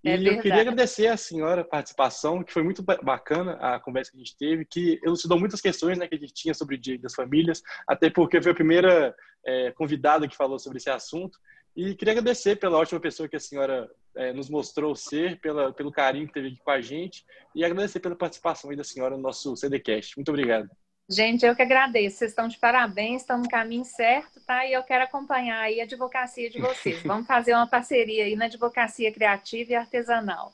É 0.05 0.17
e 0.17 0.27
eu 0.27 0.41
queria 0.41 0.63
agradecer 0.63 1.09
a 1.09 1.17
senhora 1.17 1.61
a 1.61 1.65
participação, 1.65 2.43
que 2.43 2.53
foi 2.53 2.63
muito 2.63 2.83
bacana 2.83 3.53
a 3.61 3.79
conversa 3.79 4.11
que 4.11 4.17
a 4.17 4.21
gente 4.21 4.37
teve, 4.37 4.65
que 4.65 4.99
elucidou 5.05 5.39
muitas 5.39 5.61
questões 5.61 5.99
né, 5.99 6.09
que 6.09 6.15
a 6.15 6.19
gente 6.19 6.33
tinha 6.33 6.55
sobre 6.55 6.77
o 6.77 6.79
direito 6.79 7.03
das 7.03 7.15
famílias, 7.15 7.63
até 7.87 8.09
porque 8.09 8.41
foi 8.41 8.53
a 8.53 8.55
primeira 8.55 9.15
é, 9.45 9.71
convidada 9.73 10.27
que 10.27 10.37
falou 10.37 10.59
sobre 10.59 10.79
esse 10.79 10.89
assunto. 10.89 11.39
E 11.77 11.95
queria 11.95 12.13
agradecer 12.13 12.57
pela 12.57 12.79
ótima 12.79 12.99
pessoa 12.99 13.29
que 13.29 13.37
a 13.37 13.41
senhora 13.41 13.89
é, 14.17 14.33
nos 14.33 14.49
mostrou 14.49 14.97
ser, 14.97 15.39
pela, 15.41 15.73
pelo 15.73 15.93
carinho 15.93 16.27
que 16.27 16.33
teve 16.33 16.49
aqui 16.49 16.61
com 16.65 16.71
a 16.71 16.81
gente, 16.81 17.25
e 17.55 17.63
agradecer 17.63 18.01
pela 18.01 18.17
participação 18.17 18.75
da 18.75 18.85
senhora 18.85 19.17
no 19.17 19.23
nosso 19.23 19.55
CDCast. 19.55 20.17
Muito 20.17 20.31
obrigado. 20.31 20.69
Gente, 21.11 21.45
eu 21.45 21.57
que 21.57 21.63
agradeço. 21.63 22.19
Vocês 22.19 22.31
estão 22.31 22.47
de 22.47 22.57
parabéns, 22.57 23.23
estão 23.23 23.39
no 23.39 23.49
caminho 23.49 23.85
certo, 23.85 24.41
tá? 24.47 24.65
E 24.65 24.73
eu 24.73 24.83
quero 24.85 25.03
acompanhar 25.03 25.59
aí 25.59 25.81
a 25.81 25.85
advocacia 25.85 26.49
de 26.49 26.61
vocês. 26.61 27.03
Vamos 27.05 27.27
fazer 27.27 27.53
uma 27.53 27.67
parceria 27.67 28.25
aí 28.25 28.37
na 28.37 28.45
advocacia 28.45 29.13
criativa 29.13 29.73
e 29.73 29.75
artesanal. 29.75 30.53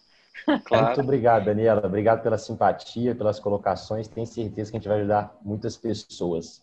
Claro. 0.64 0.86
Muito 0.86 1.00
obrigado, 1.02 1.44
Daniela. 1.44 1.86
Obrigado 1.86 2.22
pela 2.22 2.38
simpatia, 2.38 3.14
pelas 3.14 3.38
colocações. 3.38 4.09
Tenho 4.09 4.26
certeza 4.26 4.70
que 4.70 4.76
a 4.76 4.80
gente 4.80 4.88
vai 4.88 4.98
ajudar 5.00 5.36
muitas 5.42 5.76
pessoas. 5.76 6.62